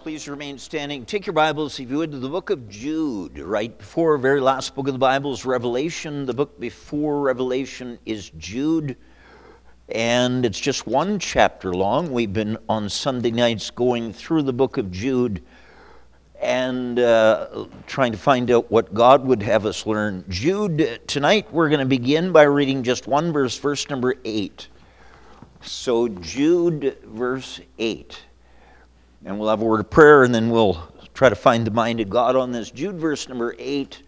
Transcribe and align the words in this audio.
Please 0.00 0.26
remain 0.28 0.56
standing. 0.56 1.04
Take 1.04 1.26
your 1.26 1.34
Bibles, 1.34 1.78
if 1.78 1.90
you 1.90 1.98
would, 1.98 2.12
to 2.12 2.18
the 2.18 2.30
book 2.30 2.48
of 2.48 2.70
Jude. 2.70 3.38
Right 3.38 3.76
before, 3.76 4.16
very 4.16 4.40
last 4.40 4.74
book 4.74 4.88
of 4.88 4.94
the 4.94 4.98
Bible 4.98 5.34
is 5.34 5.44
Revelation. 5.44 6.24
The 6.24 6.32
book 6.32 6.58
before 6.58 7.20
Revelation 7.20 7.98
is 8.06 8.30
Jude. 8.38 8.96
And 9.90 10.46
it's 10.46 10.58
just 10.58 10.86
one 10.86 11.18
chapter 11.18 11.74
long. 11.74 12.12
We've 12.12 12.32
been 12.32 12.56
on 12.66 12.88
Sunday 12.88 13.30
nights 13.30 13.68
going 13.68 14.14
through 14.14 14.44
the 14.44 14.54
book 14.54 14.78
of 14.78 14.90
Jude 14.90 15.42
and 16.40 16.98
uh, 16.98 17.66
trying 17.86 18.12
to 18.12 18.18
find 18.18 18.50
out 18.50 18.70
what 18.70 18.94
God 18.94 19.26
would 19.26 19.42
have 19.42 19.66
us 19.66 19.84
learn. 19.84 20.24
Jude, 20.30 21.02
tonight 21.08 21.52
we're 21.52 21.68
going 21.68 21.80
to 21.80 21.84
begin 21.84 22.32
by 22.32 22.44
reading 22.44 22.82
just 22.82 23.06
one 23.06 23.34
verse, 23.34 23.58
verse 23.58 23.86
number 23.90 24.14
8. 24.24 24.66
So, 25.60 26.08
Jude, 26.08 26.96
verse 27.04 27.60
8. 27.78 28.18
And 29.24 29.38
we'll 29.38 29.50
have 29.50 29.60
a 29.60 29.64
word 29.64 29.80
of 29.80 29.90
prayer 29.90 30.22
and 30.22 30.34
then 30.34 30.50
we'll 30.50 30.82
try 31.12 31.28
to 31.28 31.34
find 31.34 31.66
the 31.66 31.70
mind 31.70 32.00
of 32.00 32.08
God 32.08 32.36
on 32.36 32.52
this. 32.52 32.70
Jude, 32.70 32.96
verse 32.96 33.28
number 33.28 33.54
8. 33.58 34.02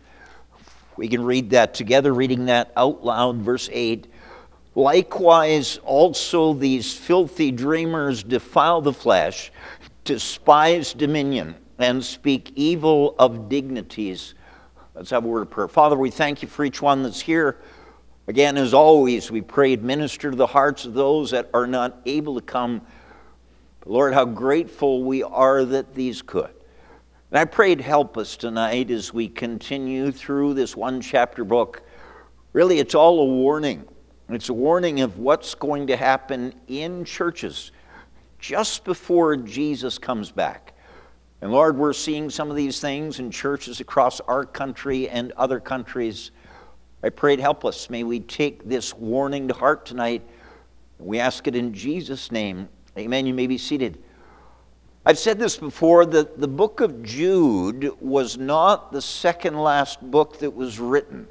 We 0.97 1.09
can 1.09 1.25
read 1.25 1.51
that 1.51 1.75
together, 1.75 2.13
reading 2.15 2.47
that 2.47 2.73
out 2.77 3.05
loud. 3.05 3.37
Verse 3.39 3.69
8. 3.73 4.07
Likewise, 4.75 5.79
also 5.85 6.55
these 6.55 6.95
filthy 6.95 7.51
dreamers 7.51 8.23
defile 8.23 8.81
the 8.81 8.93
flesh, 8.93 9.53
despise 10.05 10.95
dominion, 10.95 11.57
and 11.79 12.03
speak 12.03 12.53
evil 12.55 13.15
of 13.19 13.51
dignities. 13.51 14.35
Let's 14.95 15.11
have 15.11 15.25
a 15.25 15.29
word 15.29 15.43
of 15.43 15.51
prayer. 15.51 15.69
Father, 15.69 15.97
we 15.97 16.11
thank 16.11 16.43
you 16.43 16.49
for 16.49 16.65
each 16.65 16.81
one 16.81 17.03
that's 17.03 17.21
here. 17.21 17.59
Again, 18.29 18.57
as 18.57 18.73
always, 18.73 19.31
we 19.31 19.43
pray, 19.43 19.77
minister 19.77 20.31
to 20.31 20.37
the 20.37 20.47
hearts 20.47 20.87
of 20.87 20.95
those 20.95 21.33
that 21.33 21.51
are 21.53 21.67
not 21.67 22.01
able 22.07 22.35
to 22.37 22.41
come 22.41 22.81
Lord, 23.85 24.15
how 24.15 24.25
grateful 24.25 25.03
we 25.03 25.23
are 25.23 25.65
that 25.65 25.95
these 25.95 26.23
could. 26.23 26.51
And 27.31 27.39
I 27.39 27.45
prayed, 27.45 27.81
help 27.81 28.17
us 28.17 28.37
tonight 28.37 28.91
as 28.91 29.13
we 29.13 29.29
continue 29.29 30.13
through 30.13 30.55
this 30.55 30.77
one 30.77 31.01
chapter 31.01 31.45
book. 31.45 31.83
Really, 32.53 32.79
it's 32.79 32.95
all 32.95 33.21
a 33.21 33.25
warning. 33.25 33.89
It's 34.29 34.51
a 34.51 34.55
warning 34.55 35.01
of 35.01 35.19
what's 35.19 35.55
going 35.55 35.89
to 35.89 35.97
happen 35.97 36.55
in 36.69 37.05
churches 37.05 37.73
just 38.39 38.85
before 38.85 39.37
Jesus 39.37 39.99
comes 39.99 40.31
back. 40.31 40.75
And 41.41 41.51
Lord, 41.51 41.77
we're 41.77 41.93
seeing 41.93 42.31
some 42.31 42.51
of 42.51 42.57
these 42.57 42.81
things 42.81 43.19
in 43.19 43.31
churches 43.31 43.81
across 43.81 44.21
our 44.21 44.45
country 44.45 45.09
and 45.09 45.33
other 45.33 45.59
countries. 45.59 46.31
I 47.03 47.09
prayed, 47.09 47.41
help 47.41 47.65
us. 47.65 47.91
May 47.91 48.05
we 48.05 48.21
take 48.21 48.69
this 48.69 48.95
warning 48.95 49.49
to 49.49 49.55
heart 49.55 49.87
tonight. 49.87 50.23
We 50.99 51.19
ask 51.19 51.49
it 51.49 51.57
in 51.57 51.75
Jesus' 51.75 52.31
name. 52.31 52.69
Amen. 52.99 53.27
You 53.27 53.35
may 53.35 53.47
be 53.47 53.59
seated. 53.59 54.03
I've 55.05 55.19
said 55.19 55.39
this 55.39 55.57
before 55.57 56.07
that 56.07 56.39
the 56.39 56.49
book 56.49 56.81
of 56.81 57.03
Jude 57.03 57.91
was 58.01 58.39
not 58.39 58.93
the 58.93 59.03
second 59.03 59.59
last 59.59 60.01
book 60.01 60.39
that 60.39 60.55
was 60.55 60.79
written. 60.79 61.27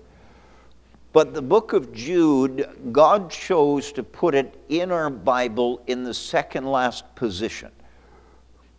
But 1.14 1.34
the 1.34 1.42
book 1.42 1.74
of 1.74 1.94
Jude, 1.94 2.68
God 2.92 3.30
chose 3.30 3.92
to 3.94 4.04
put 4.04 4.34
it 4.34 4.62
in 4.70 4.92
our 4.92 5.10
Bible 5.10 5.82
in 5.88 6.04
the 6.04 6.14
second 6.14 6.66
last 6.66 7.16
position. 7.16 7.72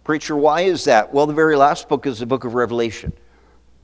Preacher, 0.04 0.34
why 0.36 0.62
is 0.62 0.84
that? 0.84 1.12
Well, 1.12 1.26
the 1.26 1.34
very 1.34 1.56
last 1.56 1.88
book 1.88 2.06
is 2.06 2.18
the 2.18 2.26
book 2.26 2.44
of 2.44 2.54
Revelation. 2.54 3.12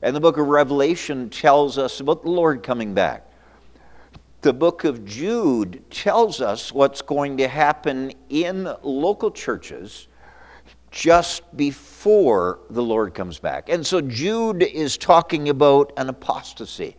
And 0.01 0.15
the 0.15 0.19
book 0.19 0.37
of 0.37 0.47
Revelation 0.47 1.29
tells 1.29 1.77
us 1.77 1.99
about 1.99 2.23
the 2.23 2.29
Lord 2.29 2.63
coming 2.63 2.93
back 2.93 3.28
the 4.41 4.53
book 4.53 4.85
of 4.85 5.03
Jude 5.05 5.83
tells 5.89 6.39
us 6.39 6.71
what's 6.71 7.01
going 7.01 7.37
to 7.37 7.47
happen 7.47 8.13
in 8.29 8.73
local 8.83 9.31
churches 9.31 10.07
just 10.91 11.55
before 11.57 12.61
the 12.69 12.81
Lord 12.81 13.13
comes 13.13 13.37
back. 13.37 13.69
And 13.69 13.85
so 13.85 14.01
Jude 14.01 14.63
is 14.63 14.97
talking 14.97 15.49
about 15.49 15.91
an 15.97 16.09
apostasy. 16.09 16.95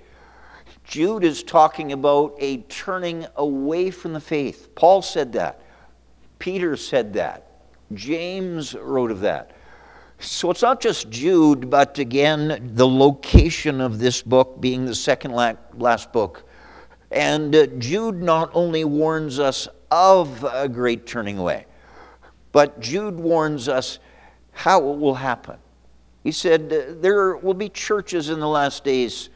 Jude 0.85 1.25
is 1.25 1.43
talking 1.43 1.93
about 1.93 2.37
a 2.39 2.59
turning 2.63 3.27
away 3.37 3.91
from 3.91 4.13
the 4.13 4.21
faith. 4.21 4.75
Paul 4.75 5.03
said 5.03 5.33
that. 5.33 5.63
Peter 6.39 6.77
said 6.77 7.15
that. 7.15 7.47
James 7.95 8.75
wrote 8.75 9.11
of 9.11 9.21
that. 9.21 9.53
So 10.19 10.51
it's 10.51 10.63
not 10.63 10.81
just 10.81 11.09
Jude, 11.09 11.71
but 11.71 11.99
again, 11.99 12.73
the 12.75 12.87
location 12.87 13.81
of 13.81 13.99
this 13.99 14.21
book 14.21 14.61
being 14.61 14.85
the 14.85 14.95
second 14.95 15.33
last 15.33 16.13
book 16.13 16.45
and 17.11 17.55
uh, 17.55 17.67
Jude 17.79 18.23
not 18.23 18.51
only 18.55 18.85
warns 18.85 19.39
us 19.39 19.69
of 19.91 20.45
a 20.45 20.69
great 20.69 21.07
turning 21.07 21.39
away, 21.39 21.67
but 22.53 22.81
Jude 22.81 23.19
warns 23.19 23.69
us 23.69 23.99
how 24.53 24.79
it 24.91 24.99
will 24.99 25.15
happen. 25.15 25.57
He 26.23 26.33
said, 26.33 26.73
uh, 26.73 26.95
There 27.01 27.37
will 27.37 27.55
be 27.55 27.69
churches 27.69 28.29
in 28.29 28.41
the 28.41 28.49
last 28.49 28.85
days 28.85 29.31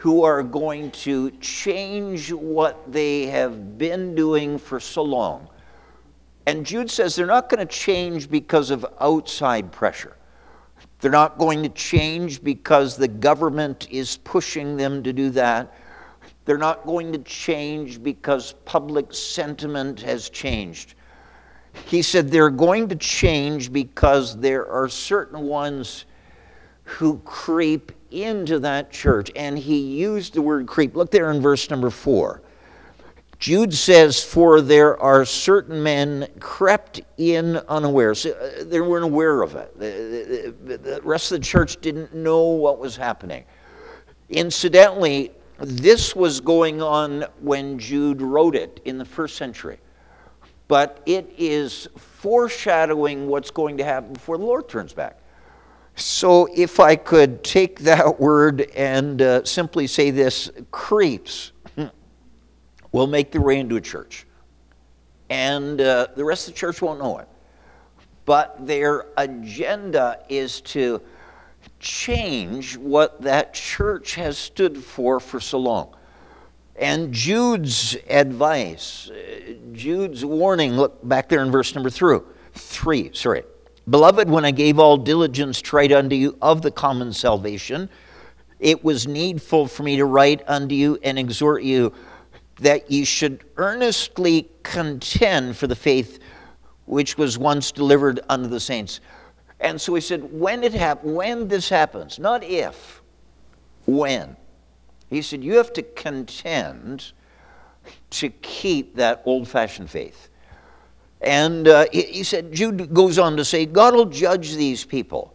who 0.00 0.22
are 0.22 0.42
going 0.42 0.90
to 0.90 1.30
change 1.32 2.32
what 2.32 2.90
they 2.92 3.26
have 3.26 3.78
been 3.78 4.14
doing 4.14 4.58
for 4.58 4.80
so 4.80 5.02
long. 5.02 5.48
And 6.46 6.66
Jude 6.66 6.90
says 6.90 7.16
they're 7.16 7.26
not 7.26 7.48
going 7.48 7.66
to 7.66 7.72
change 7.72 8.30
because 8.30 8.70
of 8.70 8.84
outside 9.00 9.72
pressure. 9.72 10.16
They're 11.00 11.10
not 11.10 11.38
going 11.38 11.62
to 11.62 11.68
change 11.70 12.42
because 12.42 12.96
the 12.96 13.08
government 13.08 13.88
is 13.90 14.18
pushing 14.18 14.76
them 14.76 15.02
to 15.02 15.12
do 15.12 15.30
that. 15.30 15.74
They're 16.44 16.58
not 16.58 16.84
going 16.84 17.12
to 17.12 17.18
change 17.18 18.02
because 18.02 18.54
public 18.64 19.14
sentiment 19.14 20.00
has 20.02 20.28
changed. 20.28 20.94
He 21.86 22.02
said 22.02 22.30
they're 22.30 22.50
going 22.50 22.88
to 22.88 22.96
change 22.96 23.72
because 23.72 24.36
there 24.38 24.66
are 24.70 24.88
certain 24.88 25.42
ones 25.42 26.04
who 26.84 27.18
creep 27.24 27.92
into 28.10 28.58
that 28.60 28.90
church. 28.90 29.30
And 29.34 29.58
he 29.58 29.78
used 29.78 30.34
the 30.34 30.42
word 30.42 30.66
creep. 30.66 30.94
Look 30.94 31.10
there 31.10 31.30
in 31.30 31.40
verse 31.40 31.68
number 31.70 31.90
four. 31.90 32.42
Jude 33.38 33.74
says, 33.74 34.22
For 34.22 34.60
there 34.60 34.98
are 35.00 35.24
certain 35.24 35.82
men 35.82 36.28
crept 36.40 37.00
in 37.18 37.56
unaware. 37.68 38.14
So 38.14 38.30
uh, 38.30 38.64
they 38.64 38.80
weren't 38.80 39.04
aware 39.04 39.42
of 39.42 39.56
it. 39.56 39.78
The 39.78 41.00
rest 41.02 41.32
of 41.32 41.40
the 41.40 41.44
church 41.44 41.80
didn't 41.80 42.14
know 42.14 42.42
what 42.42 42.78
was 42.78 42.96
happening. 42.96 43.44
Incidentally, 44.30 45.32
this 45.58 46.16
was 46.16 46.40
going 46.40 46.82
on 46.82 47.24
when 47.40 47.78
Jude 47.78 48.20
wrote 48.20 48.56
it 48.56 48.80
in 48.84 48.98
the 48.98 49.04
first 49.04 49.36
century. 49.36 49.78
But 50.66 51.02
it 51.06 51.32
is 51.36 51.88
foreshadowing 51.96 53.28
what's 53.28 53.50
going 53.50 53.76
to 53.78 53.84
happen 53.84 54.14
before 54.14 54.38
the 54.38 54.44
Lord 54.44 54.68
turns 54.68 54.92
back. 54.92 55.18
So, 55.96 56.48
if 56.52 56.80
I 56.80 56.96
could 56.96 57.44
take 57.44 57.80
that 57.80 58.18
word 58.20 58.62
and 58.74 59.22
uh, 59.22 59.44
simply 59.44 59.86
say 59.86 60.10
this 60.10 60.50
creeps 60.72 61.52
will 62.92 63.06
make 63.06 63.30
their 63.30 63.42
way 63.42 63.60
into 63.60 63.76
a 63.76 63.80
church. 63.80 64.26
And 65.30 65.80
uh, 65.80 66.08
the 66.16 66.24
rest 66.24 66.48
of 66.48 66.54
the 66.54 66.58
church 66.58 66.82
won't 66.82 66.98
know 66.98 67.18
it. 67.18 67.28
But 68.24 68.66
their 68.66 69.06
agenda 69.16 70.24
is 70.28 70.60
to 70.62 71.00
change 71.84 72.76
what 72.76 73.20
that 73.22 73.52
church 73.52 74.14
has 74.14 74.38
stood 74.38 74.78
for 74.78 75.20
for 75.20 75.38
so 75.38 75.58
long. 75.58 75.94
And 76.76 77.12
Jude's 77.12 77.96
advice, 78.08 79.10
uh, 79.10 79.52
Jude's 79.72 80.24
warning, 80.24 80.72
look 80.72 81.06
back 81.06 81.28
there 81.28 81.42
in 81.42 81.52
verse 81.52 81.74
number 81.74 81.90
three, 81.90 82.18
three, 82.54 83.10
sorry. 83.12 83.44
Beloved, 83.88 84.30
when 84.30 84.46
I 84.46 84.50
gave 84.50 84.78
all 84.78 84.96
diligence 84.96 85.60
to 85.62 85.76
write 85.76 85.92
unto 85.92 86.16
you 86.16 86.36
of 86.40 86.62
the 86.62 86.70
common 86.70 87.12
salvation, 87.12 87.90
it 88.58 88.82
was 88.82 89.06
needful 89.06 89.66
for 89.66 89.82
me 89.82 89.96
to 89.96 90.06
write 90.06 90.42
unto 90.48 90.74
you 90.74 90.98
and 91.02 91.18
exhort 91.18 91.62
you 91.62 91.92
that 92.60 92.90
ye 92.90 93.04
should 93.04 93.44
earnestly 93.56 94.48
contend 94.62 95.56
for 95.56 95.66
the 95.66 95.76
faith 95.76 96.18
which 96.86 97.18
was 97.18 97.36
once 97.36 97.72
delivered 97.72 98.20
unto 98.28 98.48
the 98.48 98.60
saints. 98.60 99.00
And 99.60 99.80
so 99.80 99.94
he 99.94 100.00
said, 100.00 100.32
when 100.32 100.62
it 100.62 100.74
hap- 100.74 101.04
when 101.04 101.48
this 101.48 101.68
happens, 101.68 102.18
not 102.18 102.42
if, 102.42 103.02
when. 103.86 104.36
He 105.10 105.22
said, 105.22 105.44
you 105.44 105.56
have 105.56 105.72
to 105.74 105.82
contend 105.82 107.12
to 108.10 108.28
keep 108.30 108.96
that 108.96 109.22
old 109.24 109.48
fashioned 109.48 109.90
faith. 109.90 110.28
And 111.20 111.68
uh, 111.68 111.86
he, 111.92 112.02
he 112.02 112.22
said, 112.22 112.52
Jude 112.52 112.92
goes 112.92 113.18
on 113.18 113.36
to 113.36 113.44
say, 113.44 113.64
God 113.64 113.94
will 113.94 114.06
judge 114.06 114.54
these 114.54 114.84
people, 114.84 115.34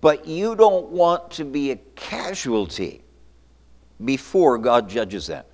but 0.00 0.26
you 0.26 0.56
don't 0.56 0.88
want 0.88 1.30
to 1.32 1.44
be 1.44 1.70
a 1.70 1.76
casualty 1.94 3.02
before 4.04 4.58
God 4.58 4.88
judges 4.88 5.26
them. 5.26 5.44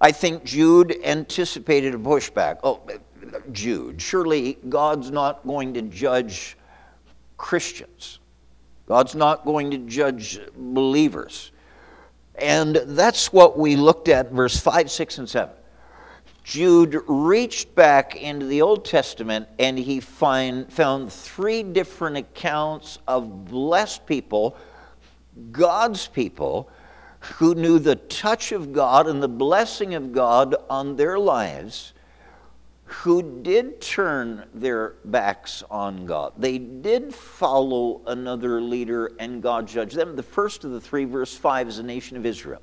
I 0.00 0.12
think 0.12 0.44
Jude 0.44 0.96
anticipated 1.04 1.94
a 1.94 1.98
pushback. 1.98 2.60
Oh, 2.62 2.80
Jude, 3.52 4.00
surely 4.00 4.58
God's 4.68 5.10
not 5.10 5.46
going 5.46 5.74
to 5.74 5.82
judge 5.82 6.56
Christians. 7.40 8.18
God's 8.86 9.14
not 9.14 9.46
going 9.46 9.70
to 9.70 9.78
judge 9.78 10.38
believers. 10.54 11.52
And 12.34 12.76
that's 12.76 13.32
what 13.32 13.58
we 13.58 13.76
looked 13.76 14.08
at 14.08 14.30
verse 14.30 14.60
5, 14.60 14.90
6, 14.90 15.18
and 15.18 15.28
7. 15.28 15.54
Jude 16.44 17.00
reached 17.08 17.74
back 17.74 18.14
into 18.14 18.44
the 18.44 18.60
Old 18.60 18.84
Testament 18.84 19.48
and 19.58 19.78
he 19.78 20.00
find, 20.00 20.70
found 20.70 21.10
three 21.10 21.62
different 21.62 22.18
accounts 22.18 22.98
of 23.08 23.46
blessed 23.46 24.04
people, 24.04 24.54
God's 25.50 26.08
people, 26.08 26.68
who 27.20 27.54
knew 27.54 27.78
the 27.78 27.96
touch 27.96 28.52
of 28.52 28.74
God 28.74 29.08
and 29.08 29.22
the 29.22 29.28
blessing 29.28 29.94
of 29.94 30.12
God 30.12 30.54
on 30.68 30.96
their 30.96 31.18
lives, 31.18 31.94
who 32.90 33.42
did 33.42 33.80
turn 33.80 34.44
their 34.52 34.96
backs 35.04 35.62
on 35.70 36.06
God. 36.06 36.32
They 36.36 36.58
did 36.58 37.14
follow 37.14 38.02
another 38.06 38.60
leader 38.60 39.12
and 39.20 39.40
God 39.40 39.68
judged 39.68 39.94
them. 39.94 40.16
The 40.16 40.24
first 40.24 40.64
of 40.64 40.72
the 40.72 40.80
three, 40.80 41.04
verse 41.04 41.36
5, 41.36 41.68
is 41.68 41.76
the 41.76 41.84
nation 41.84 42.16
of 42.16 42.26
Israel. 42.26 42.60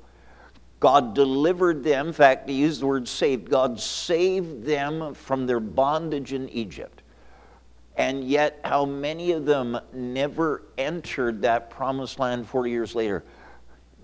God 0.80 1.14
delivered 1.14 1.82
them. 1.82 2.08
In 2.08 2.12
fact, 2.12 2.48
he 2.48 2.56
used 2.56 2.82
the 2.82 2.86
word 2.86 3.08
saved. 3.08 3.48
God 3.48 3.80
saved 3.80 4.64
them 4.64 5.14
from 5.14 5.46
their 5.46 5.60
bondage 5.60 6.34
in 6.34 6.48
Egypt. 6.50 7.02
And 7.96 8.22
yet, 8.22 8.60
how 8.62 8.84
many 8.84 9.32
of 9.32 9.46
them 9.46 9.78
never 9.92 10.62
entered 10.76 11.42
that 11.42 11.70
promised 11.70 12.18
land 12.20 12.46
40 12.46 12.70
years 12.70 12.94
later 12.94 13.24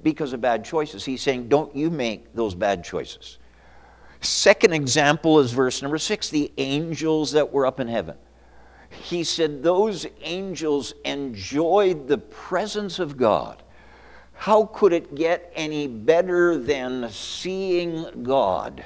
because 0.02 0.32
of 0.32 0.40
bad 0.40 0.64
choices? 0.64 1.04
He's 1.04 1.22
saying, 1.22 1.48
Don't 1.48 1.76
you 1.76 1.90
make 1.90 2.34
those 2.34 2.54
bad 2.54 2.82
choices. 2.82 3.38
Second 4.24 4.72
example 4.72 5.38
is 5.38 5.52
verse 5.52 5.82
number 5.82 5.98
six 5.98 6.28
the 6.28 6.52
angels 6.58 7.32
that 7.32 7.52
were 7.52 7.66
up 7.66 7.78
in 7.80 7.88
heaven. 7.88 8.16
He 8.90 9.24
said, 9.24 9.62
Those 9.62 10.06
angels 10.22 10.94
enjoyed 11.04 12.08
the 12.08 12.18
presence 12.18 12.98
of 12.98 13.16
God 13.16 13.62
how 14.34 14.66
could 14.66 14.92
it 14.92 15.14
get 15.14 15.50
any 15.54 15.86
better 15.86 16.58
than 16.58 17.08
seeing 17.10 18.24
God? 18.24 18.84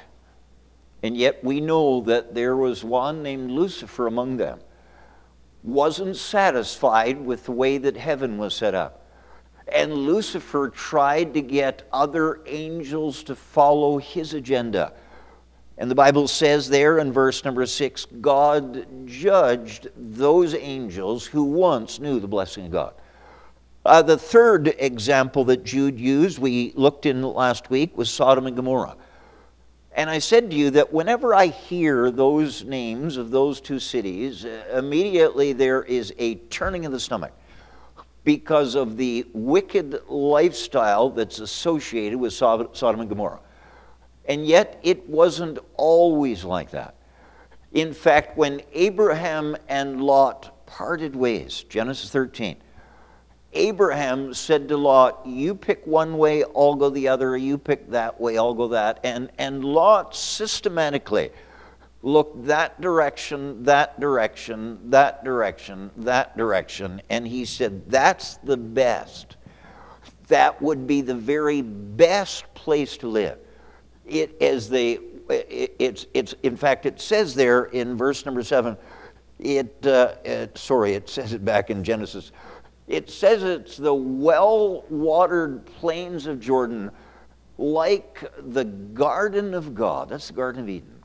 And 1.03 1.17
yet 1.17 1.43
we 1.43 1.59
know 1.59 2.01
that 2.01 2.33
there 2.33 2.55
was 2.55 2.83
one 2.83 3.23
named 3.23 3.51
Lucifer 3.51 4.07
among 4.07 4.37
them. 4.37 4.59
Wasn't 5.63 6.15
satisfied 6.15 7.19
with 7.19 7.45
the 7.45 7.51
way 7.51 7.77
that 7.77 7.97
heaven 7.97 8.37
was 8.37 8.55
set 8.55 8.73
up. 8.73 9.05
And 9.73 9.93
Lucifer 9.93 10.69
tried 10.69 11.33
to 11.33 11.41
get 11.41 11.87
other 11.91 12.41
angels 12.45 13.23
to 13.23 13.35
follow 13.35 13.97
his 13.97 14.33
agenda. 14.33 14.93
And 15.79 15.89
the 15.89 15.95
Bible 15.95 16.27
says 16.27 16.67
there 16.67 16.99
in 16.99 17.13
verse 17.13 17.45
number 17.45 17.65
six 17.65 18.05
God 18.19 19.07
judged 19.07 19.87
those 19.95 20.53
angels 20.53 21.25
who 21.25 21.45
once 21.45 21.99
knew 21.99 22.19
the 22.19 22.27
blessing 22.27 22.65
of 22.65 22.71
God. 22.71 22.93
Uh, 23.85 24.01
the 24.01 24.17
third 24.17 24.75
example 24.77 25.45
that 25.45 25.63
Jude 25.63 25.97
used, 25.97 26.37
we 26.37 26.73
looked 26.75 27.05
in 27.05 27.23
last 27.23 27.69
week, 27.69 27.97
was 27.97 28.09
Sodom 28.09 28.45
and 28.45 28.57
Gomorrah. 28.57 28.97
And 29.93 30.09
I 30.09 30.19
said 30.19 30.51
to 30.51 30.55
you 30.55 30.69
that 30.71 30.91
whenever 30.91 31.33
I 31.33 31.47
hear 31.47 32.11
those 32.11 32.65
names 32.65 33.15
of 33.15 33.31
those 33.31 33.61
two 33.61 33.79
cities, 33.79 34.43
uh, 34.43 34.63
immediately 34.75 35.53
there 35.53 35.83
is 35.83 36.13
a 36.19 36.35
turning 36.35 36.85
of 36.85 36.91
the 36.91 36.99
stomach 36.99 37.31
because 38.25 38.75
of 38.75 38.97
the 38.97 39.25
wicked 39.33 40.01
lifestyle 40.09 41.09
that's 41.09 41.39
associated 41.39 42.19
with 42.19 42.33
Sodom 42.33 42.99
and 42.99 43.09
Gomorrah. 43.09 43.39
And 44.29 44.45
yet, 44.45 44.79
it 44.83 45.09
wasn't 45.09 45.57
always 45.75 46.43
like 46.43 46.69
that. 46.69 46.93
In 47.73 47.93
fact, 47.93 48.37
when 48.37 48.61
Abraham 48.73 49.57
and 49.67 50.03
Lot 50.03 50.67
parted 50.67 51.15
ways, 51.15 51.65
Genesis 51.67 52.11
13, 52.11 52.55
Abraham 53.53 54.31
said 54.35 54.67
to 54.67 54.77
Lot, 54.77 55.25
You 55.25 55.55
pick 55.55 55.85
one 55.87 56.19
way, 56.19 56.43
I'll 56.55 56.75
go 56.75 56.91
the 56.91 57.07
other, 57.07 57.35
you 57.35 57.57
pick 57.57 57.89
that 57.89 58.21
way, 58.21 58.37
I'll 58.37 58.53
go 58.53 58.67
that. 58.67 58.99
And, 59.03 59.31
and 59.39 59.63
Lot 59.63 60.15
systematically 60.15 61.31
looked 62.03 62.45
that 62.45 62.79
direction, 62.79 63.63
that 63.63 63.99
direction, 63.99 64.91
that 64.91 65.23
direction, 65.23 65.89
that 65.97 66.37
direction, 66.37 67.01
and 67.09 67.27
he 67.27 67.45
said, 67.45 67.89
That's 67.89 68.37
the 68.37 68.57
best. 68.57 69.37
That 70.27 70.61
would 70.61 70.85
be 70.85 71.01
the 71.01 71.15
very 71.15 71.63
best 71.63 72.53
place 72.53 72.95
to 72.97 73.07
live. 73.07 73.39
It 74.09 74.41
as 74.41 74.71
it, 74.71 75.01
it's 75.29 76.05
it's 76.13 76.33
in 76.43 76.57
fact 76.57 76.85
it 76.85 76.99
says 76.99 77.35
there 77.35 77.65
in 77.65 77.95
verse 77.95 78.25
number 78.25 78.43
seven, 78.43 78.77
it, 79.39 79.85
uh, 79.85 80.15
it 80.25 80.57
sorry, 80.57 80.93
it 80.93 81.07
says 81.07 81.33
it 81.33 81.45
back 81.45 81.69
in 81.69 81.83
Genesis 81.83 82.31
it 82.89 83.11
says 83.11 83.43
it's 83.43 83.77
the 83.77 83.93
well 83.93 84.83
watered 84.89 85.63
plains 85.65 86.25
of 86.25 86.39
Jordan, 86.39 86.89
like 87.59 88.27
the 88.39 88.65
garden 88.65 89.53
of 89.53 89.75
God. 89.75 90.09
That's 90.09 90.27
the 90.27 90.33
Garden 90.33 90.63
of 90.63 90.69
Eden. 90.69 90.95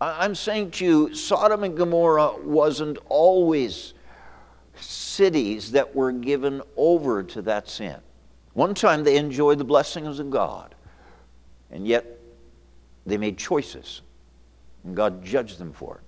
I'm 0.00 0.34
saying 0.34 0.72
to 0.72 0.84
you, 0.84 1.14
Sodom 1.14 1.62
and 1.62 1.76
Gomorrah 1.76 2.34
wasn't 2.42 2.98
always 3.08 3.94
cities 4.80 5.70
that 5.72 5.94
were 5.94 6.10
given 6.10 6.60
over 6.76 7.22
to 7.22 7.42
that 7.42 7.68
sin. 7.68 7.98
One 8.54 8.74
time 8.74 9.04
they 9.04 9.16
enjoyed 9.16 9.58
the 9.58 9.64
blessings 9.64 10.18
of 10.18 10.28
God, 10.28 10.74
and 11.70 11.86
yet 11.86 12.18
they 13.06 13.16
made 13.16 13.38
choices, 13.38 14.02
and 14.84 14.94
God 14.96 15.24
judged 15.24 15.58
them 15.58 15.72
for 15.72 15.96
it. 15.96 16.02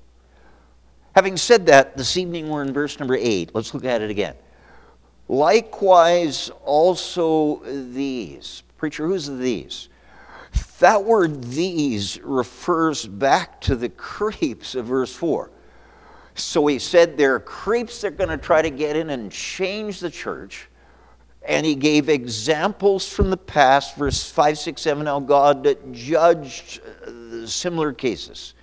Having 1.14 1.36
said 1.36 1.66
that, 1.66 1.96
this 1.96 2.16
evening 2.16 2.48
we're 2.48 2.62
in 2.62 2.72
verse 2.72 2.98
number 2.98 3.16
8. 3.16 3.54
Let's 3.54 3.72
look 3.72 3.84
at 3.84 4.02
it 4.02 4.10
again. 4.10 4.34
Likewise, 5.28 6.50
also 6.64 7.62
these. 7.64 8.62
Preacher, 8.76 9.06
who's 9.06 9.26
these? 9.26 9.88
That 10.80 11.04
word 11.04 11.44
these 11.44 12.20
refers 12.20 13.06
back 13.06 13.60
to 13.62 13.76
the 13.76 13.88
creeps 13.88 14.74
of 14.74 14.86
verse 14.86 15.14
4. 15.14 15.50
So 16.34 16.66
he 16.66 16.78
said 16.80 17.16
there 17.16 17.36
are 17.36 17.40
creeps 17.40 18.00
that 18.00 18.08
are 18.08 18.10
going 18.10 18.30
to 18.30 18.36
try 18.36 18.60
to 18.60 18.70
get 18.70 18.96
in 18.96 19.10
and 19.10 19.30
change 19.30 20.00
the 20.00 20.10
church. 20.10 20.68
And 21.46 21.66
he 21.66 21.74
gave 21.74 22.08
examples 22.08 23.08
from 23.08 23.30
the 23.30 23.36
past, 23.36 23.96
verse 23.96 24.30
5, 24.30 24.58
6, 24.58 24.80
7, 24.80 25.06
how 25.06 25.20
God 25.20 25.76
judged 25.92 26.80
uh, 27.06 27.46
similar 27.46 27.92
cases. 27.92 28.54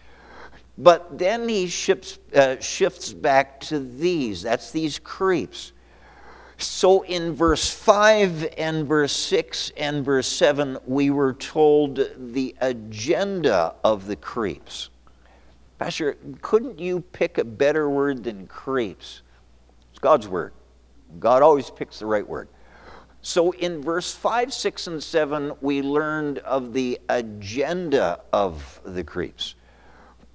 But 0.78 1.18
then 1.18 1.48
he 1.48 1.68
shifts, 1.68 2.18
uh, 2.36 2.60
shifts 2.60 3.14
back 3.14 3.60
to 3.62 3.80
these. 3.80 4.42
That's 4.42 4.72
these 4.72 4.98
creeps. 4.98 5.74
So 6.58 7.02
in 7.04 7.34
verse 7.34 7.70
5 7.72 8.54
and 8.58 8.88
verse 8.88 9.12
6 9.12 9.72
and 9.78 10.06
verse 10.06 10.28
7, 10.28 10.78
we 10.86 11.10
were 11.10 11.34
told 11.34 12.08
the 12.18 12.56
agenda 12.62 13.76
of 13.84 14.08
the 14.08 14.16
creeps. 14.16 14.90
Pastor, 15.80 16.18
couldn't 16.42 16.80
you 16.80 17.02
pick 17.02 17.40
a 17.40 17.44
better 17.44 17.90
word 17.90 18.24
than 18.24 18.46
creeps? 18.46 19.24
It's 19.90 20.00
God's 20.00 20.28
word. 20.28 20.54
God 21.20 21.42
always 21.42 21.70
picks 21.70 22.00
the 22.00 22.06
right 22.06 22.28
word. 22.28 22.48
So 23.22 23.52
in 23.52 23.82
verse 23.82 24.14
5, 24.14 24.52
6, 24.52 24.88
and 24.88 25.04
7, 25.04 25.54
we 25.62 25.82
learned 25.82 26.40
of 26.40 26.74
the 26.74 27.00
agenda 27.08 28.22
of 28.34 28.82
the 28.84 29.04
creeps, 29.04 29.56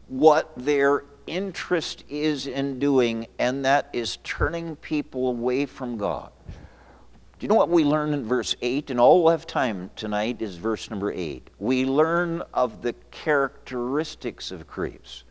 what 0.08 0.52
their 0.56 1.04
interest 1.26 2.04
is 2.08 2.46
in 2.46 2.78
doing, 2.78 3.26
and 3.40 3.64
that 3.64 3.88
is 3.92 4.18
turning 4.18 4.76
people 4.76 5.28
away 5.28 5.66
from 5.66 5.96
God. 5.96 6.30
Do 6.48 7.44
you 7.44 7.48
know 7.48 7.56
what 7.56 7.68
we 7.68 7.84
learn 7.84 8.14
in 8.14 8.24
verse 8.24 8.54
8? 8.62 8.90
And 8.90 9.00
all 9.00 9.22
we'll 9.22 9.32
have 9.32 9.46
time 9.46 9.90
tonight 9.96 10.40
is 10.40 10.56
verse 10.56 10.88
number 10.88 11.12
8. 11.12 11.50
We 11.58 11.84
learn 11.84 12.42
of 12.54 12.82
the 12.82 12.94
characteristics 13.10 14.52
of 14.52 14.66
creeps, 14.66 15.24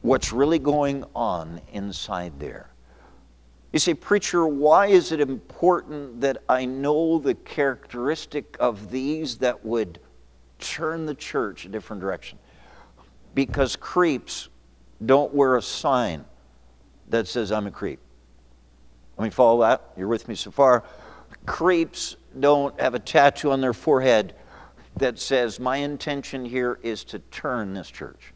what's 0.00 0.32
really 0.32 0.58
going 0.58 1.04
on 1.14 1.60
inside 1.72 2.40
there. 2.40 2.70
You 3.72 3.78
say, 3.78 3.94
Preacher, 3.94 4.46
why 4.46 4.86
is 4.86 5.12
it 5.12 5.20
important 5.20 6.22
that 6.22 6.42
I 6.48 6.64
know 6.64 7.18
the 7.18 7.34
characteristic 7.34 8.56
of 8.58 8.90
these 8.90 9.38
that 9.38 9.64
would 9.64 10.00
turn 10.58 11.04
the 11.04 11.14
church 11.14 11.66
a 11.66 11.68
different 11.68 12.00
direction? 12.00 12.38
Because 13.34 13.76
creeps 13.76 14.48
don't 15.04 15.34
wear 15.34 15.56
a 15.56 15.62
sign 15.62 16.24
that 17.10 17.28
says, 17.28 17.52
I'm 17.52 17.66
a 17.66 17.70
creep. 17.70 18.00
Let 19.18 19.24
me 19.24 19.30
follow 19.30 19.60
that. 19.62 19.92
You're 19.96 20.08
with 20.08 20.28
me 20.28 20.34
so 20.34 20.50
far. 20.50 20.84
Creeps 21.44 22.16
don't 22.40 22.78
have 22.80 22.94
a 22.94 22.98
tattoo 22.98 23.50
on 23.50 23.60
their 23.60 23.74
forehead 23.74 24.34
that 24.96 25.18
says, 25.18 25.60
My 25.60 25.78
intention 25.78 26.44
here 26.44 26.78
is 26.82 27.04
to 27.04 27.18
turn 27.18 27.74
this 27.74 27.90
church. 27.90 28.32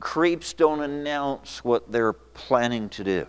Creeps 0.00 0.52
don't 0.52 0.80
announce 0.80 1.62
what 1.62 1.92
they're 1.92 2.12
planning 2.12 2.88
to 2.90 3.04
do. 3.04 3.26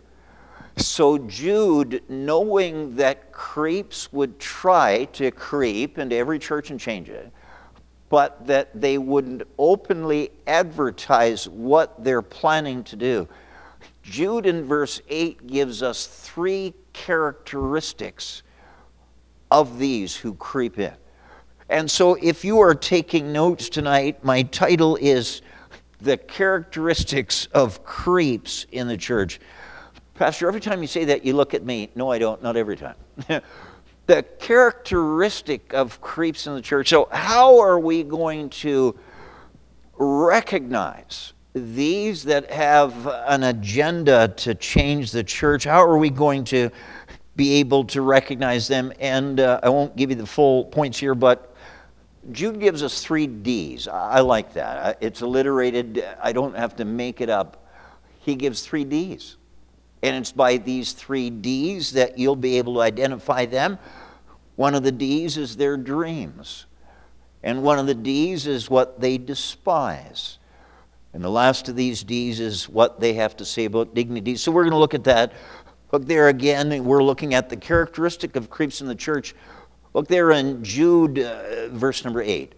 So, 0.78 1.18
Jude, 1.20 2.04
knowing 2.10 2.96
that 2.96 3.32
creeps 3.32 4.12
would 4.12 4.40
try 4.40 5.06
to 5.14 5.32
creep 5.32 5.98
into 5.98 6.16
every 6.16 6.40
church 6.40 6.72
and 6.72 6.80
change 6.80 7.10
it, 7.10 7.32
but 8.10 8.46
that 8.48 8.70
they 8.80 8.98
wouldn't 8.98 9.44
openly 9.58 10.32
advertise 10.48 11.48
what 11.48 12.04
they're 12.04 12.22
planning 12.22 12.84
to 12.86 12.96
do. 12.96 13.28
Jude 14.02 14.46
in 14.46 14.66
verse 14.66 15.02
8 15.10 15.48
gives 15.48 15.84
us 15.84 16.08
three 16.08 16.74
characteristics 16.92 18.44
of 19.50 19.78
these 19.78 20.16
who 20.16 20.34
creep 20.34 20.80
in. 20.80 20.94
And 21.70 21.90
so, 21.90 22.16
if 22.22 22.44
you 22.44 22.60
are 22.60 22.76
taking 22.76 23.32
notes 23.32 23.70
tonight, 23.70 24.24
my 24.24 24.44
title 24.44 24.98
is 25.00 25.42
The 26.02 26.18
Characteristics 26.18 27.48
of 27.54 27.86
Creeps 27.86 28.66
in 28.72 28.88
the 28.88 28.98
Church. 28.98 29.40
Pastor, 30.16 30.48
every 30.48 30.62
time 30.62 30.82
you 30.82 30.88
say 30.88 31.06
that, 31.06 31.26
you 31.26 31.34
look 31.34 31.54
at 31.54 31.66
me. 31.66 31.90
No, 31.96 32.12
I 32.12 32.20
don't, 32.20 32.42
not 32.44 32.56
every 32.56 32.78
time. 32.78 32.96
the 34.06 34.24
characteristic 34.40 35.74
of 35.74 36.00
creeps 36.02 36.46
in 36.46 36.54
the 36.54 36.62
church. 36.62 36.90
So, 36.90 37.08
how 37.12 37.60
are 37.60 37.80
we 37.80 38.04
going 38.04 38.50
to 38.50 38.96
recognize 39.98 41.34
these 41.54 42.24
that 42.24 42.52
have 42.52 43.08
an 43.08 43.44
agenda 43.44 44.28
to 44.38 44.54
change 44.54 45.12
the 45.12 45.24
church? 45.24 45.64
How 45.64 45.84
are 45.84 45.98
we 45.98 46.12
going 46.12 46.44
to 46.46 46.70
be 47.36 47.54
able 47.54 47.84
to 47.86 48.02
recognize 48.02 48.68
them? 48.68 48.94
And 49.00 49.40
uh, 49.40 49.62
I 49.64 49.70
won't 49.70 49.96
give 49.96 50.12
you 50.12 50.16
the 50.16 50.28
full 50.28 50.66
points 50.66 51.00
here, 51.00 51.16
but 51.16 51.56
Jude 52.32 52.60
gives 52.60 52.84
us 52.84 53.04
three 53.04 53.26
D's. 53.26 53.88
I 53.88 54.20
like 54.20 54.54
that. 54.54 55.00
It's 55.02 55.22
alliterated, 55.22 56.06
I 56.22 56.34
don't 56.34 56.56
have 56.56 56.76
to 56.76 56.86
make 56.86 57.20
it 57.20 57.30
up. 57.30 57.68
He 58.20 58.36
gives 58.36 58.62
three 58.62 58.86
D's. 58.86 59.38
And 60.04 60.18
it's 60.18 60.34
by 60.34 60.58
these 60.58 60.92
three 60.92 61.30
D's 61.30 61.94
that 61.94 62.18
you'll 62.20 62.36
be 62.36 62.58
able 62.58 62.76
to 62.76 62.82
identify 62.82 63.46
them. 63.46 63.80
One 64.58 64.76
of 64.76 64.84
the 64.84 64.92
D's 64.92 65.38
is 65.38 65.56
their 65.56 65.78
dreams. 65.78 66.66
And 67.42 67.64
one 67.64 67.80
of 67.80 67.88
the 67.88 67.96
D's 67.96 68.46
is 68.46 68.70
what 68.70 69.00
they 69.00 69.18
despise. 69.18 70.40
And 71.14 71.24
the 71.24 71.30
last 71.30 71.70
of 71.70 71.78
these 71.78 72.04
D's 72.04 72.42
is 72.42 72.68
what 72.68 73.00
they 73.00 73.14
have 73.14 73.38
to 73.38 73.46
say 73.46 73.66
about 73.66 73.96
dignity. 73.96 74.36
So 74.36 74.52
we're 74.52 74.64
going 74.64 74.72
to 74.72 74.78
look 74.78 74.94
at 74.94 75.06
that. 75.06 75.32
Look 75.94 76.06
there 76.06 76.28
again, 76.28 76.84
we're 76.84 77.04
looking 77.04 77.34
at 77.34 77.50
the 77.50 77.58
characteristic 77.58 78.36
of 78.36 78.50
creeps 78.50 78.82
in 78.82 78.88
the 78.88 78.96
church. 78.96 79.36
Look 79.94 80.08
there 80.08 80.32
in 80.32 80.64
Jude, 80.64 81.20
uh, 81.20 81.70
verse 81.70 82.04
number 82.04 82.22
8. 82.22 82.56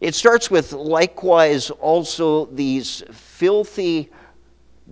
It 0.00 0.14
starts 0.14 0.50
with 0.50 0.72
likewise 0.72 1.70
also 1.70 2.46
these 2.46 3.04
filthy 3.12 4.10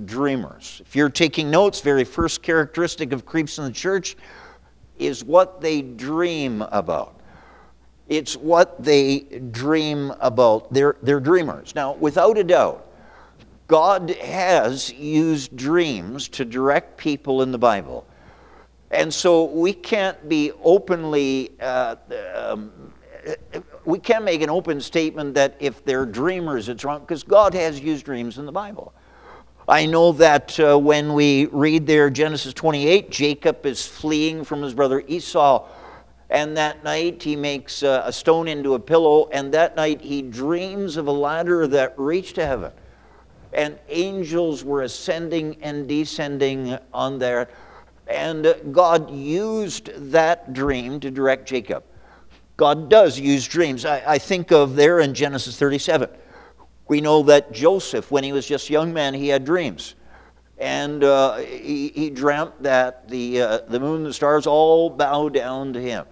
dreamers. 0.04 0.82
If 0.84 0.96
you're 0.96 1.08
taking 1.08 1.50
notes, 1.50 1.80
very 1.80 2.04
first 2.04 2.42
characteristic 2.42 3.12
of 3.12 3.24
creeps 3.24 3.58
in 3.58 3.64
the 3.64 3.72
church 3.72 4.16
is 4.98 5.24
what 5.24 5.60
they 5.60 5.82
dream 5.82 6.62
about. 6.62 7.20
It's 8.08 8.36
what 8.36 8.82
they 8.82 9.20
dream 9.50 10.12
about. 10.20 10.72
They're, 10.72 10.96
they're 11.02 11.20
dreamers. 11.20 11.74
Now, 11.74 11.94
without 11.94 12.36
a 12.36 12.44
doubt, 12.44 12.86
God 13.66 14.10
has 14.10 14.92
used 14.92 15.56
dreams 15.56 16.28
to 16.28 16.44
direct 16.44 16.98
people 16.98 17.42
in 17.42 17.50
the 17.50 17.58
Bible. 17.58 18.06
And 18.90 19.12
so 19.12 19.44
we 19.44 19.72
can't 19.72 20.28
be 20.28 20.52
openly, 20.62 21.52
uh, 21.60 21.96
um, 22.34 22.92
we 23.84 23.98
can't 23.98 24.24
make 24.24 24.42
an 24.42 24.50
open 24.50 24.80
statement 24.80 25.34
that 25.34 25.56
if 25.58 25.84
they're 25.84 26.06
dreamers, 26.06 26.68
it's 26.68 26.84
wrong, 26.84 27.00
because 27.00 27.22
God 27.22 27.54
has 27.54 27.80
used 27.80 28.04
dreams 28.04 28.38
in 28.38 28.44
the 28.44 28.52
Bible. 28.52 28.92
I 29.66 29.86
know 29.86 30.12
that 30.12 30.60
uh, 30.60 30.78
when 30.78 31.14
we 31.14 31.46
read 31.46 31.86
there 31.86 32.10
Genesis 32.10 32.52
28, 32.52 33.10
Jacob 33.10 33.64
is 33.64 33.86
fleeing 33.86 34.44
from 34.44 34.60
his 34.60 34.74
brother 34.74 35.02
Esau. 35.06 35.66
And 36.28 36.56
that 36.56 36.84
night 36.84 37.22
he 37.22 37.34
makes 37.34 37.82
uh, 37.82 38.02
a 38.04 38.12
stone 38.12 38.48
into 38.48 38.74
a 38.74 38.78
pillow, 38.78 39.28
and 39.32 39.52
that 39.54 39.76
night 39.76 40.00
he 40.00 40.20
dreams 40.20 40.96
of 40.96 41.06
a 41.06 41.12
ladder 41.12 41.66
that 41.68 41.98
reached 41.98 42.34
to 42.34 42.46
heaven. 42.46 42.72
And 43.52 43.78
angels 43.88 44.64
were 44.64 44.82
ascending 44.82 45.56
and 45.62 45.88
descending 45.88 46.76
on 46.92 47.18
there. 47.18 47.48
And 48.06 48.54
God 48.72 49.10
used 49.10 49.90
that 50.10 50.52
dream 50.52 51.00
to 51.00 51.10
direct 51.10 51.48
Jacob. 51.48 51.84
God 52.56 52.90
does 52.90 53.18
use 53.18 53.46
dreams. 53.46 53.84
I, 53.84 54.02
I 54.06 54.18
think 54.18 54.52
of 54.52 54.76
there 54.76 55.00
in 55.00 55.14
Genesis 55.14 55.58
37 55.58 56.10
we 56.88 57.00
know 57.00 57.22
that 57.24 57.52
Joseph, 57.52 58.10
when 58.10 58.24
he 58.24 58.32
was 58.32 58.46
just 58.46 58.68
a 58.68 58.72
young 58.72 58.92
man, 58.92 59.14
he 59.14 59.28
had 59.28 59.44
dreams. 59.44 59.94
And 60.58 61.02
uh, 61.02 61.36
he, 61.38 61.88
he, 61.88 62.10
dreamt 62.10 62.62
that 62.62 63.08
the, 63.08 63.40
uh, 63.40 63.58
the 63.68 63.80
moon 63.80 63.98
and 63.98 64.06
the 64.06 64.12
stars 64.12 64.46
all 64.46 64.88
bow 64.88 65.28
down 65.28 65.72
to 65.72 65.80
him. 65.80 66.06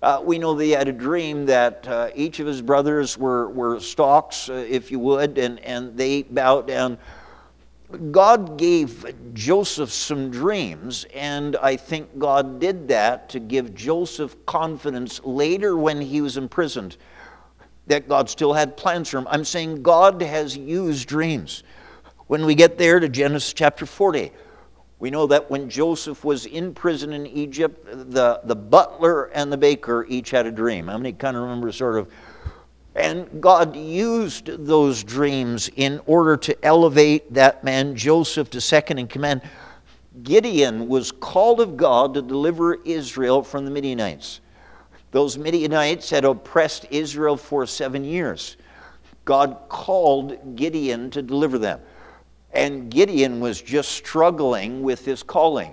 Uh, 0.00 0.22
we 0.24 0.38
know 0.38 0.54
that 0.54 0.64
he 0.64 0.70
had 0.70 0.88
a 0.88 0.92
dream 0.92 1.46
that 1.46 1.86
uh, 1.88 2.10
each 2.14 2.40
of 2.40 2.46
his 2.46 2.62
brothers 2.62 3.18
were, 3.18 3.50
were 3.50 3.80
stalks, 3.80 4.48
uh, 4.48 4.52
if 4.68 4.90
you 4.90 4.98
would, 4.98 5.36
and, 5.38 5.58
and 5.60 5.96
they 5.96 6.22
bowed 6.22 6.66
down. 6.66 6.96
God 8.10 8.56
gave 8.58 9.14
Joseph 9.34 9.90
some 9.90 10.30
dreams, 10.30 11.04
and 11.14 11.56
I 11.56 11.76
think 11.76 12.18
God 12.18 12.58
did 12.58 12.88
that 12.88 13.28
to 13.30 13.40
give 13.40 13.74
Joseph 13.74 14.34
confidence 14.46 15.22
later 15.24 15.76
when 15.76 16.00
he 16.00 16.20
was 16.20 16.36
imprisoned 16.36 16.96
that 17.86 18.08
God 18.08 18.30
still 18.30 18.52
had 18.52 18.76
plans 18.76 19.08
for 19.08 19.18
him. 19.18 19.26
I'm 19.30 19.44
saying 19.44 19.82
God 19.82 20.22
has 20.22 20.56
used 20.56 21.08
dreams. 21.08 21.62
When 22.26 22.46
we 22.46 22.54
get 22.54 22.78
there 22.78 23.00
to 23.00 23.08
Genesis 23.08 23.52
chapter 23.52 23.84
40, 23.84 24.32
we 24.98 25.10
know 25.10 25.26
that 25.26 25.50
when 25.50 25.68
Joseph 25.68 26.24
was 26.24 26.46
in 26.46 26.72
prison 26.72 27.12
in 27.12 27.26
Egypt, 27.26 27.84
the, 27.84 28.40
the 28.44 28.56
butler 28.56 29.24
and 29.24 29.52
the 29.52 29.56
baker 29.58 30.06
each 30.08 30.30
had 30.30 30.46
a 30.46 30.50
dream. 30.50 30.88
How 30.88 30.96
many 30.96 31.12
kind 31.12 31.36
of 31.36 31.42
remember 31.42 31.70
sort 31.72 31.98
of? 31.98 32.10
And 32.94 33.42
God 33.42 33.76
used 33.76 34.46
those 34.46 35.02
dreams 35.02 35.68
in 35.76 36.00
order 36.06 36.36
to 36.38 36.64
elevate 36.64 37.34
that 37.34 37.64
man, 37.64 37.96
Joseph, 37.96 38.50
to 38.50 38.60
second 38.60 38.98
in 38.98 39.08
command. 39.08 39.42
Gideon 40.22 40.88
was 40.88 41.10
called 41.10 41.60
of 41.60 41.76
God 41.76 42.14
to 42.14 42.22
deliver 42.22 42.74
Israel 42.74 43.42
from 43.42 43.64
the 43.64 43.70
Midianites. 43.70 44.40
Those 45.14 45.38
Midianites 45.38 46.10
had 46.10 46.24
oppressed 46.24 46.86
Israel 46.90 47.36
for 47.36 47.66
seven 47.66 48.02
years. 48.02 48.56
God 49.24 49.58
called 49.68 50.56
Gideon 50.56 51.08
to 51.10 51.22
deliver 51.22 51.56
them. 51.56 51.78
And 52.52 52.90
Gideon 52.90 53.38
was 53.38 53.62
just 53.62 53.92
struggling 53.92 54.82
with 54.82 55.04
his 55.04 55.22
calling. 55.22 55.72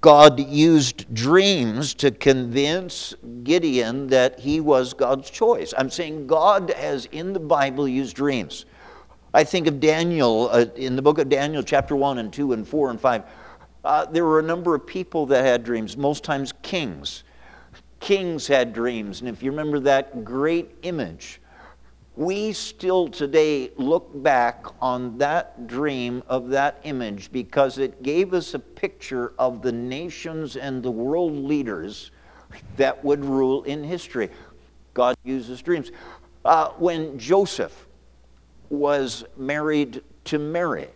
God 0.00 0.38
used 0.38 1.12
dreams 1.12 1.92
to 1.94 2.12
convince 2.12 3.16
Gideon 3.42 4.06
that 4.10 4.38
he 4.38 4.60
was 4.60 4.94
God's 4.94 5.28
choice. 5.28 5.74
I'm 5.76 5.90
saying 5.90 6.28
God 6.28 6.70
has 6.70 7.06
in 7.06 7.32
the 7.32 7.40
Bible 7.40 7.88
used 7.88 8.14
dreams. 8.14 8.64
I 9.34 9.42
think 9.42 9.66
of 9.66 9.80
Daniel 9.80 10.50
uh, 10.52 10.66
in 10.76 10.94
the 10.94 11.02
book 11.02 11.18
of 11.18 11.28
Daniel, 11.28 11.64
chapter 11.64 11.96
1 11.96 12.18
and 12.18 12.32
2 12.32 12.52
and 12.52 12.66
4 12.66 12.90
and 12.90 13.00
5. 13.00 13.22
Uh, 13.84 14.04
there 14.04 14.24
were 14.24 14.38
a 14.38 14.44
number 14.44 14.76
of 14.76 14.86
people 14.86 15.26
that 15.26 15.44
had 15.44 15.64
dreams, 15.64 15.96
most 15.96 16.22
times 16.22 16.54
kings. 16.62 17.24
Kings 18.00 18.46
had 18.46 18.72
dreams. 18.72 19.20
And 19.20 19.28
if 19.28 19.42
you 19.42 19.50
remember 19.50 19.80
that 19.80 20.24
great 20.24 20.70
image, 20.82 21.40
we 22.16 22.52
still 22.52 23.08
today 23.08 23.70
look 23.76 24.10
back 24.22 24.66
on 24.82 25.18
that 25.18 25.68
dream 25.68 26.22
of 26.26 26.48
that 26.48 26.80
image 26.82 27.30
because 27.30 27.78
it 27.78 28.02
gave 28.02 28.34
us 28.34 28.54
a 28.54 28.58
picture 28.58 29.32
of 29.38 29.62
the 29.62 29.70
nations 29.70 30.56
and 30.56 30.82
the 30.82 30.90
world 30.90 31.32
leaders 31.32 32.10
that 32.76 33.04
would 33.04 33.24
rule 33.24 33.62
in 33.64 33.84
history. 33.84 34.30
God 34.94 35.16
uses 35.22 35.62
dreams. 35.62 35.92
Uh, 36.44 36.70
when 36.70 37.18
Joseph 37.18 37.86
was 38.68 39.24
married 39.36 40.02
to 40.24 40.38
Mary, 40.38 40.88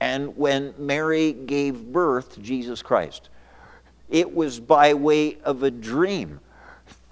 and 0.00 0.36
when 0.36 0.74
Mary 0.76 1.32
gave 1.32 1.92
birth 1.92 2.34
to 2.34 2.40
Jesus 2.40 2.82
Christ, 2.82 3.28
it 4.08 4.34
was 4.34 4.60
by 4.60 4.94
way 4.94 5.38
of 5.42 5.62
a 5.62 5.70
dream 5.70 6.40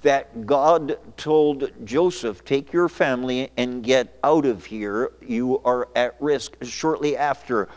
that 0.03 0.47
God 0.47 0.99
told 1.17 1.73
Joseph, 1.85 2.45
Take 2.45 2.73
your 2.73 2.89
family 2.89 3.51
and 3.57 3.83
get 3.83 4.19
out 4.23 4.47
of 4.47 4.65
here. 4.65 5.13
You 5.21 5.61
are 5.65 5.89
at 5.97 6.17
risk. 6.21 6.57
Shortly 6.63 7.17
after, 7.17 7.69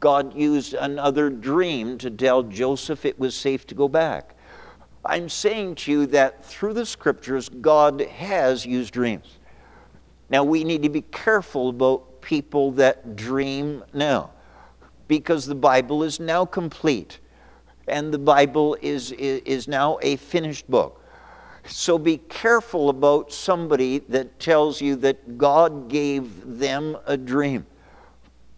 God 0.00 0.34
used 0.34 0.74
another 0.74 1.30
dream 1.30 1.98
to 1.98 2.10
tell 2.10 2.42
Joseph 2.42 3.04
it 3.04 3.18
was 3.18 3.34
safe 3.34 3.66
to 3.66 3.74
go 3.74 3.88
back. 3.88 4.36
I'm 5.04 5.28
saying 5.28 5.76
to 5.76 5.92
you 5.92 6.06
that 6.06 6.44
through 6.44 6.74
the 6.74 6.86
scriptures, 6.86 7.48
God 7.48 8.00
has 8.00 8.66
used 8.66 8.92
dreams. 8.92 9.38
Now, 10.28 10.42
we 10.42 10.64
need 10.64 10.82
to 10.82 10.88
be 10.88 11.02
careful 11.02 11.68
about 11.68 12.20
people 12.20 12.72
that 12.72 13.14
dream 13.14 13.84
now 13.92 14.30
because 15.06 15.46
the 15.46 15.54
Bible 15.54 16.02
is 16.02 16.18
now 16.18 16.44
complete 16.44 17.20
and 17.88 18.12
the 18.12 18.18
Bible 18.18 18.76
is, 18.80 19.12
is 19.12 19.68
now 19.68 19.98
a 20.02 20.16
finished 20.16 20.68
book. 20.70 21.02
So 21.66 21.98
be 21.98 22.18
careful 22.18 22.90
about 22.90 23.32
somebody 23.32 23.98
that 24.08 24.38
tells 24.38 24.80
you 24.80 24.96
that 24.96 25.36
God 25.36 25.88
gave 25.88 26.58
them 26.58 26.96
a 27.06 27.16
dream. 27.16 27.66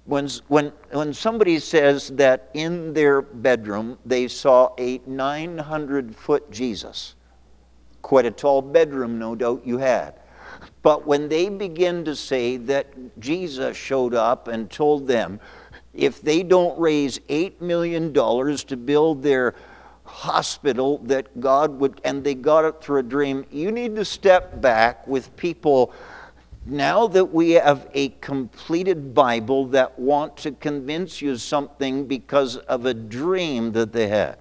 When, 0.04 0.28
when, 0.48 0.72
when 0.90 1.12
somebody 1.12 1.58
says 1.58 2.08
that 2.10 2.50
in 2.54 2.94
their 2.94 3.20
bedroom 3.22 3.98
they 4.06 4.28
saw 4.28 4.70
a 4.78 5.00
900 5.06 6.16
foot 6.16 6.50
Jesus, 6.50 7.14
quite 8.02 8.24
a 8.24 8.30
tall 8.30 8.62
bedroom, 8.62 9.18
no 9.18 9.34
doubt 9.34 9.66
you 9.66 9.78
had. 9.78 10.14
But 10.82 11.06
when 11.06 11.28
they 11.28 11.48
begin 11.48 12.04
to 12.04 12.16
say 12.16 12.56
that 12.56 12.86
Jesus 13.20 13.76
showed 13.76 14.14
up 14.14 14.48
and 14.48 14.70
told 14.70 15.06
them 15.06 15.40
if 15.98 16.22
they 16.22 16.44
don't 16.44 16.78
raise 16.78 17.18
$8 17.28 17.60
million 17.60 18.14
to 18.14 18.76
build 18.76 19.22
their 19.22 19.54
hospital 20.04 20.98
that 20.98 21.40
God 21.40 21.78
would, 21.80 22.00
and 22.04 22.22
they 22.22 22.34
got 22.34 22.64
it 22.64 22.80
through 22.80 23.00
a 23.00 23.02
dream. 23.02 23.44
You 23.50 23.72
need 23.72 23.96
to 23.96 24.04
step 24.04 24.60
back 24.60 25.06
with 25.08 25.36
people 25.36 25.92
now 26.64 27.08
that 27.08 27.24
we 27.24 27.50
have 27.52 27.88
a 27.94 28.10
completed 28.20 29.12
Bible 29.12 29.66
that 29.68 29.98
want 29.98 30.36
to 30.38 30.52
convince 30.52 31.20
you 31.20 31.36
something 31.36 32.06
because 32.06 32.56
of 32.56 32.86
a 32.86 32.94
dream 32.94 33.72
that 33.72 33.92
they 33.92 34.06
had. 34.06 34.38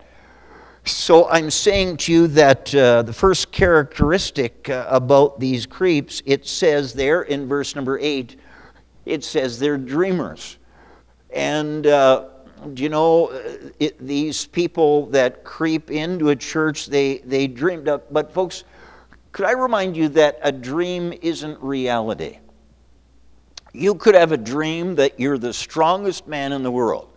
So 0.85 1.27
I'm 1.27 1.49
saying 1.49 1.97
to 1.97 2.13
you 2.13 2.27
that 2.27 2.73
uh, 2.73 3.01
the 3.01 3.13
first 3.13 3.51
characteristic 3.51 4.69
uh, 4.69 4.85
about 4.89 5.39
these 5.39 5.65
creeps, 5.65 6.21
it 6.25 6.47
says 6.47 6.93
there 6.93 7.23
in 7.23 7.47
verse 7.47 7.75
number 7.75 7.97
eight, 7.99 8.37
it 9.05 9.23
says 9.23 9.57
they're 9.57 9.77
dreamers. 9.77 10.57
And 11.31 11.87
uh, 11.87 12.25
do 12.73 12.83
you 12.83 12.89
know, 12.89 13.27
uh, 13.27 13.69
it, 13.79 13.99
these 13.99 14.45
people 14.45 15.07
that 15.07 15.43
creep 15.43 15.91
into 15.91 16.29
a 16.29 16.35
church, 16.35 16.87
they, 16.87 17.19
they 17.19 17.47
dreamed 17.47 17.87
up. 17.87 18.11
But 18.11 18.33
folks, 18.33 18.63
could 19.31 19.45
I 19.45 19.51
remind 19.51 19.95
you 19.95 20.09
that 20.09 20.39
a 20.41 20.51
dream 20.51 21.13
isn't 21.21 21.61
reality? 21.61 22.39
You 23.73 23.95
could 23.95 24.15
have 24.15 24.31
a 24.31 24.37
dream 24.37 24.95
that 24.95 25.19
you're 25.19 25.37
the 25.37 25.53
strongest 25.53 26.27
man 26.27 26.51
in 26.51 26.63
the 26.63 26.71
world. 26.71 27.09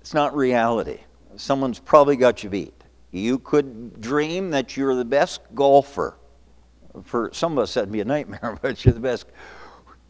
It's 0.00 0.14
not 0.14 0.36
reality 0.36 1.00
someone's 1.40 1.78
probably 1.78 2.16
got 2.16 2.44
you 2.44 2.50
beat. 2.50 2.74
You 3.10 3.38
could 3.38 4.00
dream 4.00 4.50
that 4.50 4.76
you're 4.76 4.94
the 4.94 5.04
best 5.04 5.40
golfer. 5.54 6.16
For 7.04 7.30
some 7.32 7.52
of 7.52 7.58
us, 7.58 7.74
that'd 7.74 7.90
be 7.90 8.00
a 8.00 8.04
nightmare, 8.04 8.58
but 8.62 8.84
you're 8.84 8.94
the 8.94 9.00
best. 9.00 9.26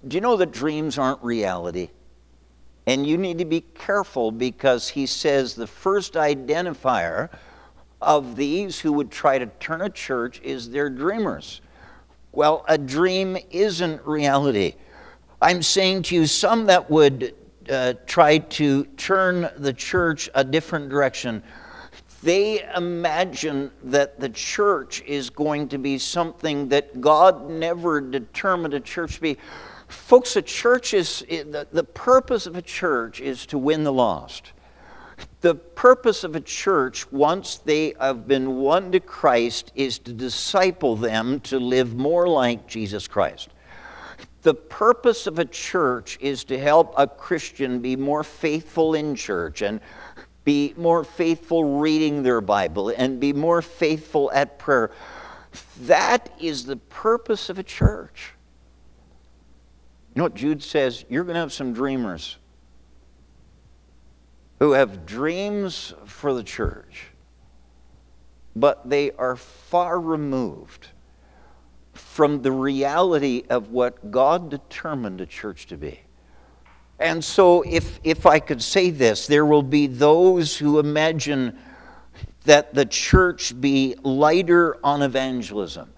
Do 0.06 0.16
you 0.16 0.20
know 0.20 0.36
that 0.36 0.52
dreams 0.52 0.98
aren't 0.98 1.22
reality? 1.22 1.90
And 2.90 3.06
you 3.06 3.18
need 3.18 3.38
to 3.38 3.44
be 3.44 3.60
careful 3.60 4.32
because 4.32 4.88
he 4.88 5.06
says 5.06 5.54
the 5.54 5.68
first 5.68 6.14
identifier 6.14 7.28
of 8.02 8.34
these 8.34 8.80
who 8.80 8.92
would 8.94 9.12
try 9.12 9.38
to 9.38 9.46
turn 9.46 9.80
a 9.82 9.88
church 9.88 10.40
is 10.42 10.70
their 10.70 10.90
dreamers. 10.90 11.60
Well, 12.32 12.64
a 12.66 12.76
dream 12.76 13.38
isn't 13.52 14.04
reality. 14.04 14.74
I'm 15.40 15.62
saying 15.62 16.02
to 16.04 16.16
you, 16.16 16.26
some 16.26 16.66
that 16.66 16.90
would 16.90 17.36
uh, 17.70 17.94
tried 18.08 18.50
to 18.50 18.82
turn 18.96 19.48
the 19.56 19.72
church 19.72 20.28
a 20.34 20.42
different 20.42 20.88
direction. 20.88 21.44
They 22.24 22.68
imagine 22.74 23.70
that 23.84 24.18
the 24.18 24.30
church 24.30 25.00
is 25.02 25.30
going 25.30 25.68
to 25.68 25.78
be 25.78 25.96
something 25.96 26.68
that 26.70 27.00
God 27.00 27.50
never 27.50 28.00
determined 28.00 28.74
a 28.74 28.80
church 28.80 29.14
to 29.14 29.20
be. 29.20 29.38
Folks, 29.90 30.36
a 30.36 30.42
church 30.42 30.94
is, 30.94 31.20
the, 31.28 31.66
the 31.72 31.82
purpose 31.82 32.46
of 32.46 32.54
a 32.54 32.62
church 32.62 33.20
is 33.20 33.44
to 33.46 33.58
win 33.58 33.82
the 33.82 33.92
lost. 33.92 34.52
The 35.40 35.56
purpose 35.56 36.22
of 36.22 36.36
a 36.36 36.40
church, 36.40 37.10
once 37.10 37.58
they 37.58 37.94
have 37.98 38.28
been 38.28 38.56
won 38.56 38.92
to 38.92 39.00
Christ, 39.00 39.72
is 39.74 39.98
to 40.00 40.12
disciple 40.12 40.94
them 40.94 41.40
to 41.40 41.58
live 41.58 41.94
more 41.96 42.28
like 42.28 42.68
Jesus 42.68 43.08
Christ. 43.08 43.48
The 44.42 44.54
purpose 44.54 45.26
of 45.26 45.38
a 45.38 45.44
church 45.44 46.18
is 46.20 46.44
to 46.44 46.58
help 46.58 46.94
a 46.96 47.06
Christian 47.06 47.80
be 47.80 47.96
more 47.96 48.22
faithful 48.22 48.94
in 48.94 49.16
church 49.16 49.60
and 49.60 49.80
be 50.44 50.72
more 50.76 51.04
faithful 51.04 51.80
reading 51.80 52.22
their 52.22 52.40
Bible 52.40 52.92
and 52.96 53.18
be 53.18 53.32
more 53.32 53.60
faithful 53.60 54.30
at 54.32 54.58
prayer. 54.58 54.92
That 55.82 56.32
is 56.40 56.64
the 56.64 56.76
purpose 56.76 57.50
of 57.50 57.58
a 57.58 57.62
church. 57.62 58.34
You 60.14 60.20
know 60.20 60.24
what 60.24 60.34
Jude 60.34 60.62
says? 60.62 61.04
You're 61.08 61.24
going 61.24 61.34
to 61.34 61.40
have 61.40 61.52
some 61.52 61.72
dreamers 61.72 62.36
who 64.58 64.72
have 64.72 65.06
dreams 65.06 65.94
for 66.04 66.34
the 66.34 66.42
church, 66.42 67.06
but 68.56 68.88
they 68.88 69.12
are 69.12 69.36
far 69.36 70.00
removed 70.00 70.88
from 71.92 72.42
the 72.42 72.50
reality 72.50 73.44
of 73.48 73.70
what 73.70 74.10
God 74.10 74.50
determined 74.50 75.20
a 75.20 75.26
church 75.26 75.66
to 75.68 75.76
be. 75.76 76.00
And 76.98 77.24
so, 77.24 77.62
if, 77.62 77.98
if 78.04 78.26
I 78.26 78.40
could 78.40 78.60
say 78.60 78.90
this, 78.90 79.26
there 79.26 79.46
will 79.46 79.62
be 79.62 79.86
those 79.86 80.56
who 80.56 80.80
imagine 80.80 81.58
that 82.44 82.74
the 82.74 82.84
church 82.84 83.58
be 83.58 83.94
lighter 84.02 84.76
on 84.84 85.02
evangelism 85.02 85.92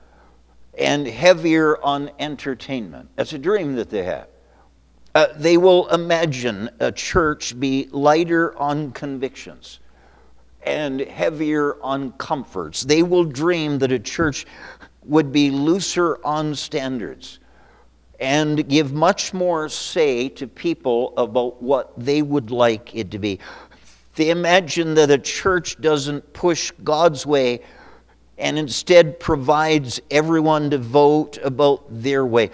and 0.78 1.06
heavier 1.06 1.82
on 1.82 2.10
entertainment. 2.18 3.08
That's 3.16 3.32
a 3.32 3.38
dream 3.38 3.74
that 3.76 3.90
they 3.90 4.04
have. 4.04 4.28
Uh, 5.14 5.26
they 5.36 5.58
will 5.58 5.88
imagine 5.88 6.70
a 6.80 6.90
church 6.90 7.58
be 7.60 7.88
lighter 7.92 8.56
on 8.58 8.92
convictions 8.92 9.80
and 10.62 11.00
heavier 11.00 11.76
on 11.82 12.12
comforts. 12.12 12.82
They 12.82 13.02
will 13.02 13.24
dream 13.24 13.78
that 13.80 13.92
a 13.92 13.98
church 13.98 14.46
would 15.04 15.32
be 15.32 15.50
looser 15.50 16.24
on 16.24 16.54
standards 16.54 17.40
and 18.20 18.68
give 18.68 18.92
much 18.92 19.34
more 19.34 19.68
say 19.68 20.28
to 20.28 20.46
people 20.46 21.12
about 21.16 21.60
what 21.60 21.92
they 21.98 22.22
would 22.22 22.50
like 22.50 22.94
it 22.94 23.10
to 23.10 23.18
be. 23.18 23.40
They 24.14 24.30
imagine 24.30 24.94
that 24.94 25.10
a 25.10 25.18
church 25.18 25.80
doesn't 25.80 26.32
push 26.32 26.70
God's 26.84 27.26
way 27.26 27.60
and 28.42 28.58
instead 28.58 29.20
provides 29.20 30.00
everyone 30.10 30.68
to 30.70 30.76
vote 30.78 31.38
about 31.44 31.84
their 31.88 32.26
way. 32.26 32.50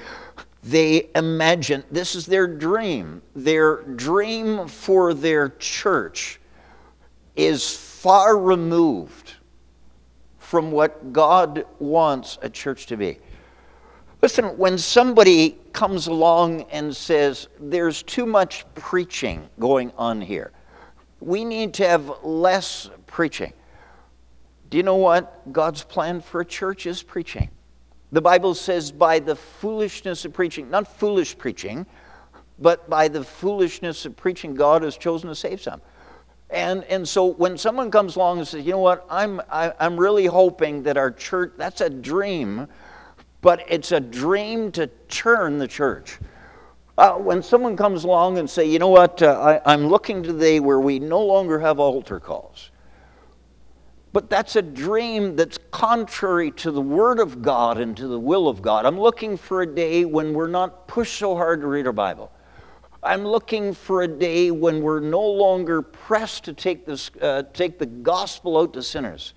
They 0.63 1.09
imagine, 1.15 1.83
this 1.91 2.15
is 2.15 2.27
their 2.27 2.47
dream. 2.47 3.23
Their 3.35 3.83
dream 3.83 4.69
for 4.69 5.15
their 5.15 5.49
church 5.59 6.41
is 7.37 7.75
far 7.75 8.39
removed 8.39 9.35
from 10.39 10.71
what 10.71 11.13
God 11.13 11.65
wants 11.79 12.39
a 12.43 12.51
church 12.51 12.87
to 12.87 12.97
be. 12.97 13.19
Listen, 14.21 14.59
when 14.59 14.77
somebody 14.77 15.57
comes 15.73 16.07
along 16.07 16.63
and 16.71 16.95
says, 16.95 17.49
there's 17.61 18.03
too 18.03 18.27
much 18.27 18.67
preaching 18.75 19.49
going 19.59 19.91
on 19.97 20.21
here, 20.21 20.53
we 21.21 21.45
need 21.45 21.73
to 21.75 21.89
have 21.89 22.13
less 22.23 22.91
preaching. 23.07 23.55
Do 24.71 24.77
you 24.77 24.83
know 24.83 24.97
what 24.97 25.53
God's 25.53 25.83
plan 25.83 26.21
for 26.21 26.41
a 26.43 26.45
church 26.45 26.87
is 26.87 27.03
preaching? 27.03 27.51
The 28.13 28.21
Bible 28.21 28.55
says, 28.55 28.91
by 28.91 29.19
the 29.19 29.37
foolishness 29.37 30.25
of 30.25 30.33
preaching, 30.33 30.71
not 30.71 30.87
foolish 30.99 31.37
preaching, 31.37 31.87
but 32.59 32.89
by 32.89 33.09
the 33.09 33.23
foolishness 33.23 34.05
of 34.05 34.17
preaching, 34.17 34.55
God 34.55 34.83
has 34.83 34.97
chosen 34.97 35.29
to 35.29 35.35
save 35.35 35.61
some. 35.61 35.81
And, 36.51 36.85
and 36.85 37.07
so 37.07 37.27
when 37.27 37.59
someone 37.59 37.91
comes 37.91 38.17
along 38.17 38.39
and 38.39 38.49
says, 38.49 38.65
you 38.65 38.73
know 38.73 38.79
what, 38.79 39.07
I'm, 39.11 39.41
I, 39.51 39.67
am 39.67 39.73
i 39.81 39.87
am 39.87 39.97
really 39.99 40.27
hoping 40.27 40.83
that 40.85 40.97
our 40.97 41.11
church, 41.11 41.53
that's 41.57 41.83
a 41.83 41.91
dream, 41.91 42.67
but 43.43 43.65
it's 43.69 43.93
a 43.93 44.01
dream 44.01 44.73
to 44.73 44.87
turn 45.09 45.59
the 45.59 45.69
church. 45.69 46.19
Uh, 46.97 47.13
when 47.13 47.43
someone 47.43 47.77
comes 47.77 48.05
along 48.05 48.39
and 48.39 48.49
say, 48.49 48.65
you 48.65 48.79
know 48.79 48.89
what, 48.89 49.23
uh, 49.23 49.61
I, 49.65 49.73
I'm 49.73 49.87
looking 49.87 50.23
today 50.23 50.59
where 50.59 50.81
we 50.81 50.99
no 50.99 51.23
longer 51.23 51.59
have 51.59 51.79
altar 51.79 52.19
calls. 52.19 52.68
But 54.19 54.31
that's 54.31 54.57
a 54.57 54.63
dream 54.63 55.37
that's 55.37 55.61
contrary 55.71 56.51
to 56.51 56.73
the 56.73 56.81
Word 56.81 57.21
of 57.21 57.41
God 57.41 57.79
and 57.79 57.97
to 57.97 58.09
the 58.09 58.19
will 58.19 58.49
of 58.49 58.61
God. 58.61 58.85
I'm 58.85 58.99
looking 58.99 59.37
for 59.37 59.63
a 59.63 59.67
day 59.67 60.05
when 60.05 60.35
we're 60.35 60.49
not 60.49 60.89
pushed 60.89 61.21
so 61.21 61.37
hard 61.37 61.61
to 61.61 61.69
read 61.69 61.87
our 61.87 61.93
Bible. 61.93 62.33
I'm 63.01 63.25
looking 63.25 63.73
for 63.73 64.03
a 64.03 64.09
day 64.09 64.51
when 64.51 64.83
we're 64.83 64.99
no 64.99 65.25
longer 65.25 65.83
pressed 65.83 66.43
to 66.47 66.53
take, 66.53 66.85
this, 66.85 67.13
uh, 67.23 67.45
take 67.53 67.79
the 67.79 67.87
gospel 67.87 68.59
out 68.59 68.73
to 68.73 68.83
sinners. 68.83 69.35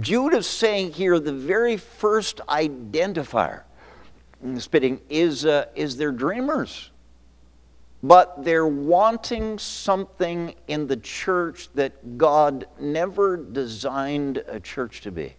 Jude 0.00 0.32
is 0.32 0.46
saying 0.46 0.92
here 0.92 1.20
the 1.20 1.30
very 1.30 1.76
first 1.76 2.40
identifier 2.48 3.64
spitting 4.56 5.02
is, 5.10 5.44
uh, 5.44 5.66
is 5.74 5.98
their 5.98 6.10
dreamers. 6.10 6.90
But 8.02 8.44
they're 8.44 8.66
wanting 8.66 9.58
something 9.58 10.54
in 10.68 10.86
the 10.86 10.96
church 10.96 11.68
that 11.74 12.16
God 12.16 12.66
never 12.78 13.36
designed 13.36 14.38
a 14.46 14.60
church 14.60 15.00
to 15.02 15.10
be. 15.10 15.34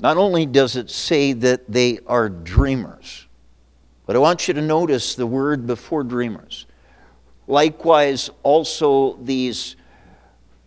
Not 0.00 0.16
only 0.16 0.46
does 0.46 0.76
it 0.76 0.90
say 0.90 1.32
that 1.34 1.70
they 1.70 2.00
are 2.06 2.28
dreamers, 2.28 3.26
but 4.06 4.16
I 4.16 4.18
want 4.20 4.48
you 4.48 4.54
to 4.54 4.62
notice 4.62 5.14
the 5.14 5.26
word 5.26 5.66
before 5.66 6.02
dreamers. 6.02 6.66
Likewise, 7.46 8.30
also 8.42 9.16
these 9.22 9.76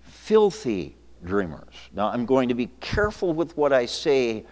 filthy 0.04 0.96
dreamers. 1.24 1.74
Now, 1.94 2.08
I'm 2.10 2.26
going 2.26 2.50
to 2.50 2.56
be 2.56 2.68
careful 2.80 3.34
with 3.34 3.56
what 3.58 3.74
I 3.74 3.86
say, 3.86 4.46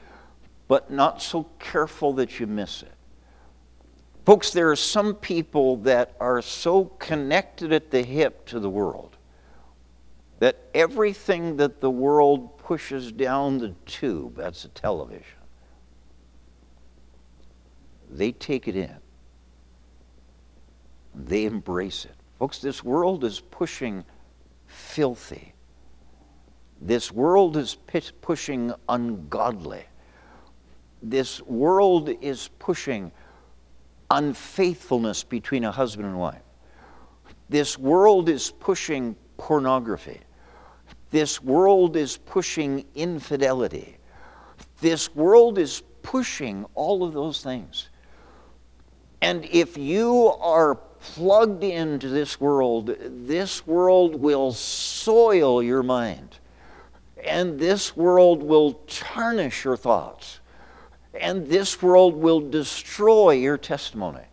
but 0.68 0.92
not 0.92 1.22
so 1.22 1.48
careful 1.60 2.14
that 2.14 2.40
you 2.40 2.48
miss 2.48 2.84
it. 2.84 2.94
Folks, 4.30 4.52
there 4.52 4.70
are 4.70 4.76
some 4.76 5.16
people 5.16 5.78
that 5.78 6.14
are 6.20 6.40
so 6.44 6.86
connected 6.86 7.74
at 7.74 7.90
the 7.90 8.04
hip 8.04 8.46
to 8.46 8.60
the 8.60 8.70
world 8.70 9.18
that 10.38 10.56
everything 10.76 11.58
that 11.58 11.82
the 11.82 11.90
world 11.90 12.56
pushes 12.60 13.12
down 13.12 13.58
the 13.58 13.74
tube, 13.88 14.36
that's 14.36 14.66
a 14.66 14.68
television, 14.68 15.40
they 18.08 18.32
take 18.32 18.68
it 18.68 18.76
in. 18.76 18.98
They 21.16 21.46
embrace 21.46 22.06
it. 22.06 22.14
Folks, 22.38 22.60
this 22.60 22.84
world 22.84 23.24
is 23.24 23.40
pushing 23.40 24.06
filthy 24.68 25.54
This 26.80 27.12
world 27.12 27.58
is 27.58 27.78
pushing 28.22 28.74
ungodly. 28.88 29.86
This 31.02 31.42
world 31.42 32.10
is 32.22 32.52
pushing 32.60 33.12
unfaithfulness 34.12 35.24
between 35.24 35.64
a 35.64 35.72
husband 35.72 36.08
and 36.08 36.20
wife. 36.20 36.42
This 37.50 37.78
world 37.78 38.30
is 38.30 38.52
pushing 38.52 39.16
pornography. 39.38 40.20
This 41.12 41.42
world 41.42 41.96
is 41.96 42.18
pushing 42.18 42.86
infidelity. 42.96 43.98
This 44.82 45.14
world 45.16 45.58
is 45.58 45.82
pushing 46.04 46.66
all 46.76 47.04
of 47.04 47.14
those 47.14 47.42
things. 47.42 47.90
And 49.22 49.46
if 49.46 49.78
you 49.78 50.28
are 50.40 50.76
plugged 50.76 51.64
into 51.64 52.10
this 52.10 52.40
world, 52.40 52.96
this 53.28 53.66
world 53.66 54.16
will 54.16 54.52
soil 54.52 55.64
your 55.64 55.84
mind. 55.84 56.38
And 57.26 57.60
this 57.60 57.98
world 57.98 58.44
will 58.44 58.74
tarnish 58.88 59.66
your 59.66 59.76
thoughts. 59.76 60.40
And 61.14 61.48
this 61.48 61.82
world 61.82 62.16
will 62.16 62.42
destroy 62.42 63.32
your 63.32 63.58
testimony. 63.58 64.24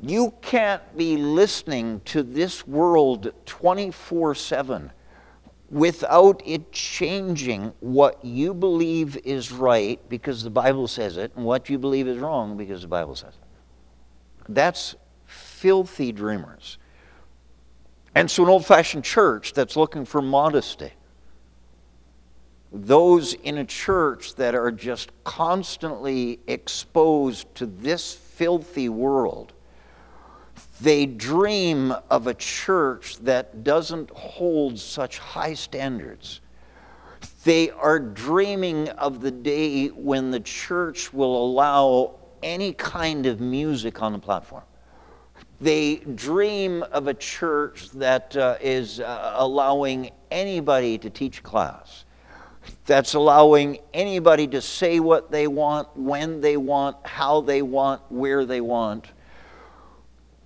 You 0.00 0.34
can't 0.42 0.96
be 0.96 1.16
listening 1.16 2.00
to 2.06 2.22
this 2.22 2.66
world 2.66 3.32
24 3.46 4.34
7 4.34 4.92
without 5.70 6.42
it 6.44 6.70
changing 6.72 7.72
what 7.80 8.24
you 8.24 8.54
believe 8.54 9.16
is 9.24 9.50
right 9.50 10.00
because 10.08 10.42
the 10.42 10.50
Bible 10.50 10.86
says 10.86 11.16
it 11.16 11.32
and 11.34 11.44
what 11.44 11.68
you 11.68 11.78
believe 11.78 12.06
is 12.06 12.18
wrong 12.18 12.56
because 12.56 12.82
the 12.82 12.88
Bible 12.88 13.16
says 13.16 13.34
it. 13.34 14.52
That's 14.52 14.94
filthy 15.26 16.12
dreamers. 16.12 16.78
And 18.14 18.30
so, 18.30 18.44
an 18.44 18.50
old 18.50 18.64
fashioned 18.64 19.04
church 19.04 19.54
that's 19.54 19.76
looking 19.76 20.04
for 20.04 20.22
modesty, 20.22 20.92
those 22.74 23.34
in 23.34 23.58
a 23.58 23.64
church 23.64 24.34
that 24.34 24.54
are 24.56 24.72
just 24.72 25.10
constantly 25.22 26.40
exposed 26.48 27.54
to 27.54 27.66
this 27.66 28.12
filthy 28.12 28.88
world, 28.88 29.52
they 30.80 31.06
dream 31.06 31.94
of 32.10 32.26
a 32.26 32.34
church 32.34 33.16
that 33.18 33.62
doesn't 33.62 34.10
hold 34.10 34.78
such 34.78 35.18
high 35.18 35.54
standards. 35.54 36.40
They 37.44 37.70
are 37.70 38.00
dreaming 38.00 38.88
of 38.90 39.20
the 39.20 39.30
day 39.30 39.88
when 39.88 40.32
the 40.32 40.40
church 40.40 41.12
will 41.12 41.44
allow 41.44 42.16
any 42.42 42.72
kind 42.72 43.26
of 43.26 43.40
music 43.40 44.02
on 44.02 44.12
the 44.12 44.18
platform. 44.18 44.64
They 45.60 45.96
dream 45.96 46.82
of 46.82 47.06
a 47.06 47.14
church 47.14 47.90
that 47.90 48.36
uh, 48.36 48.56
is 48.60 48.98
uh, 48.98 49.34
allowing 49.36 50.10
anybody 50.30 50.98
to 50.98 51.08
teach 51.08 51.42
class, 51.42 52.03
that's 52.86 53.14
allowing 53.14 53.78
anybody 53.92 54.46
to 54.48 54.60
say 54.60 55.00
what 55.00 55.30
they 55.30 55.46
want, 55.46 55.88
when 55.96 56.40
they 56.40 56.56
want, 56.56 56.96
how 57.06 57.40
they 57.40 57.62
want, 57.62 58.02
where 58.10 58.44
they 58.44 58.60
want 58.60 59.06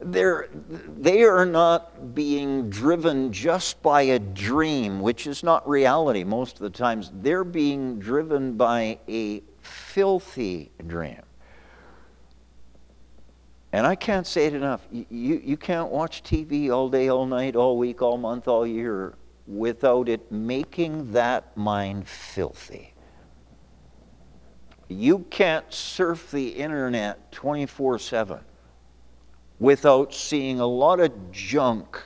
they're, 0.00 0.48
they 0.52 1.22
are 1.24 1.44
not 1.44 2.14
being 2.14 2.70
driven 2.70 3.32
just 3.32 3.82
by 3.82 4.02
a 4.02 4.18
dream, 4.18 5.00
which 5.00 5.26
is 5.26 5.42
not 5.42 5.68
reality 5.68 6.24
most 6.24 6.56
of 6.56 6.60
the 6.60 6.70
times. 6.70 7.10
They're 7.14 7.44
being 7.44 7.98
driven 7.98 8.56
by 8.56 8.98
a 9.08 9.42
filthy 9.60 10.70
dream. 10.86 11.22
And 13.72 13.86
I 13.86 13.96
can't 13.96 14.26
say 14.26 14.46
it 14.46 14.54
enough. 14.54 14.86
You, 14.90 15.04
you, 15.10 15.42
you 15.44 15.56
can't 15.56 15.90
watch 15.90 16.22
TV 16.22 16.70
all 16.70 16.88
day, 16.88 17.08
all 17.08 17.26
night, 17.26 17.54
all 17.56 17.76
week, 17.76 18.00
all 18.00 18.16
month, 18.16 18.48
all 18.48 18.66
year 18.66 19.14
without 19.48 20.08
it 20.08 20.30
making 20.30 21.12
that 21.12 21.56
mind 21.56 22.06
filthy. 22.06 22.92
You 24.88 25.20
can't 25.30 25.72
surf 25.72 26.30
the 26.30 26.48
internet 26.48 27.32
24 27.32 27.98
7 27.98 28.38
without 29.58 30.14
seeing 30.14 30.60
a 30.60 30.66
lot 30.66 31.00
of 31.00 31.32
junk 31.32 32.00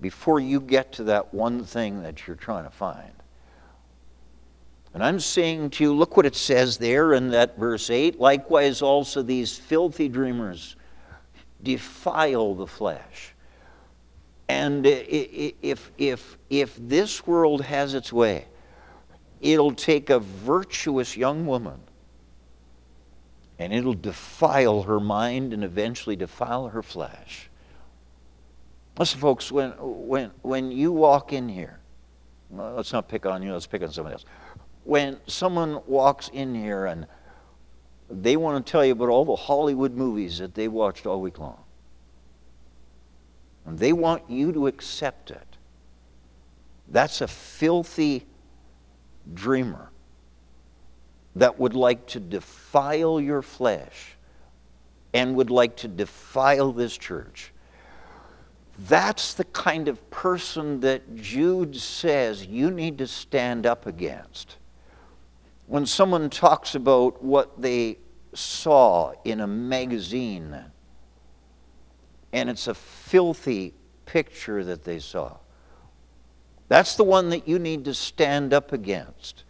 before 0.00 0.40
you 0.40 0.60
get 0.60 0.92
to 0.92 1.04
that 1.04 1.32
one 1.32 1.64
thing 1.64 2.02
that 2.02 2.26
you're 2.26 2.36
trying 2.36 2.64
to 2.64 2.70
find. 2.70 3.12
And 4.92 5.04
I'm 5.04 5.20
saying 5.20 5.70
to 5.70 5.84
you, 5.84 5.94
look 5.94 6.16
what 6.16 6.26
it 6.26 6.34
says 6.34 6.78
there 6.78 7.12
in 7.12 7.30
that 7.30 7.56
verse 7.56 7.90
8. 7.90 8.18
Likewise, 8.18 8.82
also 8.82 9.22
these 9.22 9.56
filthy 9.56 10.08
dreamers 10.08 10.74
defile 11.62 12.54
the 12.54 12.66
flesh. 12.66 13.34
And 14.50 14.84
if, 14.84 15.92
if, 15.96 16.36
if 16.50 16.76
this 16.76 17.24
world 17.24 17.62
has 17.62 17.94
its 17.94 18.12
way, 18.12 18.46
it'll 19.40 19.74
take 19.74 20.10
a 20.10 20.18
virtuous 20.18 21.16
young 21.16 21.46
woman 21.46 21.80
and 23.60 23.72
it'll 23.72 23.94
defile 23.94 24.82
her 24.82 24.98
mind 24.98 25.52
and 25.52 25.62
eventually 25.62 26.16
defile 26.16 26.66
her 26.66 26.82
flesh. 26.82 27.48
Listen, 28.98 29.20
folks, 29.20 29.52
when, 29.52 29.70
when, 29.78 30.32
when 30.42 30.72
you 30.72 30.90
walk 30.90 31.32
in 31.32 31.48
here, 31.48 31.78
let's 32.50 32.92
not 32.92 33.06
pick 33.06 33.26
on 33.26 33.44
you, 33.44 33.52
let's 33.52 33.68
pick 33.68 33.82
on 33.82 33.92
somebody 33.92 34.14
else. 34.14 34.24
When 34.82 35.20
someone 35.28 35.80
walks 35.86 36.28
in 36.32 36.56
here 36.56 36.86
and 36.86 37.06
they 38.10 38.36
want 38.36 38.66
to 38.66 38.68
tell 38.68 38.84
you 38.84 38.92
about 38.92 39.10
all 39.10 39.24
the 39.24 39.36
Hollywood 39.36 39.94
movies 39.94 40.38
that 40.38 40.56
they 40.56 40.66
watched 40.66 41.06
all 41.06 41.20
week 41.20 41.38
long, 41.38 41.59
and 43.66 43.78
they 43.78 43.92
want 43.92 44.28
you 44.28 44.52
to 44.52 44.66
accept 44.66 45.30
it, 45.30 45.56
that's 46.88 47.20
a 47.20 47.28
filthy 47.28 48.26
dreamer 49.32 49.90
that 51.36 51.58
would 51.58 51.74
like 51.74 52.06
to 52.08 52.20
defile 52.20 53.20
your 53.20 53.42
flesh 53.42 54.16
and 55.12 55.34
would 55.36 55.50
like 55.50 55.76
to 55.76 55.88
defile 55.88 56.72
this 56.72 56.96
church. 56.96 57.52
That's 58.88 59.34
the 59.34 59.44
kind 59.44 59.88
of 59.88 60.10
person 60.10 60.80
that 60.80 61.16
Jude 61.16 61.76
says 61.76 62.46
you 62.46 62.70
need 62.70 62.98
to 62.98 63.06
stand 63.06 63.66
up 63.66 63.86
against. 63.86 64.56
When 65.66 65.86
someone 65.86 66.30
talks 66.30 66.74
about 66.74 67.22
what 67.22 67.60
they 67.60 67.98
saw 68.34 69.12
in 69.24 69.40
a 69.40 69.46
magazine, 69.46 70.56
and 72.32 72.48
it's 72.48 72.68
a 72.68 72.74
filthy 72.74 73.74
picture 74.06 74.64
that 74.64 74.84
they 74.84 74.98
saw, 74.98 75.36
that's 76.68 76.96
the 76.96 77.04
one 77.04 77.30
that 77.30 77.48
you 77.48 77.58
need 77.58 77.84
to 77.86 77.94
stand 77.94 78.54
up 78.54 78.72
against. 78.72 79.44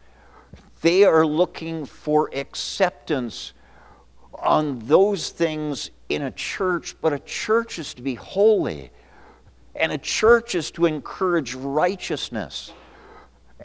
They 0.81 1.05
are 1.05 1.27
looking 1.27 1.85
for 1.85 2.31
acceptance 2.35 3.53
on 4.35 4.79
those 4.81 5.29
things 5.29 5.91
in 6.09 6.23
a 6.23 6.31
church, 6.31 6.97
but 7.01 7.13
a 7.13 7.19
church 7.19 7.79
is 7.79 7.93
to 7.95 8.03
be 8.03 8.15
holy, 8.15 8.91
and 9.75 9.93
a 9.93 9.99
church 9.99 10.55
is 10.55 10.71
to 10.73 10.87
encourage 10.87 11.55
righteousness. 11.55 12.73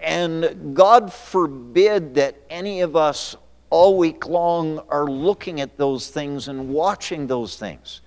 And 0.02 0.76
God 0.76 1.14
forbid 1.14 2.16
that 2.16 2.36
any 2.50 2.82
of 2.82 2.96
us 2.96 3.38
all 3.70 3.98
week 3.98 4.28
long 4.28 4.80
are 4.90 5.06
looking 5.06 5.62
at 5.62 5.78
those 5.78 6.10
things 6.10 6.48
and 6.50 6.70
watching 6.70 7.28
those 7.28 7.56
things. 7.56 8.02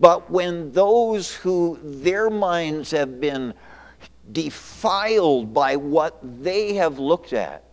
But 0.00 0.30
when 0.30 0.72
those 0.72 1.34
who 1.34 1.78
their 1.82 2.30
minds 2.30 2.90
have 2.92 3.20
been 3.20 3.54
defiled 4.30 5.52
by 5.52 5.76
what 5.76 6.18
they 6.42 6.74
have 6.74 6.98
looked 6.98 7.32
at, 7.32 7.64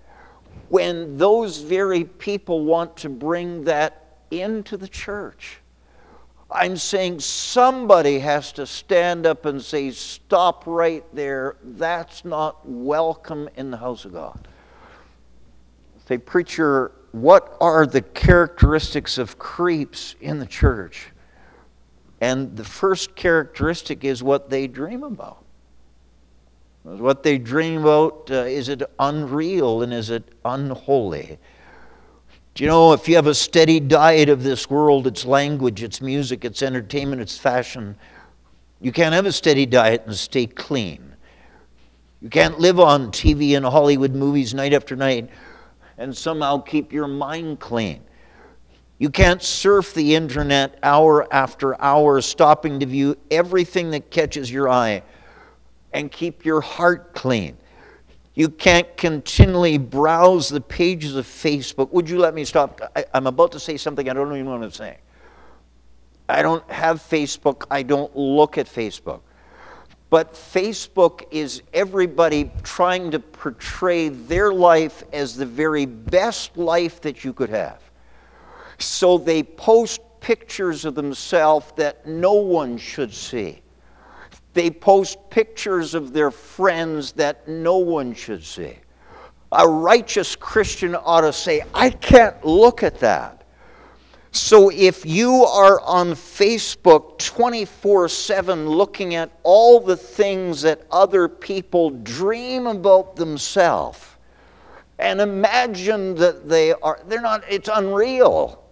when 0.69 1.17
those 1.17 1.59
very 1.59 2.03
people 2.03 2.65
want 2.65 2.97
to 2.97 3.09
bring 3.09 3.65
that 3.65 4.05
into 4.31 4.77
the 4.77 4.87
church. 4.87 5.59
I'm 6.49 6.77
saying 6.77 7.19
somebody 7.19 8.19
has 8.19 8.51
to 8.53 8.65
stand 8.65 9.25
up 9.25 9.45
and 9.45 9.61
say, 9.61 9.91
Stop 9.91 10.63
right 10.65 11.03
there. 11.13 11.57
That's 11.63 12.23
not 12.23 12.67
welcome 12.67 13.49
in 13.55 13.71
the 13.71 13.77
house 13.77 14.05
of 14.05 14.13
God. 14.13 14.47
Say, 16.07 16.17
Preacher, 16.17 16.91
what 17.11 17.57
are 17.59 17.85
the 17.85 18.01
characteristics 18.01 19.17
of 19.17 19.39
creeps 19.39 20.15
in 20.21 20.39
the 20.39 20.45
church? 20.45 21.07
And 22.25 22.57
the 22.57 22.63
first 22.63 23.15
characteristic 23.15 24.03
is 24.03 24.23
what 24.23 24.49
they 24.49 24.65
dream 24.65 25.03
about. 25.03 25.45
What 26.81 27.21
they 27.21 27.37
dream 27.37 27.81
about, 27.81 28.31
uh, 28.31 28.45
is 28.45 28.67
it 28.67 28.81
unreal 28.97 29.83
and 29.83 29.93
is 29.93 30.09
it 30.09 30.23
unholy? 30.43 31.37
Do 32.55 32.63
you 32.63 32.67
know 32.67 32.93
if 32.93 33.07
you 33.07 33.15
have 33.15 33.27
a 33.27 33.35
steady 33.35 33.79
diet 33.79 34.29
of 34.29 34.41
this 34.41 34.71
world, 34.71 35.05
its 35.05 35.23
language, 35.23 35.83
its 35.83 36.01
music, 36.01 36.43
its 36.43 36.63
entertainment, 36.63 37.21
its 37.21 37.37
fashion, 37.37 37.95
you 38.81 38.91
can't 38.91 39.13
have 39.13 39.27
a 39.27 39.31
steady 39.31 39.67
diet 39.67 40.01
and 40.07 40.15
stay 40.15 40.47
clean. 40.47 41.15
You 42.23 42.31
can't 42.31 42.59
live 42.59 42.79
on 42.79 43.11
TV 43.11 43.55
and 43.55 43.63
Hollywood 43.63 44.15
movies 44.15 44.55
night 44.55 44.73
after 44.73 44.95
night 44.95 45.29
and 45.99 46.17
somehow 46.17 46.57
keep 46.57 46.91
your 46.91 47.07
mind 47.07 47.59
clean. 47.59 48.01
You 48.97 49.09
can't 49.09 49.41
surf 49.41 49.93
the 49.93 50.15
internet 50.15 50.79
hour 50.81 51.27
after 51.33 51.79
hour, 51.81 52.21
stopping 52.21 52.79
to 52.79 52.85
view 52.85 53.17
everything 53.29 53.91
that 53.91 54.09
catches 54.09 54.49
your 54.49 54.69
eye 54.69 55.03
and 55.93 56.11
keep 56.11 56.45
your 56.45 56.61
heart 56.61 57.13
clean. 57.13 57.57
You 58.35 58.49
can't 58.49 58.95
continually 58.97 59.77
browse 59.77 60.49
the 60.49 60.61
pages 60.61 61.15
of 61.15 61.25
Facebook. 61.25 61.91
Would 61.91 62.09
you 62.09 62.19
let 62.19 62.33
me 62.33 62.45
stop? 62.45 62.81
I, 62.95 63.05
am 63.13 63.27
about 63.27 63.53
to 63.53 63.59
say 63.59 63.77
something 63.77 64.09
I 64.09 64.13
don't 64.13 64.33
even 64.33 64.45
want 64.45 64.63
to 64.63 64.71
say. 64.71 64.97
I 66.27 66.41
don't 66.41 66.69
have 66.69 67.01
Facebook. 67.01 67.65
I 67.69 67.83
don't 67.83 68.15
look 68.15 68.57
at 68.57 68.67
Facebook. 68.67 69.21
But 70.09 70.33
Facebook 70.33 71.23
is 71.31 71.61
everybody 71.73 72.51
trying 72.63 73.11
to 73.11 73.19
portray 73.19 74.09
their 74.09 74.53
life 74.53 75.03
as 75.11 75.35
the 75.35 75.45
very 75.45 75.85
best 75.85 76.57
life 76.57 77.01
that 77.01 77.23
you 77.23 77.33
could 77.33 77.49
have. 77.49 77.84
So 78.77 79.17
they 79.17 79.43
post 79.43 80.01
pictures 80.19 80.85
of 80.85 80.95
themselves 80.95 81.71
that 81.75 82.07
no 82.07 82.33
one 82.33 82.77
should 82.77 83.13
see. 83.13 83.61
They 84.53 84.71
post 84.71 85.17
pictures 85.29 85.93
of 85.93 86.13
their 86.13 86.31
friends 86.31 87.11
that 87.13 87.47
no 87.47 87.77
one 87.77 88.13
should 88.13 88.43
see. 88.43 88.77
A 89.51 89.67
righteous 89.67 90.35
Christian 90.35 90.95
ought 90.95 91.21
to 91.21 91.31
say, 91.33 91.63
I 91.73 91.89
can't 91.89 92.43
look 92.43 92.81
at 92.81 92.99
that. 92.99 93.45
So 94.31 94.69
if 94.69 95.05
you 95.05 95.45
are 95.45 95.79
on 95.81 96.09
Facebook 96.09 97.19
24 97.19 98.09
7 98.09 98.67
looking 98.67 99.15
at 99.15 99.31
all 99.43 99.79
the 99.79 99.95
things 99.95 100.61
that 100.63 100.81
other 100.91 101.29
people 101.29 101.91
dream 101.91 102.67
about 102.67 103.15
themselves, 103.15 104.05
and 104.99 105.21
imagine 105.21 106.15
that 106.15 106.49
they 106.49 106.73
are, 106.73 106.99
they're 107.07 107.21
not, 107.21 107.43
it's 107.49 107.69
unreal 107.71 108.64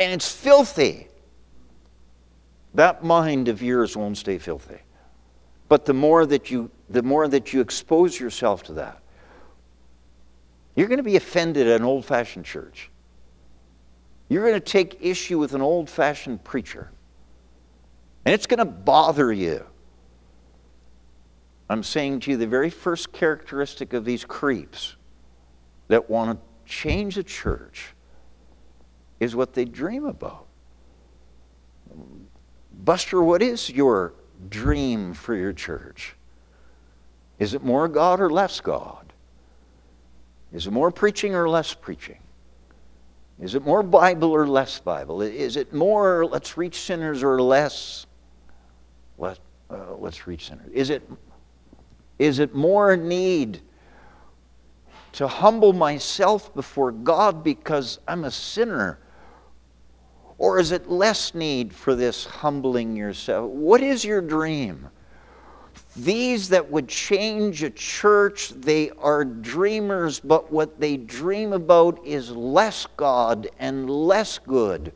and 0.00 0.14
it's 0.14 0.32
filthy. 0.32 1.06
That 2.74 3.04
mind 3.04 3.48
of 3.48 3.62
yours 3.62 3.96
won't 3.96 4.16
stay 4.16 4.38
filthy. 4.38 4.78
But 5.68 5.84
the 5.84 5.92
more 5.92 6.24
that 6.26 6.50
you, 6.50 6.70
the 6.88 7.02
more 7.02 7.28
that 7.28 7.52
you 7.52 7.60
expose 7.60 8.18
yourself 8.18 8.62
to 8.64 8.72
that, 8.74 9.00
you're 10.74 10.88
going 10.88 10.98
to 10.98 11.04
be 11.04 11.16
offended 11.16 11.68
at 11.68 11.80
an 11.80 11.86
old 11.86 12.06
fashioned 12.06 12.46
church. 12.46 12.90
You're 14.28 14.48
going 14.48 14.54
to 14.54 14.60
take 14.60 14.98
issue 15.00 15.38
with 15.38 15.54
an 15.54 15.60
old 15.60 15.90
fashioned 15.90 16.42
preacher. 16.44 16.90
And 18.24 18.32
it's 18.34 18.46
going 18.46 18.58
to 18.58 18.64
bother 18.64 19.32
you. 19.32 19.64
I'm 21.68 21.82
saying 21.82 22.20
to 22.20 22.30
you, 22.30 22.36
the 22.36 22.46
very 22.46 22.70
first 22.70 23.12
characteristic 23.12 23.92
of 23.92 24.04
these 24.04 24.24
creeps 24.24 24.96
that 25.88 26.08
want 26.08 26.38
to 26.38 26.72
change 26.72 27.16
the 27.16 27.22
church 27.22 27.92
is 29.20 29.36
what 29.36 29.54
they 29.54 29.64
dream 29.66 30.06
about. 30.06 30.46
Buster, 32.82 33.22
what 33.22 33.42
is 33.42 33.68
your 33.70 34.14
dream 34.48 35.12
for 35.12 35.34
your 35.34 35.52
church? 35.52 36.16
Is 37.38 37.54
it 37.54 37.62
more 37.62 37.86
God 37.88 38.20
or 38.20 38.30
less 38.30 38.60
God? 38.60 39.12
Is 40.52 40.66
it 40.66 40.72
more 40.72 40.90
preaching 40.90 41.34
or 41.34 41.48
less 41.48 41.74
preaching? 41.74 42.18
Is 43.40 43.54
it 43.54 43.64
more 43.64 43.82
Bible 43.82 44.32
or 44.32 44.46
less 44.46 44.78
Bible? 44.80 45.22
Is 45.22 45.56
it 45.56 45.72
more 45.72 46.26
let's 46.26 46.56
reach 46.56 46.80
sinners 46.80 47.22
or 47.22 47.40
less 47.40 48.06
let, 49.16 49.38
uh, 49.70 49.94
let's 49.98 50.26
reach 50.26 50.48
sinners? 50.48 50.70
Is 50.72 50.90
it, 50.90 51.08
is 52.18 52.38
it 52.38 52.54
more 52.54 52.96
need 52.96 53.60
to 55.12 55.28
humble 55.28 55.72
myself 55.72 56.52
before 56.54 56.92
God 56.92 57.44
because 57.44 57.98
I'm 58.08 58.24
a 58.24 58.30
sinner? 58.30 58.98
Or 60.40 60.58
is 60.58 60.72
it 60.72 60.88
less 60.88 61.34
need 61.34 61.70
for 61.70 61.94
this 61.94 62.24
humbling 62.24 62.96
yourself? 62.96 63.50
What 63.50 63.82
is 63.82 64.06
your 64.06 64.22
dream? 64.22 64.88
These 65.94 66.48
that 66.48 66.70
would 66.70 66.88
change 66.88 67.62
a 67.62 67.68
church, 67.68 68.48
they 68.48 68.88
are 68.92 69.22
dreamers, 69.22 70.18
but 70.18 70.50
what 70.50 70.80
they 70.80 70.96
dream 70.96 71.52
about 71.52 72.06
is 72.06 72.30
less 72.30 72.86
God 72.96 73.50
and 73.58 73.90
less 73.90 74.38
good 74.38 74.94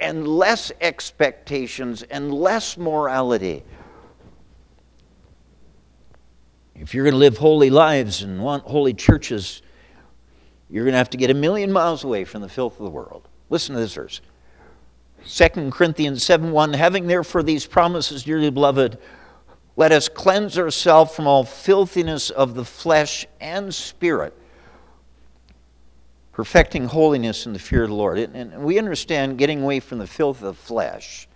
and 0.00 0.28
less 0.28 0.70
expectations 0.80 2.04
and 2.04 2.32
less 2.32 2.78
morality. 2.78 3.64
If 6.76 6.94
you're 6.94 7.04
going 7.04 7.14
to 7.14 7.18
live 7.18 7.38
holy 7.38 7.70
lives 7.70 8.22
and 8.22 8.40
want 8.40 8.62
holy 8.62 8.94
churches, 8.94 9.62
you're 10.68 10.84
going 10.84 10.92
to 10.92 10.98
have 10.98 11.10
to 11.10 11.16
get 11.16 11.28
a 11.30 11.34
million 11.34 11.72
miles 11.72 12.04
away 12.04 12.24
from 12.24 12.40
the 12.40 12.48
filth 12.48 12.78
of 12.78 12.84
the 12.84 12.90
world. 12.90 13.26
Listen 13.48 13.74
to 13.74 13.80
this 13.80 13.94
verse. 13.94 14.20
2 15.26 15.70
Corinthians 15.70 16.22
7 16.22 16.50
1 16.50 16.72
Having 16.72 17.06
therefore 17.06 17.42
these 17.42 17.66
promises, 17.66 18.24
dearly 18.24 18.50
beloved, 18.50 18.98
let 19.76 19.92
us 19.92 20.08
cleanse 20.08 20.58
ourselves 20.58 21.14
from 21.14 21.26
all 21.26 21.44
filthiness 21.44 22.30
of 22.30 22.54
the 22.54 22.64
flesh 22.64 23.26
and 23.40 23.74
spirit, 23.74 24.36
perfecting 26.32 26.86
holiness 26.86 27.46
in 27.46 27.52
the 27.52 27.58
fear 27.58 27.84
of 27.84 27.88
the 27.88 27.94
Lord. 27.94 28.18
And 28.18 28.62
we 28.62 28.78
understand 28.78 29.38
getting 29.38 29.62
away 29.62 29.80
from 29.80 29.98
the 29.98 30.06
filth 30.06 30.42
of 30.42 30.56
the 30.56 30.62
flesh. 30.62 31.28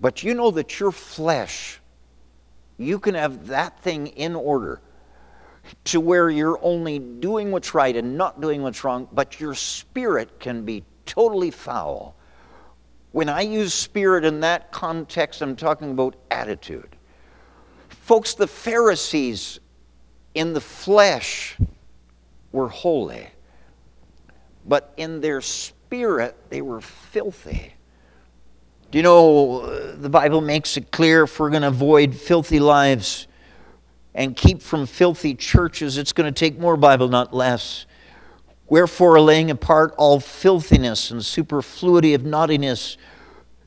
But 0.00 0.22
you 0.22 0.34
know 0.34 0.50
that 0.52 0.78
your 0.78 0.92
flesh, 0.92 1.80
you 2.76 2.98
can 2.98 3.14
have 3.14 3.48
that 3.48 3.80
thing 3.80 4.06
in 4.08 4.34
order 4.34 4.80
to 5.84 6.00
where 6.00 6.30
you're 6.30 6.58
only 6.62 6.98
doing 6.98 7.50
what's 7.50 7.74
right 7.74 7.94
and 7.94 8.16
not 8.16 8.40
doing 8.40 8.62
what's 8.62 8.84
wrong, 8.84 9.08
but 9.12 9.40
your 9.40 9.54
spirit 9.54 10.40
can 10.40 10.64
be 10.64 10.84
totally 11.04 11.50
foul. 11.50 12.14
When 13.12 13.28
I 13.28 13.42
use 13.42 13.72
spirit 13.72 14.24
in 14.24 14.40
that 14.40 14.70
context, 14.70 15.40
I'm 15.40 15.56
talking 15.56 15.90
about 15.90 16.16
attitude. 16.30 16.96
Folks, 17.88 18.34
the 18.34 18.46
Pharisees 18.46 19.60
in 20.34 20.52
the 20.52 20.60
flesh 20.60 21.56
were 22.52 22.68
holy, 22.68 23.28
but 24.66 24.92
in 24.96 25.20
their 25.20 25.40
spirit, 25.40 26.36
they 26.50 26.62
were 26.62 26.80
filthy. 26.80 27.74
Do 28.90 28.98
you 28.98 29.02
know 29.02 29.60
uh, 29.60 29.96
the 29.96 30.08
Bible 30.08 30.40
makes 30.40 30.76
it 30.76 30.90
clear 30.90 31.24
if 31.24 31.38
we're 31.38 31.50
going 31.50 31.62
to 31.62 31.68
avoid 31.68 32.14
filthy 32.14 32.60
lives 32.60 33.26
and 34.14 34.34
keep 34.34 34.62
from 34.62 34.86
filthy 34.86 35.34
churches, 35.34 35.98
it's 35.98 36.12
going 36.12 36.32
to 36.32 36.38
take 36.38 36.58
more 36.58 36.76
Bible, 36.76 37.08
not 37.08 37.34
less. 37.34 37.86
Wherefore, 38.68 39.20
laying 39.20 39.50
apart 39.50 39.94
all 39.96 40.20
filthiness 40.20 41.10
and 41.10 41.24
superfluity 41.24 42.14
of 42.14 42.24
naughtiness, 42.24 42.98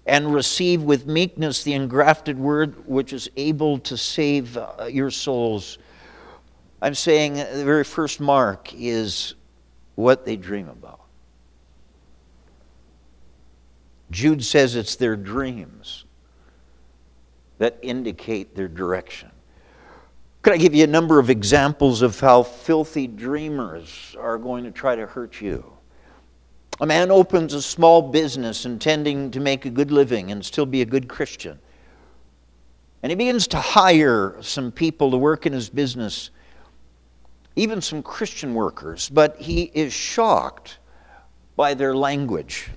and 0.05 0.33
receive 0.33 0.81
with 0.81 1.05
meekness 1.05 1.63
the 1.63 1.73
engrafted 1.73 2.37
word 2.37 2.87
which 2.87 3.13
is 3.13 3.29
able 3.37 3.77
to 3.79 3.95
save 3.95 4.57
uh, 4.57 4.87
your 4.89 5.11
souls. 5.11 5.77
I'm 6.81 6.95
saying 6.95 7.35
the 7.35 7.63
very 7.63 7.83
first 7.83 8.19
mark 8.19 8.73
is 8.73 9.35
what 9.95 10.25
they 10.25 10.35
dream 10.35 10.69
about. 10.69 10.99
Jude 14.09 14.43
says 14.43 14.75
it's 14.75 14.95
their 14.95 15.15
dreams 15.15 16.05
that 17.59 17.77
indicate 17.81 18.55
their 18.55 18.67
direction. 18.67 19.30
Could 20.41 20.53
I 20.53 20.57
give 20.57 20.73
you 20.73 20.83
a 20.83 20.87
number 20.87 21.19
of 21.19 21.29
examples 21.29 22.01
of 22.01 22.19
how 22.19 22.41
filthy 22.41 23.05
dreamers 23.05 24.15
are 24.19 24.39
going 24.39 24.63
to 24.63 24.71
try 24.71 24.95
to 24.95 25.05
hurt 25.05 25.39
you? 25.39 25.71
A 26.79 26.85
man 26.85 27.11
opens 27.11 27.53
a 27.53 27.61
small 27.61 28.01
business 28.01 28.65
intending 28.65 29.29
to 29.31 29.39
make 29.39 29.65
a 29.65 29.69
good 29.69 29.91
living 29.91 30.31
and 30.31 30.43
still 30.43 30.65
be 30.65 30.81
a 30.81 30.85
good 30.85 31.07
Christian. 31.07 31.59
And 33.03 33.11
he 33.11 33.15
begins 33.15 33.47
to 33.49 33.57
hire 33.57 34.35
some 34.41 34.71
people 34.71 35.11
to 35.11 35.17
work 35.17 35.45
in 35.45 35.53
his 35.53 35.69
business, 35.69 36.31
even 37.55 37.79
some 37.79 38.01
Christian 38.01 38.55
workers, 38.55 39.09
but 39.09 39.37
he 39.37 39.69
is 39.75 39.93
shocked 39.93 40.79
by 41.55 41.75
their 41.75 41.95
language, 41.95 42.71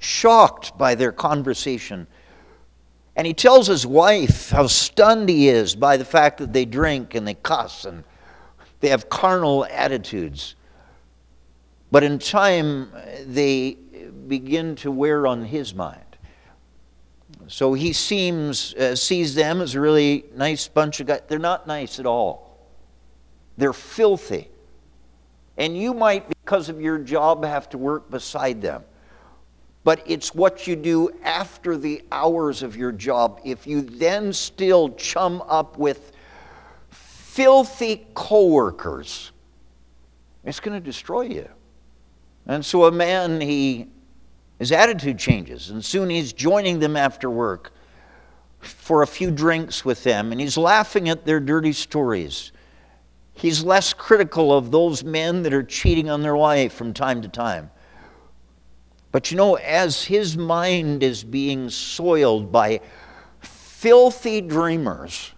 shocked 0.00 0.76
by 0.76 0.96
their 0.96 1.12
conversation 1.12 2.08
and 3.16 3.26
he 3.26 3.34
tells 3.34 3.66
his 3.66 3.86
wife 3.86 4.50
how 4.50 4.66
stunned 4.66 5.28
he 5.28 5.48
is 5.48 5.76
by 5.76 5.96
the 5.96 6.04
fact 6.04 6.38
that 6.38 6.52
they 6.52 6.64
drink 6.64 7.14
and 7.14 7.26
they 7.26 7.34
cuss 7.34 7.84
and 7.84 8.02
they 8.80 8.88
have 8.88 9.08
carnal 9.08 9.64
attitudes. 9.66 10.56
But 11.92 12.02
in 12.02 12.18
time, 12.18 12.90
they 13.26 13.74
begin 14.26 14.74
to 14.76 14.90
wear 14.90 15.26
on 15.26 15.44
his 15.44 15.74
mind. 15.74 16.00
So 17.46 17.74
he 17.74 17.92
seems, 17.92 18.74
uh, 18.74 18.96
sees 18.96 19.34
them 19.34 19.60
as 19.60 19.74
a 19.74 19.80
really 19.80 20.24
nice 20.34 20.66
bunch 20.66 21.00
of 21.00 21.06
guys. 21.06 21.20
They're 21.28 21.38
not 21.38 21.66
nice 21.66 22.00
at 22.00 22.06
all, 22.06 22.58
they're 23.56 23.72
filthy. 23.72 24.48
And 25.56 25.78
you 25.78 25.94
might, 25.94 26.28
because 26.28 26.68
of 26.68 26.80
your 26.80 26.98
job, 26.98 27.44
have 27.44 27.68
to 27.70 27.78
work 27.78 28.10
beside 28.10 28.60
them 28.60 28.82
but 29.84 30.02
it's 30.06 30.34
what 30.34 30.66
you 30.66 30.74
do 30.74 31.10
after 31.22 31.76
the 31.76 32.02
hours 32.10 32.62
of 32.62 32.76
your 32.76 32.90
job. 32.90 33.40
If 33.44 33.66
you 33.66 33.82
then 33.82 34.32
still 34.32 34.90
chum 34.94 35.42
up 35.46 35.78
with 35.78 36.12
filthy 36.90 38.06
coworkers, 38.14 39.30
it's 40.42 40.60
going 40.60 40.80
to 40.80 40.84
destroy 40.84 41.22
you. 41.22 41.48
And 42.46 42.64
so 42.64 42.84
a 42.84 42.92
man, 42.92 43.40
he 43.40 43.88
his 44.58 44.72
attitude 44.72 45.18
changes, 45.18 45.70
and 45.70 45.84
soon 45.84 46.08
he's 46.08 46.32
joining 46.32 46.78
them 46.78 46.96
after 46.96 47.28
work 47.28 47.72
for 48.60 49.02
a 49.02 49.06
few 49.06 49.30
drinks 49.30 49.84
with 49.84 50.02
them, 50.04 50.32
and 50.32 50.40
he's 50.40 50.56
laughing 50.56 51.08
at 51.08 51.26
their 51.26 51.40
dirty 51.40 51.72
stories. 51.72 52.52
He's 53.34 53.64
less 53.64 53.92
critical 53.92 54.56
of 54.56 54.70
those 54.70 55.02
men 55.02 55.42
that 55.42 55.52
are 55.52 55.62
cheating 55.62 56.08
on 56.08 56.22
their 56.22 56.36
wife 56.36 56.72
from 56.72 56.94
time 56.94 57.20
to 57.22 57.28
time. 57.28 57.70
But 59.14 59.30
you 59.30 59.36
know, 59.36 59.54
as 59.54 60.02
his 60.02 60.36
mind 60.36 61.04
is 61.04 61.22
being 61.22 61.70
soiled 61.70 62.50
by 62.50 62.80
filthy 63.38 64.40
dreamers, 64.40 65.30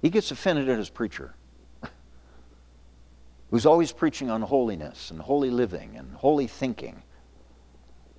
he 0.00 0.08
gets 0.08 0.30
offended 0.30 0.70
at 0.70 0.78
his 0.78 0.88
preacher, 0.88 1.34
who's 3.50 3.66
always 3.66 3.92
preaching 3.92 4.30
on 4.30 4.40
holiness 4.40 5.10
and 5.10 5.20
holy 5.20 5.50
living 5.50 5.98
and 5.98 6.14
holy 6.14 6.46
thinking, 6.46 7.02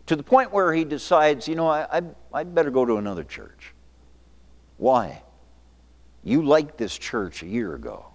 to 0.06 0.16
the 0.16 0.22
point 0.22 0.52
where 0.54 0.72
he 0.72 0.86
decides, 0.86 1.48
you 1.48 1.56
know, 1.56 1.68
I, 1.68 2.04
would 2.32 2.54
better 2.54 2.70
go 2.70 2.86
to 2.86 2.98
another 2.98 3.24
church. 3.24 3.74
Why? 4.78 5.24
You 6.24 6.44
liked 6.44 6.78
this 6.78 6.96
church 6.96 7.42
a 7.42 7.48
year 7.48 7.74
ago. 7.74 8.06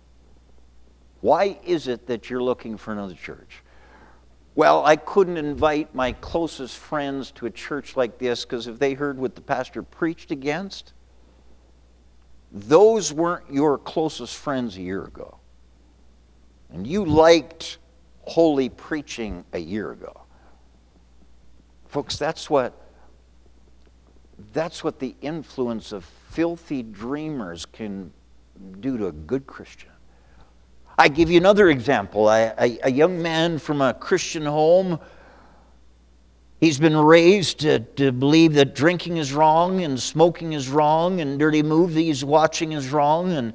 Why 1.25 1.59
is 1.65 1.89
it 1.89 2.09
that 2.09 2.29
you're 2.29 2.43
looking 2.43 2.77
for 2.77 2.93
another 2.93 3.15
church? 3.15 3.63
Well, 4.55 4.85
I 4.85 4.97
couldn't 4.97 5.39
invite 5.39 5.95
my 5.95 6.13
closest 6.13 6.77
friends 6.77 7.31
to 7.37 7.47
a 7.47 7.51
church 7.51 7.97
like 7.97 8.19
this 8.19 8.45
because 8.45 8.67
if 8.67 8.79
they 8.79 8.93
heard 8.93 9.17
what 9.17 9.35
the 9.35 9.41
pastor 9.41 9.83
preached 9.83 10.31
against, 10.31 10.93
those 12.53 13.11
weren't 13.11 13.51
your 13.51 13.79
closest 13.79 14.37
friends 14.37 14.77
a 14.77 14.83
year 14.83 15.03
ago. 15.03 15.39
And 16.71 16.87
you 16.87 17.07
liked 17.07 17.79
holy 18.25 18.69
preaching 18.69 19.47
a 19.55 19.59
year 19.59 19.93
ago. 19.93 20.21
Folks, 21.89 22.19
that's 22.19 22.51
what 22.51 22.75
that's 24.53 24.85
what 24.85 24.99
the 24.99 25.15
influence 25.23 25.91
of 25.91 26.05
filthy 26.05 26.83
dreamers 26.83 27.65
can 27.65 28.13
do 28.81 28.99
to 28.99 29.07
a 29.07 29.13
good 29.13 29.47
Christian. 29.47 29.94
I 30.97 31.09
give 31.09 31.31
you 31.31 31.39
another 31.39 31.71
example. 31.71 32.29
A, 32.29 32.55
a, 32.59 32.79
a 32.85 32.91
young 32.91 33.21
man 33.21 33.59
from 33.59 33.81
a 33.81 33.95
Christian 33.95 34.47
home. 34.47 35.01
He's 36.61 36.79
been 36.79 36.97
raised 36.97 37.61
to, 37.61 37.81
to 37.81 38.13
believe 38.13 38.55
that 38.55 38.75
drinking 38.75 39.17
is 39.17 39.33
wrong 39.33 39.83
and 39.83 40.01
smoking 40.01 40.53
is 40.53 40.69
wrong 40.69 41.21
and 41.21 41.39
dirty 41.39 41.63
movies 41.63 42.25
watching 42.25 42.73
is 42.73 42.91
wrong. 42.91 43.33
And 43.33 43.53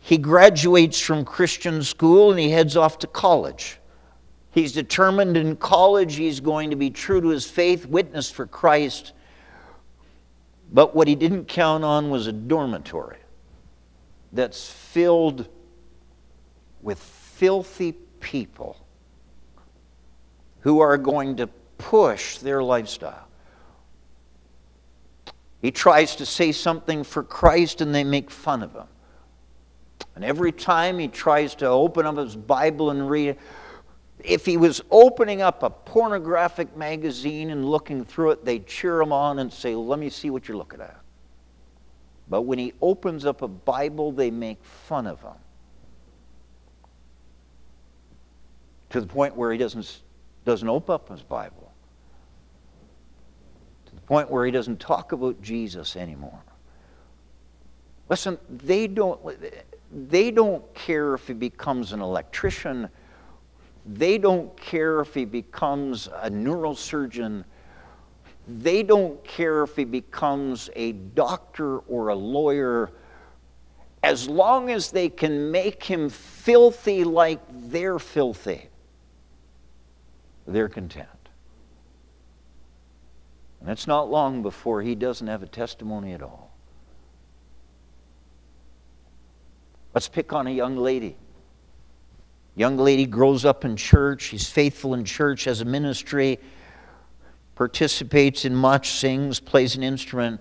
he 0.00 0.18
graduates 0.18 1.00
from 1.00 1.24
Christian 1.24 1.82
school 1.82 2.30
and 2.30 2.38
he 2.38 2.50
heads 2.50 2.76
off 2.76 2.98
to 2.98 3.06
college. 3.06 3.78
He's 4.50 4.72
determined 4.72 5.36
in 5.36 5.56
college 5.56 6.14
he's 6.14 6.40
going 6.40 6.70
to 6.70 6.76
be 6.76 6.90
true 6.90 7.20
to 7.22 7.28
his 7.28 7.50
faith, 7.50 7.86
witness 7.86 8.30
for 8.30 8.46
Christ. 8.46 9.14
But 10.70 10.94
what 10.94 11.08
he 11.08 11.14
didn't 11.14 11.46
count 11.46 11.84
on 11.84 12.10
was 12.10 12.26
a 12.26 12.32
dormitory 12.32 13.18
that's 14.32 14.70
filled 14.70 15.48
with 16.84 16.98
filthy 17.00 17.92
people 18.20 18.76
who 20.60 20.80
are 20.80 20.96
going 20.96 21.36
to 21.36 21.48
push 21.78 22.38
their 22.38 22.62
lifestyle. 22.62 23.26
He 25.60 25.70
tries 25.70 26.16
to 26.16 26.26
say 26.26 26.52
something 26.52 27.04
for 27.04 27.22
Christ 27.22 27.80
and 27.80 27.94
they 27.94 28.04
make 28.04 28.30
fun 28.30 28.62
of 28.62 28.74
him. 28.74 28.86
And 30.14 30.24
every 30.24 30.52
time 30.52 30.98
he 30.98 31.08
tries 31.08 31.54
to 31.56 31.66
open 31.66 32.06
up 32.06 32.18
his 32.18 32.36
Bible 32.36 32.90
and 32.90 33.08
read, 33.08 33.38
if 34.22 34.44
he 34.44 34.58
was 34.58 34.82
opening 34.90 35.42
up 35.42 35.62
a 35.62 35.70
pornographic 35.70 36.76
magazine 36.76 37.50
and 37.50 37.68
looking 37.68 38.04
through 38.04 38.32
it, 38.32 38.44
they'd 38.44 38.66
cheer 38.66 39.00
him 39.00 39.12
on 39.12 39.38
and 39.38 39.52
say, 39.52 39.74
Let 39.74 39.98
me 39.98 40.10
see 40.10 40.30
what 40.30 40.46
you're 40.46 40.56
looking 40.56 40.80
at. 40.80 40.98
But 42.28 42.42
when 42.42 42.58
he 42.58 42.74
opens 42.80 43.26
up 43.26 43.42
a 43.42 43.48
Bible, 43.48 44.12
they 44.12 44.30
make 44.30 44.62
fun 44.64 45.06
of 45.06 45.20
him. 45.20 45.32
To 48.94 49.00
the 49.00 49.06
point 49.06 49.36
where 49.36 49.52
he 49.52 49.58
doesn't, 49.58 50.02
doesn't 50.44 50.68
open 50.68 50.94
up 50.94 51.08
his 51.08 51.22
Bible. 51.22 51.72
To 53.86 53.94
the 53.94 54.00
point 54.00 54.30
where 54.30 54.46
he 54.46 54.52
doesn't 54.52 54.80
talk 54.80 55.12
about 55.12 55.42
Jesus 55.42 55.96
anymore. 55.96 56.40
Listen, 58.08 58.38
they 58.48 58.86
don't, 58.86 59.20
they 60.08 60.30
don't 60.30 60.74
care 60.74 61.14
if 61.14 61.26
he 61.26 61.34
becomes 61.34 61.92
an 61.92 62.00
electrician 62.00 62.88
they 63.86 64.16
don't 64.16 64.56
care 64.56 65.00
if 65.00 65.14
he 65.14 65.24
becomes 65.24 66.08
a 66.22 66.30
neurosurgeon. 66.30 67.44
They 68.48 68.82
don't 68.82 69.22
care 69.24 69.62
if 69.62 69.76
he 69.76 69.84
becomes 69.84 70.70
a 70.74 70.92
doctor 70.92 71.78
or 71.80 72.08
a 72.08 72.14
lawyer. 72.14 72.90
As 74.02 74.28
long 74.28 74.70
as 74.70 74.90
they 74.90 75.08
can 75.08 75.50
make 75.50 75.82
him 75.82 76.08
filthy 76.08 77.04
like 77.04 77.40
they're 77.50 77.98
filthy, 77.98 78.68
they're 80.46 80.68
content. 80.68 81.08
And 83.60 83.70
it's 83.70 83.86
not 83.86 84.10
long 84.10 84.42
before 84.42 84.82
he 84.82 84.94
doesn't 84.94 85.26
have 85.26 85.42
a 85.42 85.46
testimony 85.46 86.12
at 86.12 86.22
all. 86.22 86.52
Let's 89.94 90.08
pick 90.08 90.32
on 90.32 90.46
a 90.46 90.50
young 90.50 90.76
lady 90.76 91.16
Young 92.56 92.76
lady 92.76 93.06
grows 93.06 93.44
up 93.44 93.64
in 93.64 93.76
church. 93.76 94.22
She's 94.22 94.48
faithful 94.48 94.94
in 94.94 95.04
church, 95.04 95.44
has 95.44 95.60
a 95.60 95.64
ministry, 95.64 96.38
participates 97.56 98.44
in 98.44 98.54
much, 98.54 98.92
sings, 98.92 99.40
plays 99.40 99.74
an 99.76 99.82
instrument. 99.82 100.40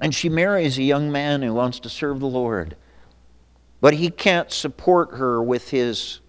And 0.00 0.14
she 0.14 0.28
marries 0.28 0.78
a 0.78 0.82
young 0.82 1.12
man 1.12 1.42
who 1.42 1.52
wants 1.52 1.80
to 1.80 1.88
serve 1.88 2.20
the 2.20 2.26
Lord. 2.26 2.76
But 3.80 3.94
he 3.94 4.10
can't 4.10 4.50
support 4.50 5.12
her 5.12 5.42
with 5.42 5.70
his 5.70 6.20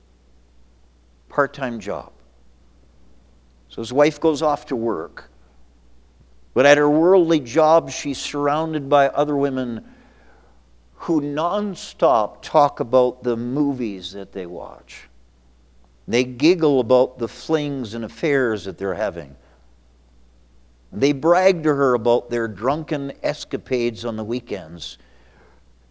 part 1.29 1.53
time 1.53 1.79
job. 1.79 2.11
So 3.69 3.81
his 3.81 3.93
wife 3.93 4.19
goes 4.19 4.41
off 4.41 4.65
to 4.67 4.75
work. 4.75 5.29
But 6.53 6.65
at 6.65 6.77
her 6.77 6.89
worldly 6.89 7.39
job, 7.39 7.91
she's 7.91 8.17
surrounded 8.17 8.89
by 8.89 9.09
other 9.09 9.35
women 9.35 9.85
who 10.95 11.21
nonstop 11.21 12.41
talk 12.41 12.79
about 12.79 13.23
the 13.23 13.37
movies 13.37 14.11
that 14.13 14.31
they 14.31 14.45
watch. 14.45 15.07
They 16.07 16.23
giggle 16.23 16.79
about 16.79 17.19
the 17.19 17.27
flings 17.27 17.93
and 17.93 18.03
affairs 18.03 18.65
that 18.65 18.77
they're 18.77 18.95
having. 18.95 19.35
They 20.91 21.11
brag 21.11 21.63
to 21.63 21.75
her 21.75 21.93
about 21.93 22.29
their 22.29 22.47
drunken 22.47 23.11
escapades 23.21 24.05
on 24.05 24.15
the 24.15 24.23
weekends. 24.23 24.97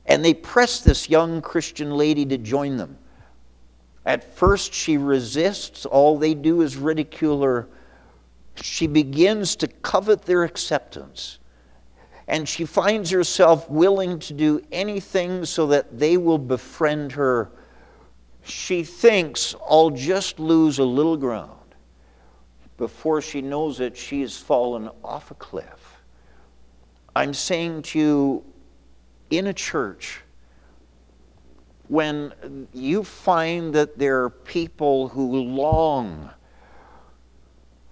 And 0.06 0.24
they 0.24 0.34
press 0.34 0.80
this 0.80 1.10
young 1.10 1.42
Christian 1.42 1.90
lady 1.90 2.24
to 2.26 2.38
join 2.38 2.76
them. 2.76 2.98
At 4.06 4.24
first, 4.36 4.72
she 4.72 4.96
resists. 4.96 5.84
All 5.84 6.16
they 6.16 6.32
do 6.32 6.62
is 6.62 6.78
ridicule 6.78 7.42
her. 7.42 7.68
She 8.62 8.86
begins 8.86 9.56
to 9.56 9.68
covet 9.68 10.22
their 10.22 10.44
acceptance 10.44 11.38
and 12.28 12.48
she 12.48 12.64
finds 12.64 13.10
herself 13.10 13.70
willing 13.70 14.18
to 14.18 14.32
do 14.32 14.60
anything 14.72 15.44
so 15.44 15.68
that 15.68 15.98
they 15.98 16.16
will 16.16 16.38
befriend 16.38 17.12
her. 17.12 17.50
She 18.42 18.82
thinks, 18.82 19.54
I'll 19.68 19.90
just 19.90 20.40
lose 20.40 20.78
a 20.78 20.84
little 20.84 21.16
ground. 21.16 21.52
Before 22.78 23.22
she 23.22 23.40
knows 23.40 23.80
it, 23.80 23.96
she 23.96 24.22
has 24.22 24.36
fallen 24.36 24.90
off 25.04 25.30
a 25.30 25.34
cliff. 25.34 26.02
I'm 27.14 27.32
saying 27.32 27.82
to 27.82 27.98
you, 27.98 28.44
in 29.30 29.46
a 29.46 29.54
church, 29.54 30.20
when 31.88 32.68
you 32.72 33.04
find 33.04 33.74
that 33.74 33.98
there 33.98 34.24
are 34.24 34.30
people 34.30 35.08
who 35.08 35.36
long 35.42 36.30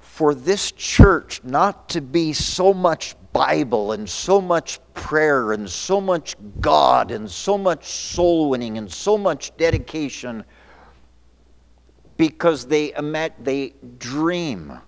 for 0.00 0.34
this 0.34 0.72
church 0.72 1.42
not 1.44 1.88
to 1.88 2.00
be 2.00 2.32
so 2.32 2.72
much 2.72 3.16
Bible 3.32 3.92
and 3.92 4.08
so 4.08 4.40
much 4.40 4.78
prayer 4.94 5.52
and 5.52 5.68
so 5.68 6.00
much 6.00 6.36
God 6.60 7.10
and 7.10 7.28
so 7.28 7.58
much 7.58 7.84
soul 7.86 8.50
winning 8.50 8.78
and 8.78 8.90
so 8.90 9.18
much 9.18 9.56
dedication 9.56 10.44
because 12.16 12.66
they, 12.66 12.92
they 13.42 13.74
dream 13.98 14.78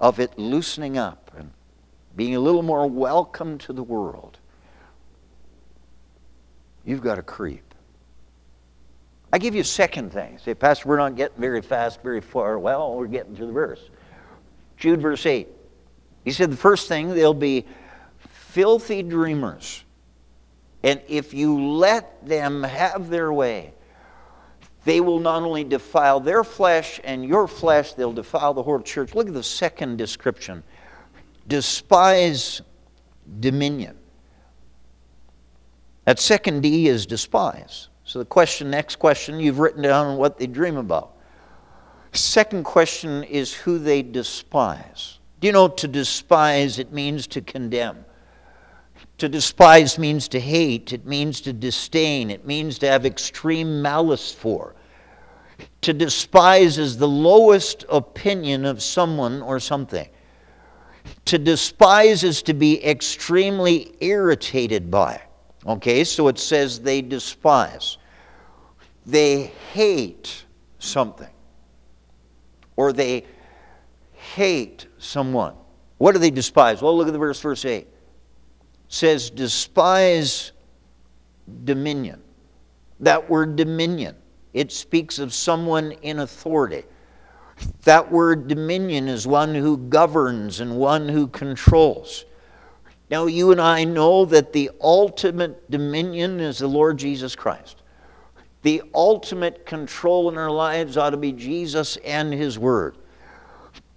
of 0.00 0.18
it 0.18 0.36
loosening 0.36 0.98
up 0.98 1.30
and 1.38 1.52
being 2.16 2.34
a 2.34 2.40
little 2.40 2.62
more 2.62 2.88
welcome 2.88 3.58
to 3.58 3.72
the 3.72 3.82
world. 3.82 4.38
You've 6.84 7.02
got 7.02 7.16
to 7.16 7.22
creep. 7.22 7.62
I 9.32 9.38
give 9.38 9.54
you 9.54 9.62
a 9.62 9.64
second 9.64 10.10
thing. 10.12 10.38
Say, 10.38 10.54
Pastor, 10.54 10.88
we're 10.88 10.98
not 10.98 11.16
getting 11.16 11.40
very 11.40 11.62
fast, 11.62 12.02
very 12.02 12.20
far. 12.20 12.58
Well, 12.58 12.94
we're 12.94 13.06
getting 13.06 13.34
to 13.36 13.46
the 13.46 13.52
verse. 13.52 13.80
Jude, 14.76 15.00
verse 15.00 15.24
8. 15.24 15.48
He 16.24 16.32
said 16.32 16.50
the 16.50 16.56
first 16.56 16.88
thing, 16.88 17.14
they'll 17.14 17.32
be 17.32 17.66
filthy 18.18 19.02
dreamers. 19.02 19.84
And 20.82 21.00
if 21.08 21.32
you 21.32 21.60
let 21.60 22.26
them 22.26 22.62
have 22.62 23.08
their 23.08 23.32
way, 23.32 23.72
they 24.84 25.00
will 25.00 25.20
not 25.20 25.42
only 25.42 25.64
defile 25.64 26.20
their 26.20 26.42
flesh 26.42 27.00
and 27.04 27.24
your 27.24 27.46
flesh, 27.46 27.94
they'll 27.94 28.12
defile 28.12 28.52
the 28.52 28.62
whole 28.62 28.80
church. 28.80 29.14
Look 29.14 29.28
at 29.28 29.34
the 29.34 29.42
second 29.42 29.96
description 29.96 30.62
despise 31.48 32.62
dominion. 33.40 33.96
That 36.04 36.18
second 36.18 36.62
D 36.62 36.88
is 36.88 37.06
despise. 37.06 37.88
So 38.04 38.18
the 38.18 38.24
question, 38.24 38.70
next 38.70 38.96
question, 38.96 39.38
you've 39.38 39.60
written 39.60 39.82
down 39.82 40.16
what 40.16 40.38
they 40.38 40.46
dream 40.46 40.76
about. 40.76 41.12
Second 42.12 42.64
question 42.64 43.22
is 43.24 43.54
who 43.54 43.78
they 43.78 44.02
despise. 44.02 45.18
Do 45.40 45.46
you 45.46 45.52
know 45.52 45.68
to 45.68 45.88
despise 45.88 46.78
it 46.78 46.92
means 46.92 47.26
to 47.28 47.40
condemn? 47.40 48.04
To 49.18 49.28
despise 49.28 49.98
means 49.98 50.28
to 50.28 50.40
hate, 50.40 50.92
it 50.92 51.06
means 51.06 51.40
to 51.42 51.52
disdain, 51.52 52.30
it 52.30 52.46
means 52.46 52.78
to 52.78 52.88
have 52.88 53.06
extreme 53.06 53.80
malice 53.80 54.32
for. 54.32 54.74
To 55.82 55.92
despise 55.92 56.78
is 56.78 56.96
the 56.96 57.08
lowest 57.08 57.84
opinion 57.88 58.64
of 58.64 58.82
someone 58.82 59.40
or 59.40 59.60
something. 59.60 60.08
To 61.26 61.38
despise 61.38 62.24
is 62.24 62.42
to 62.42 62.54
be 62.54 62.84
extremely 62.84 63.94
irritated 64.00 64.90
by. 64.90 65.20
Okay, 65.66 66.04
so 66.04 66.28
it 66.28 66.38
says 66.38 66.80
they 66.80 67.02
despise. 67.02 67.98
They 69.06 69.52
hate 69.72 70.44
something. 70.78 71.28
Or 72.76 72.92
they 72.92 73.24
hate 74.12 74.86
someone. 74.98 75.54
What 75.98 76.12
do 76.12 76.18
they 76.18 76.30
despise? 76.30 76.82
Well, 76.82 76.96
look 76.96 77.06
at 77.06 77.12
the 77.12 77.18
verse, 77.18 77.40
verse 77.40 77.64
8. 77.64 77.76
It 77.76 77.88
says, 78.88 79.30
despise 79.30 80.52
dominion. 81.64 82.20
That 83.00 83.28
word 83.28 83.56
dominion, 83.56 84.16
it 84.52 84.72
speaks 84.72 85.18
of 85.18 85.32
someone 85.32 85.92
in 86.02 86.20
authority. 86.20 86.84
That 87.84 88.10
word 88.10 88.48
dominion 88.48 89.08
is 89.08 89.26
one 89.26 89.54
who 89.54 89.76
governs 89.76 90.60
and 90.60 90.76
one 90.76 91.08
who 91.08 91.28
controls. 91.28 92.24
Now, 93.12 93.26
you 93.26 93.52
and 93.52 93.60
I 93.60 93.84
know 93.84 94.24
that 94.24 94.54
the 94.54 94.70
ultimate 94.80 95.70
dominion 95.70 96.40
is 96.40 96.60
the 96.60 96.66
Lord 96.66 96.96
Jesus 96.96 97.36
Christ. 97.36 97.82
The 98.62 98.80
ultimate 98.94 99.66
control 99.66 100.30
in 100.30 100.38
our 100.38 100.50
lives 100.50 100.96
ought 100.96 101.10
to 101.10 101.18
be 101.18 101.30
Jesus 101.32 101.98
and 102.06 102.32
His 102.32 102.58
Word. 102.58 102.96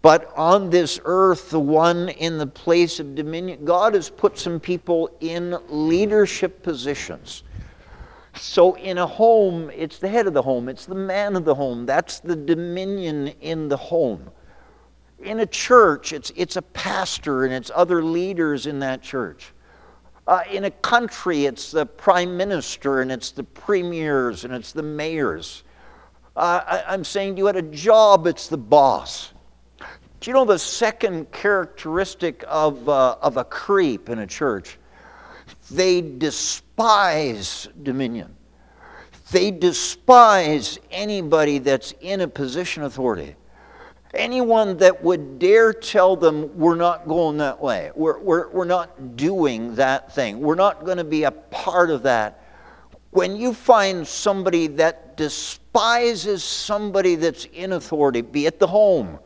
But 0.01 0.33
on 0.35 0.69
this 0.69 0.99
earth, 1.05 1.49
the 1.49 1.61
one 1.61 2.09
in 2.09 2.37
the 2.37 2.45
place 2.45 2.99
of 2.99 3.15
dominion, 3.15 3.63
God 3.63 3.93
has 3.93 4.09
put 4.09 4.37
some 4.37 4.59
people 4.59 5.09
in 5.21 5.57
leadership 5.69 6.61
positions. 6.61 7.43
So, 8.35 8.75
in 8.75 8.97
a 8.97 9.07
home, 9.07 9.71
it's 9.73 9.97
the 9.97 10.09
head 10.09 10.27
of 10.27 10.33
the 10.33 10.41
home, 10.41 10.67
it's 10.67 10.85
the 10.85 10.93
man 10.93 11.37
of 11.37 11.45
the 11.45 11.55
home. 11.55 11.85
That's 11.85 12.19
the 12.19 12.35
dominion 12.35 13.29
in 13.39 13.69
the 13.69 13.77
home 13.77 14.29
in 15.25 15.39
a 15.39 15.45
church, 15.45 16.13
it's, 16.13 16.31
it's 16.35 16.55
a 16.55 16.61
pastor 16.61 17.45
and 17.45 17.53
it's 17.53 17.71
other 17.73 18.03
leaders 18.03 18.67
in 18.67 18.79
that 18.79 19.01
church. 19.01 19.51
Uh, 20.27 20.41
in 20.51 20.65
a 20.65 20.71
country, 20.71 21.45
it's 21.45 21.71
the 21.71 21.85
prime 21.85 22.37
minister 22.37 23.01
and 23.01 23.11
it's 23.11 23.31
the 23.31 23.43
premiers 23.43 24.45
and 24.45 24.53
it's 24.53 24.71
the 24.71 24.83
mayors. 24.83 25.63
Uh, 26.35 26.81
I, 26.87 26.93
am 26.93 27.03
saying 27.03 27.37
you 27.37 27.47
at 27.47 27.55
a 27.55 27.61
job, 27.61 28.27
it's 28.27 28.47
the 28.47 28.57
boss. 28.57 29.33
Do 29.79 30.31
you 30.31 30.33
know 30.33 30.45
the 30.45 30.59
second 30.59 31.31
characteristic 31.31 32.43
of, 32.47 32.87
uh, 32.87 33.17
of 33.21 33.37
a 33.37 33.43
creep 33.43 34.09
in 34.09 34.19
a 34.19 34.27
church? 34.27 34.77
They 35.69 36.01
despise 36.01 37.67
dominion. 37.83 38.35
They 39.31 39.51
despise 39.51 40.79
anybody 40.91 41.59
that's 41.59 41.93
in 42.01 42.21
a 42.21 42.27
position 42.27 42.83
of 42.83 42.91
authority 42.91 43.35
anyone 44.15 44.77
that 44.77 45.03
would 45.03 45.39
dare 45.39 45.73
tell 45.73 46.15
them 46.15 46.57
we're 46.57 46.75
not 46.75 47.07
going 47.07 47.37
that 47.37 47.61
way, 47.61 47.91
we're, 47.95 48.19
we're, 48.19 48.49
we're 48.49 48.65
not 48.65 49.15
doing 49.15 49.75
that 49.75 50.13
thing, 50.13 50.39
we're 50.39 50.55
not 50.55 50.85
going 50.85 50.97
to 50.97 51.03
be 51.03 51.23
a 51.23 51.31
part 51.31 51.89
of 51.89 52.03
that. 52.03 52.41
When 53.11 53.35
you 53.35 53.53
find 53.53 54.05
somebody 54.05 54.67
that 54.67 55.15
despises 55.15 56.43
somebody 56.43 57.15
that's 57.15 57.45
in 57.45 57.71
authority, 57.71 58.21
be 58.21 58.45
it 58.45 58.59
the 58.59 58.67
home, 58.67 59.19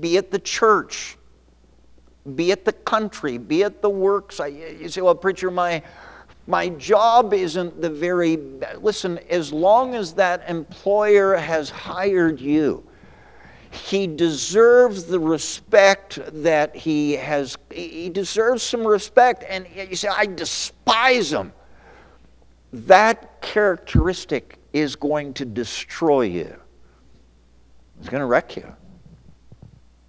be 0.00 0.16
it 0.16 0.30
the 0.30 0.38
church, 0.38 1.16
be 2.34 2.50
it 2.50 2.64
the 2.64 2.72
country, 2.72 3.38
be 3.38 3.62
it 3.62 3.80
the 3.80 3.90
works. 3.90 4.38
You 4.40 4.88
say, 4.88 5.00
well, 5.00 5.14
preacher, 5.14 5.50
my, 5.50 5.82
my 6.46 6.68
job 6.70 7.32
isn't 7.32 7.80
the 7.80 7.90
very, 7.90 8.36
listen, 8.78 9.18
as 9.30 9.52
long 9.52 9.94
as 9.94 10.14
that 10.14 10.48
employer 10.48 11.36
has 11.36 11.70
hired 11.70 12.40
you, 12.40 12.87
he 13.86 14.06
deserves 14.06 15.04
the 15.04 15.20
respect 15.20 16.18
that 16.42 16.74
he 16.74 17.12
has. 17.12 17.56
He 17.70 18.08
deserves 18.08 18.62
some 18.62 18.86
respect, 18.86 19.44
and 19.48 19.66
you 19.74 19.96
say, 19.96 20.08
I 20.08 20.26
despise 20.26 21.32
him. 21.32 21.52
That 22.72 23.40
characteristic 23.40 24.58
is 24.72 24.96
going 24.96 25.34
to 25.34 25.44
destroy 25.44 26.22
you, 26.22 26.54
it's 27.98 28.08
going 28.08 28.20
to 28.20 28.26
wreck 28.26 28.56
you. 28.56 28.74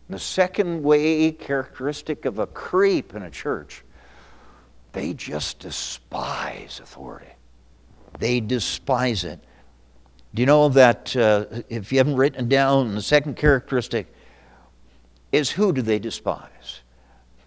The 0.09 0.19
second 0.19 0.81
way 0.81 1.31
characteristic 1.31 2.25
of 2.25 2.39
a 2.39 2.47
creep 2.47 3.13
in 3.13 3.21
a 3.21 3.29
church, 3.29 3.83
they 4.91 5.13
just 5.13 5.59
despise 5.59 6.79
authority. 6.81 7.31
They 8.17 8.39
despise 8.39 9.23
it. 9.23 9.39
Do 10.33 10.41
you 10.41 10.45
know 10.45 10.69
that 10.69 11.15
uh, 11.15 11.45
if 11.69 11.91
you 11.91 11.97
haven't 11.97 12.15
written 12.15 12.47
down, 12.47 12.93
the 12.93 13.01
second 13.01 13.35
characteristic 13.35 14.07
is 15.31 15.49
who 15.49 15.73
do 15.73 15.81
they 15.81 15.99
despise? 15.99 16.81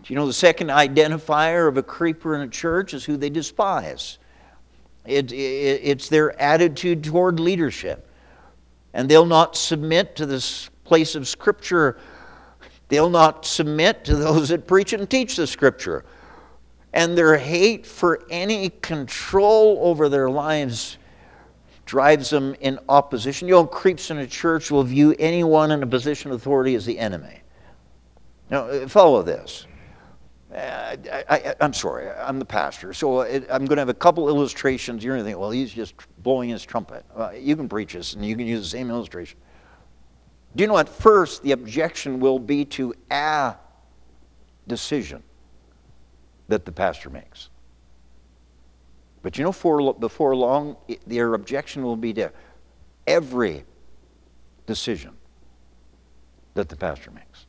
Do 0.03 0.12
you 0.12 0.18
know 0.18 0.26
the 0.26 0.33
second 0.33 0.68
identifier 0.68 1.68
of 1.68 1.76
a 1.76 1.83
creeper 1.83 2.35
in 2.35 2.41
a 2.41 2.49
church 2.49 2.93
is 2.93 3.05
who 3.05 3.16
they 3.16 3.30
despise? 3.30 4.18
It, 5.05 5.33
it, 5.33 5.37
it's 5.37 6.09
their 6.09 6.41
attitude 6.41 7.05
toward 7.05 7.39
leadership. 7.39 8.09
And 8.95 9.09
they'll 9.09 9.26
not 9.26 9.57
submit 9.57 10.16
to 10.16 10.26
this 10.26 10.68
place 10.85 11.14
of 11.14 11.28
Scripture. 11.28 11.99
They'll 12.89 13.11
not 13.11 13.47
submit 13.47 14.05
to 14.07 14.16
those 14.16 14.49
that 14.49 14.66
preach 14.66 14.93
and 14.93 15.09
teach 15.09 15.37
the 15.37 15.47
Scripture. 15.47 16.05
And 16.93 17.16
their 17.16 17.39
hate 17.39 17.87
for 17.87 18.22
any 18.28 18.70
control 18.70 19.78
over 19.83 20.09
their 20.09 20.28
lives 20.28 20.99
drives 21.85 22.30
them 22.30 22.55
in 22.61 22.78
opposition. 22.89 23.49
You 23.49 23.55
know, 23.55 23.66
creeps 23.66 24.11
in 24.11 24.18
a 24.18 24.26
church 24.26 24.70
will 24.70 24.85
view 24.85 25.14
anyone 25.18 25.70
in 25.70 25.83
a 25.83 25.87
position 25.87 26.30
of 26.30 26.37
authority 26.37 26.74
as 26.74 26.87
the 26.87 26.99
enemy. 26.99 27.41
Now, 28.51 28.66
uh, 28.66 28.89
follow 28.89 29.22
this. 29.22 29.66
Uh, 30.55 30.97
I, 31.30 31.55
am 31.61 31.72
sorry, 31.72 32.11
I'm 32.11 32.39
the 32.39 32.45
pastor, 32.45 32.93
so 32.93 33.22
I'm 33.22 33.64
going 33.64 33.76
to 33.76 33.80
have 33.80 33.89
a 33.89 33.95
couple 33.95 34.28
illustrations. 34.28 35.03
You're 35.03 35.14
going 35.14 35.24
to 35.24 35.30
think, 35.30 35.41
well, 35.41 35.51
he's 35.51 35.72
just 35.72 35.95
blowing 36.22 36.51
his 36.51 36.62
trumpet. 36.62 37.07
Uh, 37.16 37.30
you 37.30 37.57
can 37.57 37.70
preach 37.70 37.95
this, 37.95 38.12
and 38.12 38.24
you 38.24 38.37
can 38.37 38.47
use 38.47 38.61
the 38.61 38.68
same 38.68 38.91
illustration. 38.91 39.39
Do 40.55 40.62
you 40.62 40.68
know 40.68 40.76
at 40.76 40.91
first 40.91 41.43
the 41.43 41.53
objection 41.53 42.20
will 42.20 42.39
be 42.39 42.66
to 42.66 42.95
a 43.11 43.55
decision 44.66 45.22
that 46.49 46.66
the 46.66 46.72
pastor 46.72 47.09
makes? 47.09 47.49
But 49.23 49.39
you 49.39 49.45
know, 49.45 49.53
for, 49.53 49.95
before 49.95 50.35
long, 50.35 50.77
their 51.07 51.35
objection 51.35 51.85
will 51.85 51.97
be 51.97 52.12
to 52.14 52.33
every 53.07 53.64
decision 54.66 55.16
that 56.55 56.68
the 56.68 56.77
pastor 56.77 57.11
makes. 57.11 57.47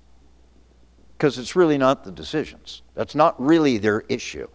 Because 1.17 1.37
it's 1.37 1.55
really 1.55 1.77
not 1.77 2.03
the 2.03 2.11
decisions, 2.11 2.81
that's 2.95 3.15
not 3.15 3.41
really 3.41 3.77
their 3.77 4.01
issue. 4.09 4.47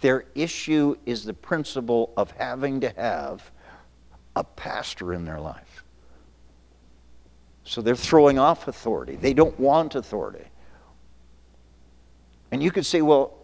Their 0.00 0.26
issue 0.34 0.96
is 1.06 1.24
the 1.24 1.32
principle 1.32 2.12
of 2.16 2.30
having 2.32 2.80
to 2.80 2.90
have 2.90 3.50
a 4.36 4.44
pastor 4.44 5.14
in 5.14 5.24
their 5.24 5.40
life. 5.40 5.84
So 7.64 7.80
they're 7.80 7.96
throwing 7.96 8.38
off 8.38 8.68
authority. 8.68 9.16
They 9.16 9.32
don't 9.32 9.58
want 9.58 9.94
authority. 9.94 10.44
And 12.50 12.62
you 12.62 12.70
could 12.70 12.84
say, 12.84 13.00
well, 13.00 13.34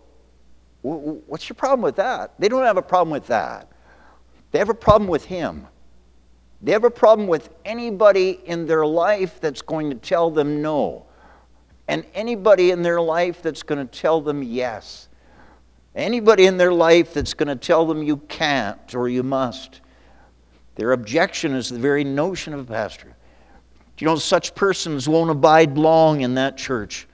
What's 0.82 1.48
your 1.48 1.56
problem 1.56 1.82
with 1.82 1.96
that? 1.96 2.34
They 2.38 2.48
don't 2.48 2.64
have 2.64 2.76
a 2.76 2.82
problem 2.82 3.10
with 3.10 3.26
that. 3.26 3.68
They 4.50 4.58
have 4.58 4.70
a 4.70 4.74
problem 4.74 5.08
with 5.08 5.24
him. 5.24 5.66
They 6.62 6.72
have 6.72 6.84
a 6.84 6.90
problem 6.90 7.28
with 7.28 7.50
anybody 7.64 8.40
in 8.44 8.66
their 8.66 8.86
life 8.86 9.40
that's 9.40 9.62
going 9.62 9.90
to 9.90 9.96
tell 9.96 10.30
them 10.30 10.60
no, 10.60 11.06
and 11.88 12.04
anybody 12.14 12.70
in 12.70 12.82
their 12.82 13.00
life 13.00 13.42
that's 13.42 13.62
going 13.62 13.86
to 13.86 13.98
tell 13.98 14.20
them 14.20 14.42
yes. 14.42 15.08
Anybody 15.94 16.46
in 16.46 16.56
their 16.56 16.72
life 16.72 17.14
that's 17.14 17.34
going 17.34 17.48
to 17.48 17.56
tell 17.56 17.84
them 17.86 18.02
you 18.02 18.18
can't 18.28 18.94
or 18.94 19.08
you 19.08 19.22
must. 19.22 19.80
Their 20.76 20.92
objection 20.92 21.54
is 21.54 21.68
the 21.68 21.78
very 21.78 22.04
notion 22.04 22.54
of 22.54 22.60
a 22.60 22.64
pastor. 22.64 23.16
You 23.98 24.06
know, 24.06 24.16
such 24.16 24.54
persons 24.54 25.08
won't 25.08 25.30
abide 25.30 25.76
long 25.76 26.22
in 26.22 26.34
that 26.36 26.56
church 26.56 27.06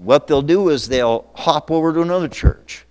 what 0.00 0.26
they'll 0.26 0.42
do 0.42 0.70
is 0.70 0.88
they'll 0.88 1.26
hop 1.34 1.70
over 1.70 1.92
to 1.92 2.00
another 2.00 2.28
church. 2.28 2.86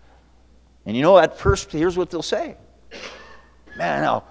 And 0.85 0.95
you 0.95 1.01
know, 1.01 1.17
at 1.17 1.37
first, 1.37 1.71
here's 1.71 1.97
what 1.97 2.09
they'll 2.09 2.21
say 2.21 2.55
Man, 3.77 4.01
now, 4.01 4.23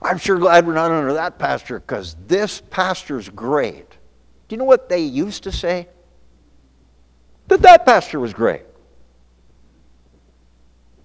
I'm 0.00 0.18
sure 0.18 0.38
glad 0.38 0.66
we're 0.66 0.74
not 0.74 0.90
under 0.90 1.14
that 1.14 1.38
pastor 1.38 1.80
because 1.80 2.16
this 2.26 2.62
pastor's 2.70 3.28
great. 3.28 3.90
Do 4.48 4.54
you 4.54 4.56
know 4.58 4.64
what 4.64 4.88
they 4.88 5.00
used 5.00 5.42
to 5.44 5.52
say? 5.52 5.88
That 7.48 7.62
that 7.62 7.84
pastor 7.84 8.18
was 8.18 8.32
great. 8.32 8.62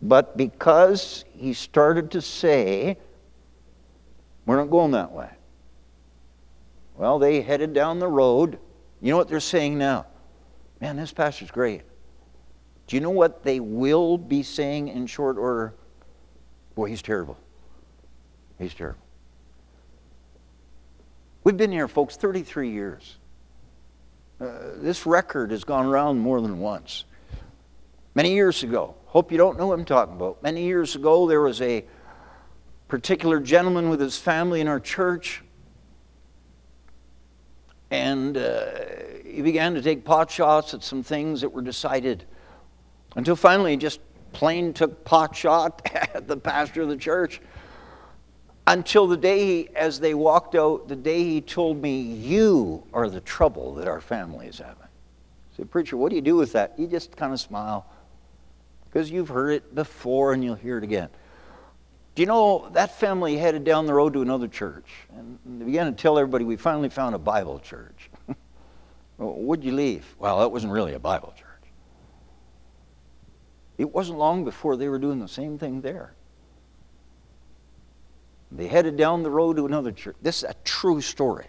But 0.01 0.38
because 0.38 1.25
he 1.34 1.53
started 1.53 2.11
to 2.11 2.21
say, 2.21 2.97
we're 4.45 4.55
not 4.55 4.69
going 4.69 4.91
that 4.91 5.11
way. 5.11 5.30
Well, 6.95 7.19
they 7.19 7.41
headed 7.41 7.73
down 7.73 7.99
the 7.99 8.07
road. 8.07 8.59
You 9.01 9.11
know 9.11 9.17
what 9.17 9.27
they're 9.27 9.39
saying 9.41 9.77
now? 9.77 10.05
Man, 10.82 10.95
this 10.95 11.11
pastor's 11.11 11.51
great. 11.51 11.82
Do 12.88 12.95
you 12.95 13.01
know 13.01 13.09
what 13.09 13.43
they 13.43 13.59
will 13.59 14.17
be 14.17 14.43
saying 14.43 14.88
in 14.88 15.05
short 15.07 15.38
order? 15.38 15.73
Boy, 16.75 16.89
he's 16.89 17.01
terrible. 17.01 17.38
He's 18.57 18.73
terrible. 18.73 19.01
We've 21.43 21.57
been 21.57 21.71
here, 21.71 21.88
folks, 21.88 22.15
33 22.15 22.71
years. 22.71 23.15
Uh, 24.39 24.47
this 24.75 25.05
record 25.05 25.51
has 25.51 25.63
gone 25.63 25.86
around 25.86 26.19
more 26.19 26.41
than 26.41 26.59
once. 26.59 27.03
Many 28.15 28.34
years 28.34 28.63
ago, 28.63 28.95
hope 29.05 29.32
you 29.32 29.38
don't 29.38 29.57
know 29.57 29.67
what 29.67 29.77
I'm 29.77 29.86
talking 29.86 30.15
about. 30.15 30.41
Many 30.41 30.63
years 30.63 30.95
ago, 30.95 31.27
there 31.27 31.41
was 31.41 31.61
a 31.61 31.86
particular 32.88 33.39
gentleman 33.39 33.89
with 33.89 33.99
his 33.99 34.17
family 34.17 34.61
in 34.61 34.67
our 34.67 34.80
church, 34.80 35.43
and 37.91 38.37
uh, 38.37 38.69
he 39.25 39.41
began 39.41 39.73
to 39.73 39.81
take 39.81 40.03
pot 40.03 40.29
shots 40.29 40.73
at 40.73 40.83
some 40.83 41.03
things 41.03 41.41
that 41.41 41.49
were 41.49 41.61
decided 41.61 42.25
until 43.15 43.35
finally 43.35 43.71
he 43.71 43.77
just 43.77 43.99
plain 44.31 44.73
took 44.73 45.03
pot 45.03 45.35
shot 45.35 45.81
at 45.93 46.27
the 46.27 46.37
pastor 46.37 46.83
of 46.83 46.89
the 46.89 46.97
church 46.97 47.41
until 48.69 49.07
the 49.07 49.17
day 49.17 49.45
he, 49.45 49.69
as 49.75 49.99
they 49.99 50.13
walked 50.13 50.53
out, 50.53 50.87
the 50.87 50.95
day 50.95 51.23
he 51.23 51.41
told 51.41 51.81
me, 51.81 52.01
You 52.01 52.83
are 52.93 53.09
the 53.09 53.19
trouble 53.19 53.73
that 53.75 53.87
our 53.87 53.99
family 53.99 54.45
is 54.45 54.59
having. 54.59 54.83
I 54.83 55.57
said, 55.57 55.71
Preacher, 55.71 55.97
what 55.97 56.11
do 56.11 56.15
you 56.15 56.21
do 56.21 56.35
with 56.35 56.53
that? 56.53 56.77
You 56.77 56.85
just 56.85 57.17
kind 57.17 57.33
of 57.33 57.39
smile 57.39 57.87
because 58.85 59.09
you've 59.09 59.29
heard 59.29 59.53
it 59.53 59.73
before 59.73 60.33
and 60.33 60.43
you'll 60.43 60.53
hear 60.53 60.77
it 60.77 60.83
again. 60.83 61.09
Do 62.20 62.24
you 62.24 62.28
know 62.28 62.67
that 62.74 62.99
family 62.99 63.38
headed 63.38 63.63
down 63.63 63.86
the 63.86 63.93
road 63.93 64.11
to 64.11 64.22
another 64.22 64.49
church 64.49 64.89
and 65.15 65.39
they 65.45 65.63
began 65.63 65.86
to 65.86 65.93
tell 65.93 66.20
everybody, 66.20 66.43
We 66.43 66.57
finally 66.57 66.89
found 66.89 67.15
a 67.15 67.17
Bible 67.17 67.59
church. 67.59 68.09
well, 69.17 69.36
would 69.36 69.63
you 69.63 69.72
leave? 69.72 70.05
Well, 70.20 70.39
that 70.39 70.51
wasn't 70.51 70.74
really 70.74 70.95
a 70.95 70.99
Bible 70.99 71.34
church. 71.38 71.47
It 73.78 73.93
wasn't 73.93 74.20
long 74.20 74.43
before 74.43 74.76
they 74.76 74.89
were 74.89 74.99
doing 74.99 75.20
the 75.20 75.30
same 75.30 75.57
thing 75.57 75.80
there. 75.80 76.13
They 78.51 78.67
headed 78.67 78.97
down 78.97 79.24
the 79.24 79.32
road 79.32 79.55
to 79.55 79.65
another 79.65 79.93
church. 79.93 80.17
This 80.22 80.39
is 80.39 80.49
a 80.49 80.55
true 80.65 80.99
story. 80.99 81.47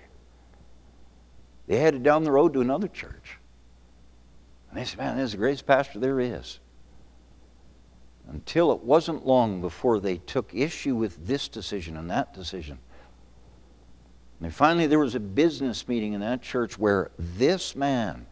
They 1.67 1.79
headed 1.79 2.05
down 2.05 2.23
the 2.23 2.31
road 2.31 2.53
to 2.53 2.61
another 2.61 2.87
church. 2.87 3.39
And 4.71 4.79
they 4.79 4.85
said, 4.85 4.99
Man, 4.99 5.17
this 5.17 5.25
is 5.25 5.33
the 5.33 5.39
greatest 5.39 5.67
pastor 5.67 5.99
there 5.99 6.21
is. 6.21 6.61
Until 8.31 8.73
it 8.73 8.81
wasn't 8.81 9.27
long 9.27 9.61
before 9.61 9.99
they 9.99 10.19
took 10.19 10.55
issue 10.55 10.95
with 10.95 11.27
this 11.27 11.49
decision 11.49 11.97
and 11.97 12.09
that 12.11 12.33
decision. 12.33 12.79
And 14.41 14.55
finally, 14.55 14.87
there 14.87 14.99
was 14.99 15.15
a 15.15 15.21
business 15.21 15.87
meeting 15.89 16.15
in 16.15 16.21
that 16.21 16.41
church 16.41 16.79
where 16.79 17.11
this 17.19 17.77
man 17.77 18.27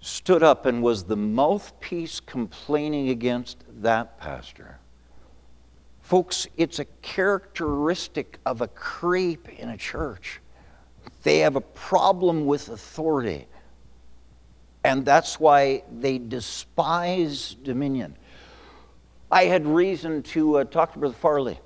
stood 0.00 0.42
up 0.42 0.64
and 0.64 0.82
was 0.82 1.04
the 1.04 1.16
mouthpiece 1.16 2.20
complaining 2.20 3.08
against 3.10 3.58
that 3.82 4.18
pastor. 4.18 4.78
Folks, 6.02 6.46
it's 6.56 6.78
a 6.78 6.84
characteristic 7.02 8.38
of 8.46 8.60
a 8.60 8.68
creep 8.68 9.48
in 9.48 9.68
a 9.68 9.76
church. 9.76 10.40
They 11.22 11.38
have 11.40 11.56
a 11.56 11.60
problem 11.60 12.46
with 12.46 12.68
authority. 12.68 13.46
And 14.84 15.04
that's 15.04 15.38
why 15.38 15.84
they 15.92 16.18
despise 16.18 17.54
dominion. 17.62 18.16
I 19.32 19.46
had 19.46 19.66
reason 19.66 20.22
to 20.24 20.58
uh, 20.58 20.64
talk 20.64 20.92
to 20.92 20.98
Brother 20.98 21.14
Farley. 21.14 21.58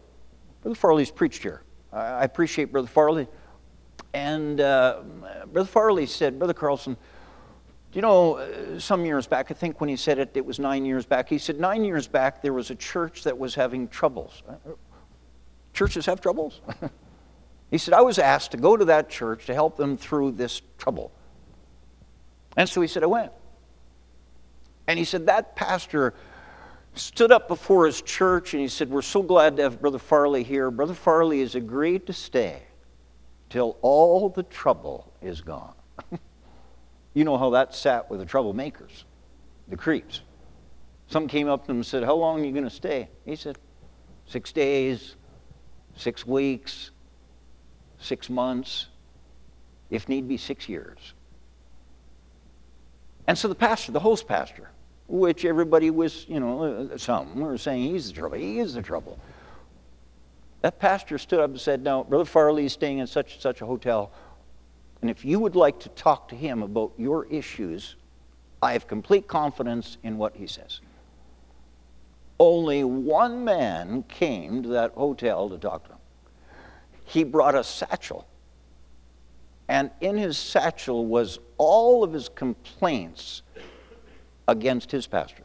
Brother 0.63 0.77
Farley's 0.77 1.11
preached 1.11 1.43
here. 1.43 1.63
I 1.93 2.23
appreciate 2.23 2.71
Brother 2.71 2.87
Farley. 2.87 3.27
And 4.15 4.61
uh, 4.61 5.01
Brother 5.53 5.69
Farley 5.69 6.07
said, 6.07 6.39
Brother 6.39 6.55
Carlson, 6.55 6.97
you 7.93 8.03
know, 8.03 8.37
uh, 8.37 8.79
some 8.79 9.05
years 9.05 9.27
back, 9.27 9.51
I 9.51 9.55
think 9.55 9.81
when 9.81 9.89
he 9.89 9.97
said 9.97 10.21
it, 10.21 10.31
it 10.35 10.47
was 10.47 10.61
nine 10.61 10.85
years 10.85 11.05
back, 11.07 11.29
he 11.29 11.39
said, 11.39 11.59
nine 11.59 11.85
years 11.85 12.07
back, 12.07 12.41
there 12.41 12.53
was 12.53 12.71
a 12.71 12.77
church 12.77 13.25
that 13.25 13.37
was 13.37 13.57
having 13.57 13.89
troubles. 13.89 14.45
Uh, 14.49 14.55
churches 15.73 16.07
have 16.07 16.21
troubles? 16.21 16.61
he 17.73 17.79
said, 17.79 17.95
I 17.95 18.01
was 18.01 18.21
asked 18.21 18.53
to 18.53 18.59
go 18.59 18.77
to 18.77 18.85
that 18.85 19.11
church 19.11 19.47
to 19.47 19.55
help 19.55 19.77
them 19.77 19.97
through 19.97 20.33
this 20.33 20.63
trouble. 20.79 21.11
And 22.57 22.69
so 22.69 22.81
he 22.81 22.87
said, 22.87 23.03
I 23.03 23.07
went. 23.07 23.33
And 24.87 25.01
he 25.01 25.05
said, 25.05 25.27
that 25.27 25.57
pastor 25.57 26.15
stood 26.99 27.33
up 27.33 27.49
before 27.49 27.87
his 27.87 28.03
church 28.03 28.55
and 28.55 28.61
he 28.61 28.69
said, 28.69 28.91
We're 28.91 29.03
so 29.03 29.23
glad 29.23 29.57
to 29.57 29.63
have 29.63 29.81
Brother 29.81 29.99
Farley 29.99 30.43
here. 30.43 30.71
Brother 30.71 30.95
Farley 30.95 31.41
has 31.41 31.55
agreed 31.55 32.07
to 32.07 32.13
stay 32.13 32.63
till 33.51 33.77
all 33.83 34.29
the 34.29 34.43
trouble 34.43 35.13
is 35.23 35.41
gone. 35.41 35.75
You 37.17 37.25
know 37.25 37.39
how 37.39 37.49
that 37.49 37.75
sat 37.75 38.11
with 38.11 38.21
the 38.21 38.27
troublemakers, 38.27 39.05
the 39.69 39.77
creeps. 39.79 40.21
Some 41.09 41.29
came 41.29 41.49
up 41.49 41.65
to 41.65 41.71
him 41.71 41.79
and 41.79 41.87
said, 41.87 42.05
How 42.05 42.15
long 42.15 42.43
are 42.43 42.45
you 42.45 42.53
going 42.53 42.65
to 42.65 42.71
stay? 42.71 43.09
He 43.25 43.37
said, 43.37 43.57
Six 44.27 44.53
days, 44.53 45.15
six 45.97 46.27
weeks, 46.27 46.91
six 47.99 48.29
months, 48.29 48.89
if 49.89 50.11
need 50.11 50.29
be, 50.29 50.37
six 50.37 50.69
years. 50.69 51.15
And 53.27 53.39
so 53.39 53.49
the 53.49 53.55
pastor, 53.55 53.93
the 53.93 54.01
host 54.01 54.29
pastor, 54.29 54.69
which 55.09 55.45
everybody 55.45 55.91
was, 55.91 56.27
you 56.29 56.41
know, 56.41 56.91
some 56.97 57.39
were 57.39 57.59
saying 57.59 57.93
he's 57.93 58.09
the 58.09 58.15
trouble, 58.15 58.37
he 58.37 58.59
is 58.59 58.75
the 58.75 58.83
trouble. 58.83 59.19
That 60.63 60.79
pastor 60.81 61.19
stood 61.19 61.41
up 61.41 61.51
and 61.51 61.61
said, 61.61 61.83
No, 61.83 62.03
Brother 62.03 62.25
Farley 62.25 62.67
is 62.67 62.73
staying 62.73 62.99
in 62.99 63.07
such 63.07 63.35
and 63.35 63.43
such 63.43 63.61
a 63.61 63.67
hotel. 63.67 64.11
And 65.01 65.11
if 65.11 65.25
you 65.25 65.39
would 65.39 65.55
like 65.55 65.79
to 65.81 65.89
talk 65.91 66.29
to 66.31 66.35
him 66.35 66.63
about 66.63 66.93
your 66.97 67.27
issues, 67.27 67.95
I 68.63 68.73
have 68.73 68.89
complete 68.89 69.29
confidence 69.29 69.99
in 70.03 70.19
what 70.19 70.35
he 70.35 70.47
says. 70.47 70.81
Only 72.41 72.85
one 72.85 73.45
man 73.45 74.03
came 74.09 74.63
to 74.63 74.69
that 74.71 74.93
hotel 74.93 75.49
to 75.51 75.59
talk 75.59 75.85
to 75.85 75.93
him. 75.93 75.99
He 77.05 77.23
brought 77.23 77.55
a 77.55 77.63
satchel. 77.63 78.27
And 79.69 79.91
in 80.01 80.17
his 80.17 80.37
satchel 80.37 81.07
was 81.07 81.39
all 81.59 82.03
of 82.03 82.13
his 82.13 82.29
complaints 82.29 83.43
against 84.49 84.91
his 84.91 85.07
pastor. 85.07 85.45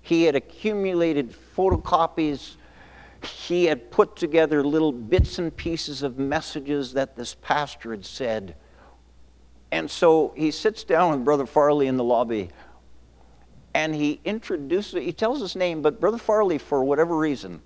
He 0.00 0.24
had 0.24 0.36
accumulated 0.36 1.34
photocopies 1.56 2.56
he 3.20 3.64
had 3.64 3.90
put 3.90 4.14
together 4.14 4.62
little 4.62 4.92
bits 4.92 5.40
and 5.40 5.54
pieces 5.56 6.04
of 6.04 6.20
messages 6.20 6.92
that 6.92 7.16
this 7.16 7.34
pastor 7.34 7.90
had 7.90 8.06
said 8.06 8.54
and 9.70 9.90
so 9.90 10.32
he 10.36 10.50
sits 10.50 10.84
down 10.84 11.10
with 11.10 11.24
Brother 11.24 11.46
Farley 11.46 11.86
in 11.86 11.96
the 11.96 12.04
lobby 12.04 12.50
and 13.74 13.94
he 13.94 14.20
introduces, 14.24 14.94
he 14.94 15.12
tells 15.12 15.40
his 15.40 15.54
name, 15.54 15.82
but 15.82 16.00
Brother 16.00 16.18
Farley, 16.18 16.58
for 16.58 16.82
whatever 16.82 17.16
reason, 17.16 17.60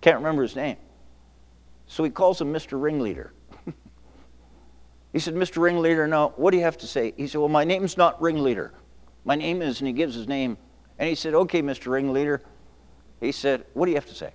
can't 0.00 0.18
remember 0.18 0.42
his 0.42 0.54
name. 0.54 0.76
So 1.86 2.04
he 2.04 2.10
calls 2.10 2.40
him 2.40 2.52
Mr. 2.52 2.80
Ringleader. 2.80 3.32
he 5.12 5.18
said, 5.18 5.34
Mr. 5.34 5.62
Ringleader, 5.62 6.06
now, 6.06 6.34
what 6.36 6.50
do 6.50 6.58
you 6.58 6.62
have 6.62 6.76
to 6.78 6.86
say? 6.86 7.14
He 7.16 7.26
said, 7.26 7.38
Well, 7.38 7.48
my 7.48 7.64
name's 7.64 7.96
not 7.96 8.20
Ringleader. 8.20 8.74
My 9.28 9.34
name 9.34 9.60
is, 9.60 9.80
and 9.80 9.86
he 9.86 9.92
gives 9.92 10.14
his 10.14 10.26
name. 10.26 10.56
And 10.98 11.06
he 11.06 11.14
said, 11.14 11.34
Okay, 11.34 11.60
Mr. 11.60 11.92
Ringleader. 11.92 12.40
He 13.20 13.30
said, 13.30 13.66
What 13.74 13.84
do 13.84 13.90
you 13.90 13.96
have 13.98 14.06
to 14.06 14.14
say? 14.14 14.32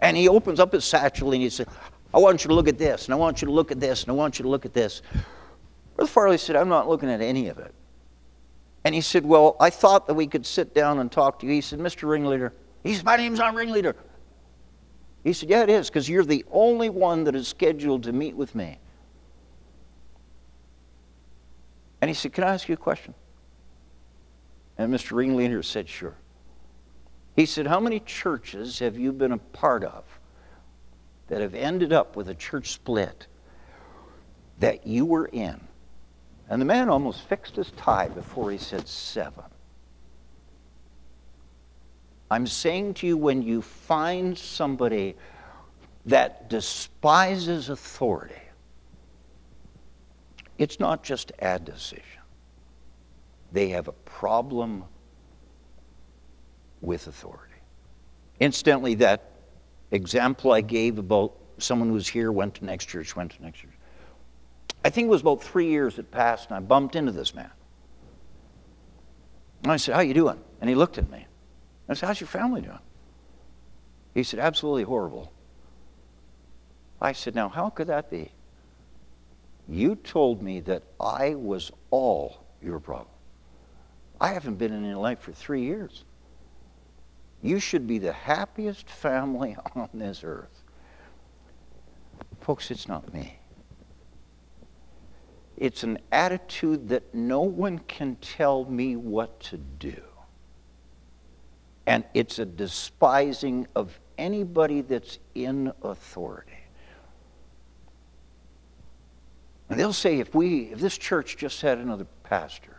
And 0.00 0.16
he 0.16 0.28
opens 0.28 0.58
up 0.58 0.72
his 0.72 0.84
satchel 0.84 1.32
and 1.32 1.40
he 1.40 1.48
said, 1.48 1.68
I 2.12 2.18
want 2.18 2.42
you 2.42 2.48
to 2.48 2.54
look 2.54 2.66
at 2.66 2.76
this, 2.76 3.04
and 3.04 3.14
I 3.14 3.16
want 3.16 3.40
you 3.40 3.46
to 3.46 3.52
look 3.52 3.70
at 3.70 3.78
this, 3.78 4.02
and 4.02 4.10
I 4.10 4.14
want 4.14 4.40
you 4.40 4.42
to 4.42 4.48
look 4.48 4.66
at 4.66 4.74
this. 4.74 5.02
Brother 5.94 6.10
Farley 6.10 6.36
said, 6.36 6.56
I'm 6.56 6.68
not 6.68 6.88
looking 6.88 7.08
at 7.08 7.20
any 7.20 7.46
of 7.46 7.58
it. 7.58 7.72
And 8.82 8.92
he 8.92 9.00
said, 9.00 9.24
Well, 9.24 9.56
I 9.60 9.70
thought 9.70 10.08
that 10.08 10.14
we 10.14 10.26
could 10.26 10.44
sit 10.44 10.74
down 10.74 10.98
and 10.98 11.12
talk 11.12 11.38
to 11.38 11.46
you. 11.46 11.52
He 11.52 11.60
said, 11.60 11.78
Mr. 11.78 12.08
Ringleader, 12.08 12.52
he 12.82 12.94
said, 12.94 13.04
My 13.04 13.16
name's 13.16 13.38
not 13.38 13.54
Ringleader. 13.54 13.94
He 15.22 15.32
said, 15.32 15.48
Yeah, 15.48 15.62
it 15.62 15.70
is, 15.70 15.90
because 15.90 16.08
you're 16.08 16.24
the 16.24 16.44
only 16.50 16.88
one 16.90 17.22
that 17.24 17.36
is 17.36 17.46
scheduled 17.46 18.02
to 18.02 18.12
meet 18.12 18.34
with 18.34 18.56
me. 18.56 18.78
And 22.00 22.08
he 22.08 22.14
said, 22.14 22.32
Can 22.32 22.42
I 22.42 22.52
ask 22.52 22.68
you 22.68 22.74
a 22.74 22.76
question? 22.76 23.14
And 24.76 24.92
Mr. 24.92 25.12
Ringleader 25.12 25.62
said, 25.62 25.88
Sure. 25.88 26.14
He 27.36 27.46
said, 27.46 27.66
How 27.66 27.80
many 27.80 28.00
churches 28.00 28.78
have 28.78 28.98
you 28.98 29.12
been 29.12 29.32
a 29.32 29.38
part 29.38 29.84
of 29.84 30.04
that 31.28 31.40
have 31.40 31.54
ended 31.54 31.92
up 31.92 32.16
with 32.16 32.28
a 32.28 32.34
church 32.34 32.72
split 32.72 33.26
that 34.58 34.86
you 34.86 35.04
were 35.04 35.26
in? 35.26 35.60
And 36.48 36.60
the 36.60 36.66
man 36.66 36.88
almost 36.88 37.22
fixed 37.22 37.56
his 37.56 37.70
tie 37.72 38.08
before 38.08 38.50
he 38.50 38.58
said 38.58 38.86
seven. 38.86 39.44
I'm 42.30 42.46
saying 42.46 42.94
to 42.94 43.06
you, 43.06 43.16
when 43.16 43.42
you 43.42 43.62
find 43.62 44.36
somebody 44.36 45.14
that 46.06 46.50
despises 46.50 47.68
authority, 47.68 48.34
it's 50.58 50.78
not 50.78 51.02
just 51.02 51.32
a 51.38 51.58
decision. 51.58 52.13
They 53.54 53.68
have 53.68 53.86
a 53.86 53.92
problem 53.92 54.82
with 56.80 57.06
authority. 57.06 57.54
Incidentally, 58.40 58.94
that 58.96 59.30
example 59.92 60.50
I 60.50 60.60
gave 60.60 60.98
about 60.98 61.36
someone 61.58 61.88
who 61.88 61.94
was 61.94 62.08
here, 62.08 62.32
went 62.32 62.56
to 62.56 62.64
next 62.64 62.86
church, 62.86 63.14
went 63.14 63.30
to 63.30 63.42
next 63.42 63.60
church. 63.60 63.70
I 64.84 64.90
think 64.90 65.06
it 65.06 65.08
was 65.08 65.20
about 65.20 65.40
three 65.40 65.68
years 65.68 65.94
had 65.94 66.10
passed, 66.10 66.48
and 66.50 66.56
I 66.56 66.60
bumped 66.60 66.96
into 66.96 67.12
this 67.12 67.32
man. 67.32 67.50
And 69.62 69.70
I 69.70 69.76
said, 69.76 69.94
How 69.94 70.00
you 70.00 70.14
doing? 70.14 70.40
And 70.60 70.68
he 70.68 70.74
looked 70.74 70.98
at 70.98 71.08
me. 71.08 71.24
I 71.88 71.94
said, 71.94 72.08
How's 72.08 72.20
your 72.20 72.26
family 72.26 72.60
doing? 72.60 72.80
He 74.14 74.24
said, 74.24 74.40
Absolutely 74.40 74.82
horrible. 74.82 75.32
I 77.00 77.12
said, 77.12 77.36
Now, 77.36 77.48
how 77.48 77.70
could 77.70 77.86
that 77.86 78.10
be? 78.10 78.32
You 79.68 79.94
told 79.94 80.42
me 80.42 80.58
that 80.62 80.82
I 81.00 81.36
was 81.36 81.70
all 81.92 82.44
your 82.60 82.80
problem. 82.80 83.13
I 84.20 84.32
haven't 84.32 84.56
been 84.56 84.72
in 84.72 84.84
your 84.84 84.96
life 84.96 85.20
for 85.20 85.32
three 85.32 85.62
years. 85.62 86.04
You 87.42 87.58
should 87.58 87.86
be 87.86 87.98
the 87.98 88.12
happiest 88.12 88.88
family 88.88 89.56
on 89.74 89.88
this 89.92 90.22
earth. 90.24 90.62
Folks, 92.40 92.70
it's 92.70 92.88
not 92.88 93.12
me. 93.12 93.38
It's 95.56 95.82
an 95.82 95.98
attitude 96.10 96.88
that 96.88 97.14
no 97.14 97.42
one 97.42 97.78
can 97.80 98.16
tell 98.16 98.64
me 98.64 98.96
what 98.96 99.40
to 99.40 99.56
do. 99.56 100.02
And 101.86 102.04
it's 102.14 102.38
a 102.38 102.46
despising 102.46 103.66
of 103.76 103.98
anybody 104.18 104.80
that's 104.80 105.18
in 105.34 105.72
authority. 105.82 106.52
And 109.68 109.78
they'll 109.78 109.92
say 109.92 110.18
if 110.18 110.34
we 110.34 110.72
if 110.72 110.80
this 110.80 110.96
church 110.96 111.36
just 111.36 111.60
had 111.60 111.78
another 111.78 112.06
pastor, 112.22 112.78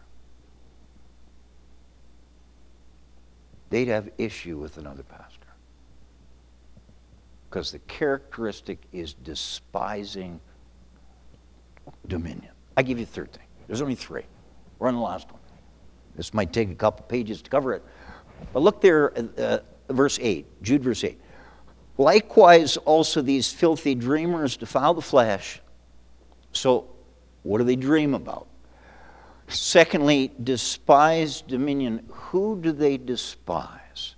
they'd 3.70 3.88
have 3.88 4.10
issue 4.18 4.58
with 4.58 4.78
another 4.78 5.04
pastor. 5.04 5.48
Because 7.50 7.72
the 7.72 7.80
characteristic 7.80 8.80
is 8.92 9.14
despising 9.14 10.40
dominion. 12.08 12.52
I 12.78 12.84
give 12.84 13.00
you 13.00 13.06
the 13.06 13.12
third 13.12 13.32
thing. 13.32 13.46
There's 13.68 13.82
only 13.82 13.96
three. 13.96 14.24
We're 14.80 14.88
on 14.88 14.96
the 14.96 15.02
last 15.02 15.32
one. 15.32 15.42
This 16.16 16.34
might 16.34 16.54
take 16.54 16.70
a 16.70 16.76
couple 16.76 17.06
pages 17.06 17.42
to 17.42 17.50
cover 17.50 17.74
it. 17.74 17.84
But 18.54 18.62
look 18.62 18.82
there, 18.82 19.14
uh, 19.38 19.60
verse 19.90 20.20
8, 20.22 20.62
Jude 20.62 20.84
verse 20.84 21.04
8. 21.04 21.20
Likewise, 21.98 22.78
also 22.78 23.22
these 23.22 23.52
filthy 23.52 23.96
dreamers 23.96 24.58
defile 24.58 24.94
the 24.94 25.02
flesh. 25.02 25.62
So, 26.52 26.88
what 27.44 27.60
do 27.60 27.64
they 27.64 27.76
dream 27.76 28.14
about? 28.14 28.48
Secondly, 29.48 30.32
despise 30.42 31.42
dominion. 31.42 32.06
Who 32.10 32.60
do 32.62 32.72
they 32.72 32.98
despise? 32.98 34.16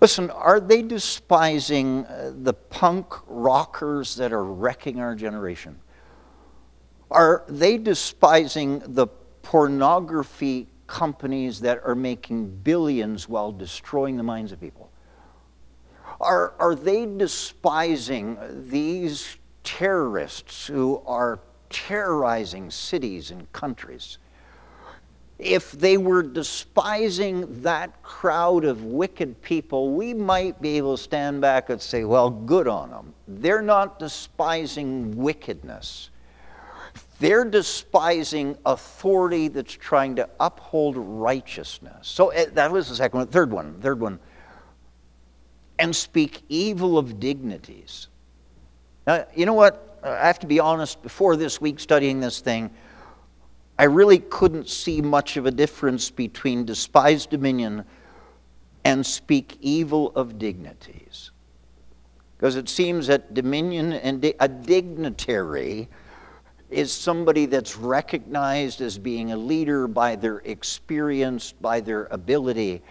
Listen, 0.00 0.30
are 0.30 0.58
they 0.58 0.82
despising 0.82 2.04
uh, 2.06 2.32
the 2.34 2.52
punk 2.52 3.06
rockers 3.28 4.16
that 4.16 4.32
are 4.32 4.44
wrecking 4.44 5.00
our 5.00 5.14
generation? 5.14 5.78
Are 7.08 7.44
they 7.46 7.78
despising 7.78 8.82
the 8.84 9.06
pornography 9.42 10.66
companies 10.88 11.60
that 11.60 11.80
are 11.84 11.94
making 11.94 12.48
billions 12.48 13.28
while 13.28 13.52
destroying 13.52 14.16
the 14.16 14.22
minds 14.24 14.50
of 14.50 14.60
people? 14.60 14.90
Are, 16.20 16.54
are 16.58 16.74
they 16.74 17.06
despising 17.06 18.38
these 18.68 19.36
terrorists 19.62 20.66
who 20.66 21.02
are 21.06 21.38
terrorizing 21.72 22.70
cities 22.70 23.30
and 23.30 23.50
countries? 23.52 24.18
If 25.38 25.72
they 25.72 25.96
were 25.96 26.22
despising 26.22 27.62
that 27.62 28.02
crowd 28.02 28.64
of 28.64 28.84
wicked 28.84 29.42
people, 29.42 29.92
we 29.92 30.14
might 30.14 30.62
be 30.62 30.76
able 30.76 30.96
to 30.96 31.02
stand 31.02 31.40
back 31.40 31.68
and 31.68 31.82
say, 31.82 32.04
well, 32.04 32.30
good 32.30 32.68
on 32.68 32.90
them. 32.90 33.12
They're 33.26 33.62
not 33.62 33.98
despising 33.98 35.16
wickedness. 35.16 36.10
They're 37.18 37.44
despising 37.44 38.58
authority 38.66 39.48
that's 39.48 39.72
trying 39.72 40.16
to 40.16 40.28
uphold 40.40 40.96
righteousness. 40.96 42.08
So 42.08 42.28
eh, 42.30 42.46
that 42.54 42.70
was 42.70 42.88
the 42.88 42.96
second 42.96 43.18
one. 43.18 43.26
Third 43.28 43.52
one. 43.52 43.80
Third 43.80 44.00
one. 44.00 44.18
And 45.78 45.94
speak 45.94 46.42
evil 46.48 46.98
of 46.98 47.18
dignities. 47.18 48.08
Now, 49.06 49.26
you 49.34 49.46
know 49.46 49.54
what? 49.54 49.91
I 50.02 50.26
have 50.26 50.40
to 50.40 50.46
be 50.46 50.58
honest, 50.58 51.02
before 51.02 51.36
this 51.36 51.60
week 51.60 51.78
studying 51.78 52.20
this 52.20 52.40
thing, 52.40 52.70
I 53.78 53.84
really 53.84 54.18
couldn't 54.18 54.68
see 54.68 55.00
much 55.00 55.36
of 55.36 55.46
a 55.46 55.50
difference 55.50 56.10
between 56.10 56.64
despise 56.64 57.26
dominion 57.26 57.84
and 58.84 59.04
speak 59.06 59.58
evil 59.60 60.12
of 60.14 60.38
dignities. 60.38 61.30
Because 62.36 62.56
it 62.56 62.68
seems 62.68 63.06
that 63.06 63.34
dominion 63.34 63.92
and 63.92 64.24
a 64.40 64.48
dignitary 64.48 65.88
is 66.70 66.90
somebody 66.92 67.46
that's 67.46 67.76
recognized 67.76 68.80
as 68.80 68.98
being 68.98 69.30
a 69.30 69.36
leader 69.36 69.86
by 69.86 70.16
their 70.16 70.38
experience, 70.38 71.52
by 71.52 71.80
their 71.80 72.06
ability. 72.06 72.82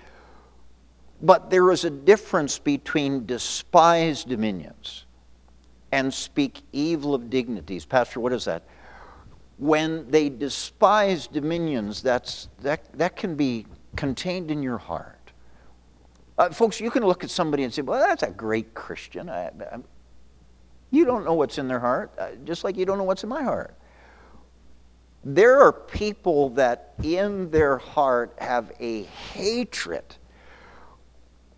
But 1.22 1.50
there 1.50 1.72
is 1.72 1.84
a 1.84 1.90
difference 1.90 2.58
between 2.58 3.26
despised 3.26 4.30
dominions 4.30 5.06
and 5.92 6.14
speak 6.14 6.62
evil 6.72 7.14
of 7.14 7.30
dignities. 7.30 7.86
Pastor, 7.86 8.20
what 8.20 8.34
is 8.34 8.46
that? 8.46 8.64
When 9.58 10.10
they 10.10 10.30
despise 10.30 11.28
dominions, 11.28 12.02
that's, 12.02 12.48
that, 12.62 12.92
that 12.98 13.16
can 13.16 13.36
be 13.36 13.66
contained 13.96 14.50
in 14.50 14.64
your 14.64 14.78
heart. 14.78 15.32
Uh, 16.38 16.50
folks, 16.50 16.80
you 16.80 16.90
can 16.90 17.06
look 17.06 17.24
at 17.24 17.30
somebody 17.30 17.64
and 17.64 17.74
say, 17.74 17.82
well, 17.82 18.00
that's 18.00 18.24
a 18.24 18.32
great 18.32 18.74
Christian. 18.74 19.30
I, 19.30 19.48
I, 19.48 19.78
you 20.90 21.06
don't 21.06 21.24
know 21.24 21.34
what's 21.34 21.58
in 21.58 21.68
their 21.68 21.80
heart, 21.80 22.12
uh, 22.18 22.30
just 22.44 22.64
like 22.64 22.78
you 22.78 22.86
don't 22.86 22.98
know 22.98 23.04
what's 23.04 23.24
in 23.24 23.30
my 23.30 23.44
heart. 23.44 23.76
There 25.24 25.62
are 25.62 25.72
people 25.72 26.50
that 26.52 26.94
in 27.04 27.52
their 27.52 27.78
heart 27.78 28.34
have 28.40 28.72
a 28.80 29.04
hatred, 29.04 30.04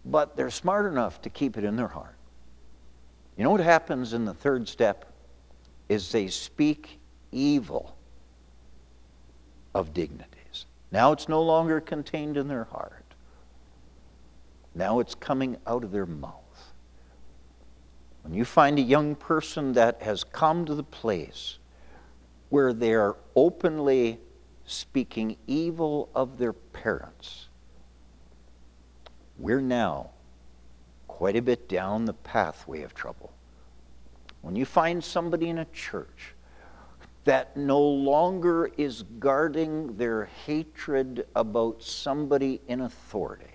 but 0.05 0.35
they're 0.35 0.49
smart 0.49 0.91
enough 0.91 1.21
to 1.21 1.29
keep 1.29 1.57
it 1.57 1.63
in 1.63 1.77
their 1.77 1.87
heart. 1.87 2.15
You 3.37 3.43
know 3.43 3.51
what 3.51 3.61
happens 3.61 4.13
in 4.13 4.25
the 4.25 4.33
third 4.33 4.67
step? 4.67 5.11
Is 5.89 6.11
they 6.11 6.27
speak 6.27 6.99
evil 7.31 7.95
of 9.73 9.93
dignities. 9.93 10.65
Now 10.91 11.11
it's 11.11 11.27
no 11.27 11.41
longer 11.41 11.81
contained 11.81 12.37
in 12.37 12.47
their 12.47 12.65
heart. 12.65 13.03
Now 14.75 14.99
it's 14.99 15.15
coming 15.15 15.57
out 15.65 15.83
of 15.83 15.91
their 15.91 16.05
mouth. 16.05 16.39
When 18.21 18.33
you 18.33 18.45
find 18.45 18.79
a 18.79 18.81
young 18.81 19.15
person 19.15 19.73
that 19.73 20.01
has 20.01 20.23
come 20.23 20.65
to 20.65 20.75
the 20.75 20.83
place 20.83 21.57
where 22.49 22.71
they 22.71 22.93
are 22.93 23.17
openly 23.35 24.19
speaking 24.65 25.35
evil 25.47 26.09
of 26.15 26.37
their 26.37 26.53
parents, 26.53 27.47
we're 29.37 29.61
now 29.61 30.11
quite 31.23 31.37
a 31.37 31.41
bit 31.41 31.69
down 31.69 32.03
the 32.03 32.11
pathway 32.11 32.81
of 32.81 32.93
trouble. 32.93 33.31
When 34.41 34.57
you 34.57 34.65
find 34.65 35.01
somebody 35.01 35.47
in 35.47 35.59
a 35.59 35.65
church 35.71 36.35
that 37.23 37.55
no 37.55 37.79
longer 37.79 38.69
is 38.75 39.03
guarding 39.19 39.95
their 39.95 40.25
hatred 40.45 41.25
about 41.33 41.81
somebody 41.81 42.59
in 42.67 42.81
authority, 42.81 43.53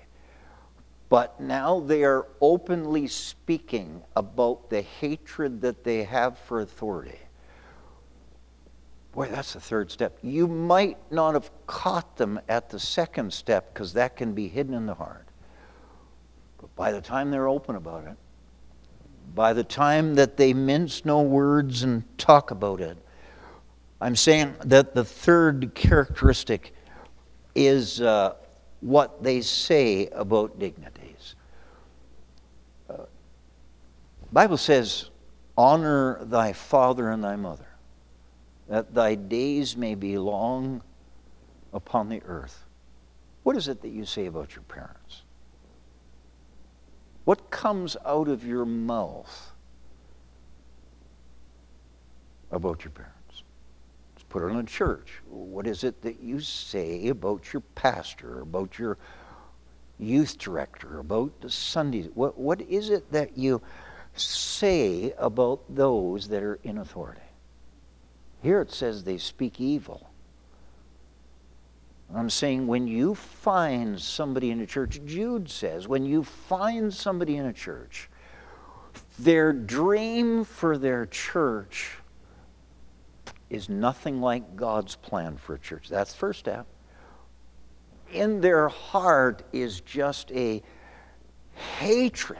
but 1.10 1.38
now 1.42 1.80
they 1.80 2.04
are 2.04 2.28
openly 2.40 3.06
speaking 3.06 4.02
about 4.16 4.70
the 4.70 4.80
hatred 4.80 5.60
that 5.60 5.84
they 5.84 6.04
have 6.04 6.38
for 6.38 6.62
authority. 6.62 7.18
Boy, 9.12 9.28
that's 9.28 9.52
the 9.52 9.60
third 9.60 9.90
step. 9.90 10.16
You 10.22 10.48
might 10.48 10.96
not 11.12 11.34
have 11.34 11.50
caught 11.66 12.16
them 12.16 12.40
at 12.48 12.70
the 12.70 12.80
second 12.80 13.30
step 13.34 13.74
because 13.74 13.92
that 13.92 14.16
can 14.16 14.32
be 14.32 14.48
hidden 14.48 14.72
in 14.72 14.86
the 14.86 14.94
heart. 14.94 15.27
By 16.78 16.92
the 16.92 17.00
time 17.00 17.32
they're 17.32 17.48
open 17.48 17.74
about 17.74 18.04
it, 18.04 18.14
by 19.34 19.52
the 19.52 19.64
time 19.64 20.14
that 20.14 20.36
they 20.36 20.54
mince 20.54 21.04
no 21.04 21.22
words 21.22 21.82
and 21.82 22.04
talk 22.18 22.52
about 22.52 22.80
it, 22.80 22.96
I'm 24.00 24.14
saying 24.14 24.54
that 24.64 24.94
the 24.94 25.04
third 25.04 25.72
characteristic 25.74 26.72
is 27.56 28.00
uh, 28.00 28.34
what 28.80 29.24
they 29.24 29.40
say 29.40 30.06
about 30.12 30.60
dignities. 30.60 31.34
Uh, 32.88 33.06
Bible 34.32 34.56
says, 34.56 35.10
honor 35.56 36.24
thy 36.26 36.52
father 36.52 37.10
and 37.10 37.24
thy 37.24 37.34
mother, 37.34 37.66
that 38.68 38.94
thy 38.94 39.16
days 39.16 39.76
may 39.76 39.96
be 39.96 40.16
long 40.16 40.80
upon 41.72 42.08
the 42.08 42.22
earth. 42.24 42.64
What 43.42 43.56
is 43.56 43.66
it 43.66 43.82
that 43.82 43.88
you 43.88 44.04
say 44.04 44.26
about 44.26 44.54
your 44.54 44.62
parents? 44.62 45.22
What 47.28 47.50
comes 47.50 47.94
out 48.06 48.28
of 48.28 48.42
your 48.42 48.64
mouth 48.64 49.52
about 52.50 52.84
your 52.84 52.90
parents? 52.90 53.42
Let's 54.14 54.24
put 54.30 54.42
it 54.44 54.50
on 54.50 54.56
a 54.56 54.62
church. 54.62 55.20
What 55.28 55.66
is 55.66 55.84
it 55.84 56.00
that 56.00 56.20
you 56.20 56.40
say 56.40 57.08
about 57.08 57.52
your 57.52 57.60
pastor, 57.74 58.40
about 58.40 58.78
your 58.78 58.96
youth 59.98 60.38
director, 60.38 61.00
about 61.00 61.38
the 61.42 61.50
Sunday? 61.50 62.04
What, 62.14 62.38
what 62.38 62.62
is 62.62 62.88
it 62.88 63.12
that 63.12 63.36
you 63.36 63.60
say 64.16 65.12
about 65.18 65.60
those 65.68 66.28
that 66.28 66.42
are 66.42 66.58
in 66.64 66.78
authority? 66.78 67.20
Here 68.42 68.62
it 68.62 68.72
says 68.72 69.04
they 69.04 69.18
speak 69.18 69.60
evil. 69.60 70.08
I'm 72.14 72.30
saying 72.30 72.66
when 72.66 72.86
you 72.86 73.14
find 73.14 74.00
somebody 74.00 74.50
in 74.50 74.60
a 74.60 74.66
church, 74.66 75.00
Jude 75.04 75.50
says, 75.50 75.86
when 75.86 76.06
you 76.06 76.24
find 76.24 76.92
somebody 76.92 77.36
in 77.36 77.46
a 77.46 77.52
church, 77.52 78.08
their 79.18 79.52
dream 79.52 80.44
for 80.44 80.78
their 80.78 81.06
church 81.06 81.98
is 83.50 83.68
nothing 83.68 84.20
like 84.20 84.56
God's 84.56 84.96
plan 84.96 85.36
for 85.36 85.54
a 85.54 85.58
church. 85.58 85.88
That's 85.88 86.12
the 86.12 86.18
first 86.18 86.40
step. 86.40 86.66
In 88.12 88.40
their 88.40 88.68
heart 88.68 89.42
is 89.52 89.80
just 89.80 90.30
a 90.32 90.62
hatred 91.78 92.38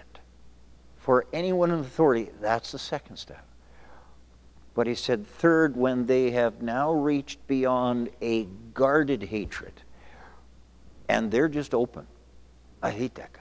for 0.97 1.27
anyone 1.33 1.71
in 1.71 1.81
authority. 1.81 2.31
That's 2.41 2.73
the 2.73 2.79
second 2.79 3.17
step. 3.17 3.48
But 4.79 4.87
he 4.87 4.95
said, 4.95 5.27
third, 5.27 5.77
when 5.77 6.07
they 6.07 6.31
have 6.31 6.63
now 6.63 6.93
reached 6.93 7.45
beyond 7.49 8.11
a 8.23 8.45
guarded 8.75 9.25
hatred, 9.25 9.73
and 11.09 11.33
they're 11.33 11.49
just 11.49 11.75
open. 11.75 12.07
I 12.81 12.93
hate 12.93 13.17
that 13.17 13.33
guy. 13.33 13.41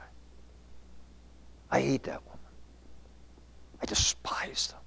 I 1.70 1.82
hate 1.82 2.02
that 2.06 2.26
woman. 2.26 2.40
I 3.80 3.86
despise 3.86 4.70
them. 4.70 4.80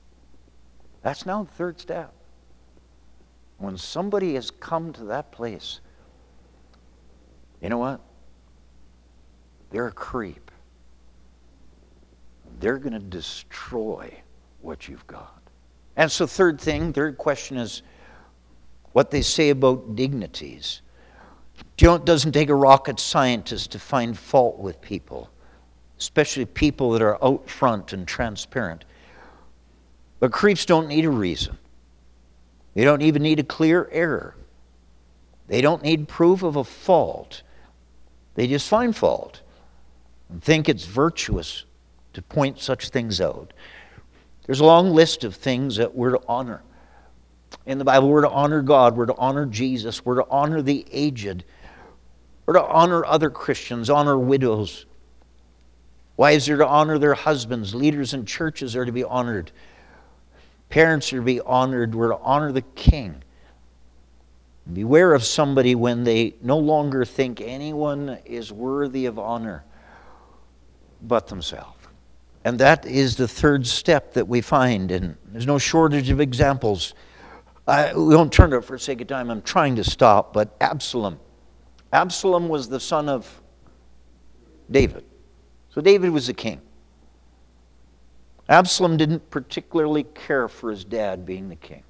That's 1.02 1.24
now 1.24 1.44
the 1.44 1.52
third 1.52 1.78
step. 1.78 2.12
When 3.58 3.78
somebody 3.78 4.34
has 4.34 4.50
come 4.50 4.92
to 4.94 5.04
that 5.04 5.30
place, 5.30 5.78
you 7.62 7.68
know 7.68 7.78
what? 7.78 8.00
They're 9.70 9.86
a 9.86 9.92
creep. 9.92 10.50
They're 12.58 12.78
going 12.78 12.94
to 12.94 12.98
destroy 12.98 14.12
what 14.62 14.88
you've 14.88 15.06
got. 15.06 15.39
And 16.00 16.10
so, 16.10 16.26
third 16.26 16.58
thing, 16.58 16.94
third 16.94 17.18
question 17.18 17.58
is 17.58 17.82
what 18.92 19.10
they 19.10 19.20
say 19.20 19.50
about 19.50 19.96
dignities. 19.96 20.80
You 21.78 21.88
know, 21.88 21.96
it 21.96 22.06
doesn't 22.06 22.32
take 22.32 22.48
a 22.48 22.54
rocket 22.54 22.98
scientist 22.98 23.72
to 23.72 23.78
find 23.78 24.18
fault 24.18 24.58
with 24.58 24.80
people, 24.80 25.28
especially 25.98 26.46
people 26.46 26.92
that 26.92 27.02
are 27.02 27.22
out 27.22 27.50
front 27.50 27.92
and 27.92 28.08
transparent. 28.08 28.86
But 30.20 30.32
creeps 30.32 30.64
don't 30.64 30.88
need 30.88 31.04
a 31.04 31.10
reason. 31.10 31.58
They 32.72 32.84
don't 32.84 33.02
even 33.02 33.22
need 33.22 33.38
a 33.38 33.44
clear 33.44 33.86
error. 33.92 34.34
They 35.48 35.60
don't 35.60 35.82
need 35.82 36.08
proof 36.08 36.42
of 36.42 36.56
a 36.56 36.64
fault. 36.64 37.42
They 38.36 38.46
just 38.46 38.70
find 38.70 38.96
fault 38.96 39.42
and 40.30 40.42
think 40.42 40.66
it's 40.66 40.86
virtuous 40.86 41.66
to 42.14 42.22
point 42.22 42.58
such 42.58 42.88
things 42.88 43.20
out. 43.20 43.52
There's 44.46 44.60
a 44.60 44.64
long 44.64 44.94
list 44.94 45.24
of 45.24 45.34
things 45.34 45.76
that 45.76 45.94
we're 45.94 46.10
to 46.10 46.20
honor. 46.28 46.62
In 47.66 47.78
the 47.78 47.84
Bible, 47.84 48.08
we're 48.08 48.22
to 48.22 48.30
honor 48.30 48.62
God, 48.62 48.96
we're 48.96 49.06
to 49.06 49.16
honor 49.16 49.46
Jesus, 49.46 50.04
we're 50.04 50.22
to 50.22 50.26
honor 50.30 50.62
the 50.62 50.84
aged, 50.90 51.44
we're 52.46 52.54
to 52.54 52.64
honor 52.64 53.04
other 53.04 53.30
Christians, 53.30 53.90
honor 53.90 54.18
widows. 54.18 54.86
Wives 56.16 56.48
are 56.48 56.58
to 56.58 56.66
honor 56.66 56.98
their 56.98 57.14
husbands, 57.14 57.74
leaders 57.74 58.12
in 58.14 58.26
churches 58.26 58.76
are 58.76 58.84
to 58.84 58.92
be 58.92 59.04
honored. 59.04 59.52
Parents 60.70 61.12
are 61.12 61.16
to 61.16 61.22
be 61.22 61.40
honored. 61.40 61.94
We're 61.94 62.10
to 62.10 62.18
honor 62.18 62.52
the 62.52 62.62
king. 62.62 63.22
Beware 64.72 65.14
of 65.14 65.24
somebody 65.24 65.74
when 65.74 66.04
they 66.04 66.34
no 66.40 66.58
longer 66.58 67.04
think 67.04 67.40
anyone 67.40 68.18
is 68.24 68.52
worthy 68.52 69.06
of 69.06 69.18
honor 69.18 69.64
but 71.02 71.26
themselves. 71.26 71.79
And 72.44 72.58
that 72.58 72.86
is 72.86 73.16
the 73.16 73.28
third 73.28 73.66
step 73.66 74.14
that 74.14 74.26
we 74.26 74.40
find, 74.40 74.90
and 74.90 75.16
there's 75.26 75.46
no 75.46 75.58
shortage 75.58 76.08
of 76.08 76.20
examples. 76.20 76.94
I, 77.66 77.94
we 77.94 78.16
won't 78.16 78.32
turn 78.32 78.50
to 78.50 78.56
it 78.56 78.64
for 78.64 78.78
sake 78.78 79.00
of 79.02 79.08
time. 79.08 79.30
I'm 79.30 79.42
trying 79.42 79.76
to 79.76 79.84
stop, 79.84 80.32
but 80.32 80.56
Absalom. 80.60 81.20
Absalom 81.92 82.48
was 82.48 82.68
the 82.68 82.80
son 82.80 83.08
of 83.08 83.42
David. 84.70 85.04
So 85.70 85.80
David 85.80 86.10
was 86.10 86.28
the 86.28 86.34
king. 86.34 86.60
Absalom 88.48 88.96
didn't 88.96 89.28
particularly 89.30 90.04
care 90.04 90.48
for 90.48 90.70
his 90.70 90.84
dad 90.84 91.26
being 91.26 91.48
the 91.48 91.56
king. 91.56 91.82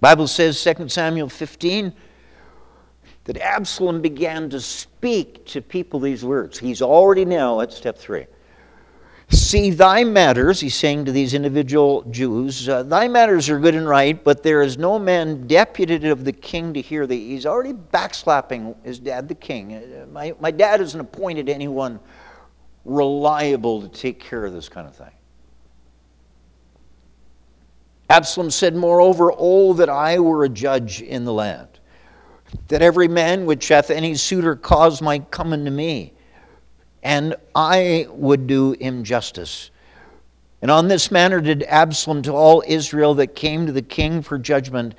Bible 0.00 0.26
says 0.26 0.62
2 0.62 0.88
Samuel 0.88 1.28
15 1.28 1.92
that 3.24 3.36
Absalom 3.38 4.00
began 4.00 4.48
to 4.50 4.60
speak 4.60 5.44
to 5.46 5.60
people 5.60 6.00
these 6.00 6.24
words. 6.24 6.58
He's 6.58 6.80
already 6.80 7.24
now 7.24 7.60
at 7.60 7.72
step 7.72 7.98
3. 7.98 8.26
See, 9.28 9.70
thy 9.70 10.04
matters, 10.04 10.60
he's 10.60 10.76
saying 10.76 11.04
to 11.06 11.12
these 11.12 11.34
individual 11.34 12.02
Jews, 12.10 12.68
uh, 12.68 12.84
thy 12.84 13.08
matters 13.08 13.48
are 13.48 13.58
good 13.58 13.74
and 13.74 13.88
right, 13.88 14.22
but 14.22 14.42
there 14.44 14.62
is 14.62 14.78
no 14.78 15.00
man 15.00 15.48
deputed 15.48 16.04
of 16.04 16.24
the 16.24 16.32
king 16.32 16.72
to 16.74 16.80
hear 16.80 17.08
thee. 17.08 17.30
He's 17.30 17.44
already 17.44 17.72
backslapping 17.72 18.76
his 18.84 19.00
dad, 19.00 19.28
the 19.28 19.34
king. 19.34 19.74
Uh, 19.74 20.06
my, 20.12 20.32
my 20.40 20.52
dad 20.52 20.80
isn't 20.80 20.98
appointed 20.98 21.48
anyone 21.48 21.98
reliable 22.84 23.82
to 23.82 23.88
take 23.88 24.20
care 24.20 24.44
of 24.44 24.52
this 24.52 24.68
kind 24.68 24.86
of 24.86 24.94
thing. 24.94 25.10
Absalom 28.08 28.50
said, 28.52 28.76
Moreover, 28.76 29.32
Oh, 29.36 29.72
that 29.74 29.88
I 29.88 30.20
were 30.20 30.44
a 30.44 30.48
judge 30.48 31.02
in 31.02 31.24
the 31.24 31.32
land, 31.32 31.68
that 32.68 32.80
every 32.80 33.08
man 33.08 33.44
which 33.44 33.66
hath 33.68 33.90
any 33.90 34.14
suitor 34.14 34.54
cause 34.54 35.02
might 35.02 35.32
come 35.32 35.52
unto 35.52 35.70
me, 35.72 36.12
and 37.06 37.36
I 37.54 38.08
would 38.10 38.48
do 38.48 38.72
him 38.72 39.04
justice. 39.04 39.70
And 40.60 40.72
on 40.72 40.88
this 40.88 41.12
manner 41.12 41.40
did 41.40 41.62
Absalom 41.62 42.20
to 42.22 42.32
all 42.32 42.64
Israel 42.66 43.14
that 43.14 43.36
came 43.36 43.64
to 43.66 43.70
the 43.70 43.80
king 43.80 44.22
for 44.22 44.38
judgment. 44.38 44.96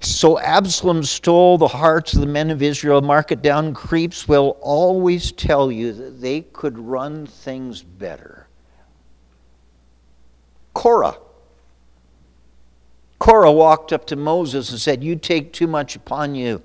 So 0.00 0.38
Absalom 0.38 1.02
stole 1.04 1.56
the 1.56 1.68
hearts 1.68 2.12
of 2.12 2.20
the 2.20 2.26
men 2.26 2.50
of 2.50 2.62
Israel. 2.62 3.00
Mark 3.00 3.32
it 3.32 3.40
down. 3.40 3.72
Creeps 3.72 4.28
will 4.28 4.58
always 4.60 5.32
tell 5.32 5.72
you 5.72 5.94
that 5.94 6.20
they 6.20 6.42
could 6.42 6.78
run 6.78 7.24
things 7.24 7.80
better. 7.82 8.46
Korah 10.74 11.16
Korah 13.18 13.52
walked 13.52 13.90
up 13.90 14.06
to 14.08 14.16
Moses 14.16 14.70
and 14.70 14.78
said, 14.78 15.02
You 15.02 15.16
take 15.16 15.54
too 15.54 15.66
much 15.66 15.96
upon 15.96 16.34
you. 16.34 16.60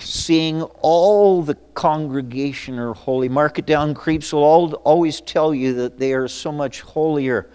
Seeing 0.00 0.62
all 0.62 1.42
the 1.42 1.54
congregation 1.74 2.78
are 2.78 2.94
holy. 2.94 3.28
Mark 3.28 3.58
it 3.58 3.66
down, 3.66 3.94
creeps 3.94 4.32
will 4.32 4.42
always 4.42 5.20
tell 5.20 5.54
you 5.54 5.74
that 5.74 5.98
they 5.98 6.14
are 6.14 6.26
so 6.26 6.50
much 6.50 6.80
holier. 6.80 7.50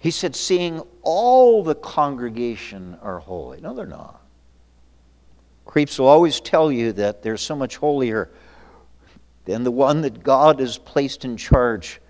He 0.00 0.10
said, 0.10 0.34
Seeing 0.34 0.82
all 1.02 1.62
the 1.62 1.76
congregation 1.76 2.98
are 3.02 3.20
holy. 3.20 3.60
No, 3.60 3.72
they're 3.72 3.86
not. 3.86 4.20
Creeps 5.64 5.98
will 5.98 6.08
always 6.08 6.40
tell 6.40 6.70
you 6.70 6.92
that 6.92 7.22
they're 7.22 7.36
so 7.36 7.54
much 7.54 7.76
holier 7.76 8.28
than 9.44 9.62
the 9.64 9.70
one 9.70 10.02
that 10.02 10.22
God 10.22 10.60
has 10.60 10.76
placed 10.76 11.24
in 11.24 11.36
charge 11.36 12.00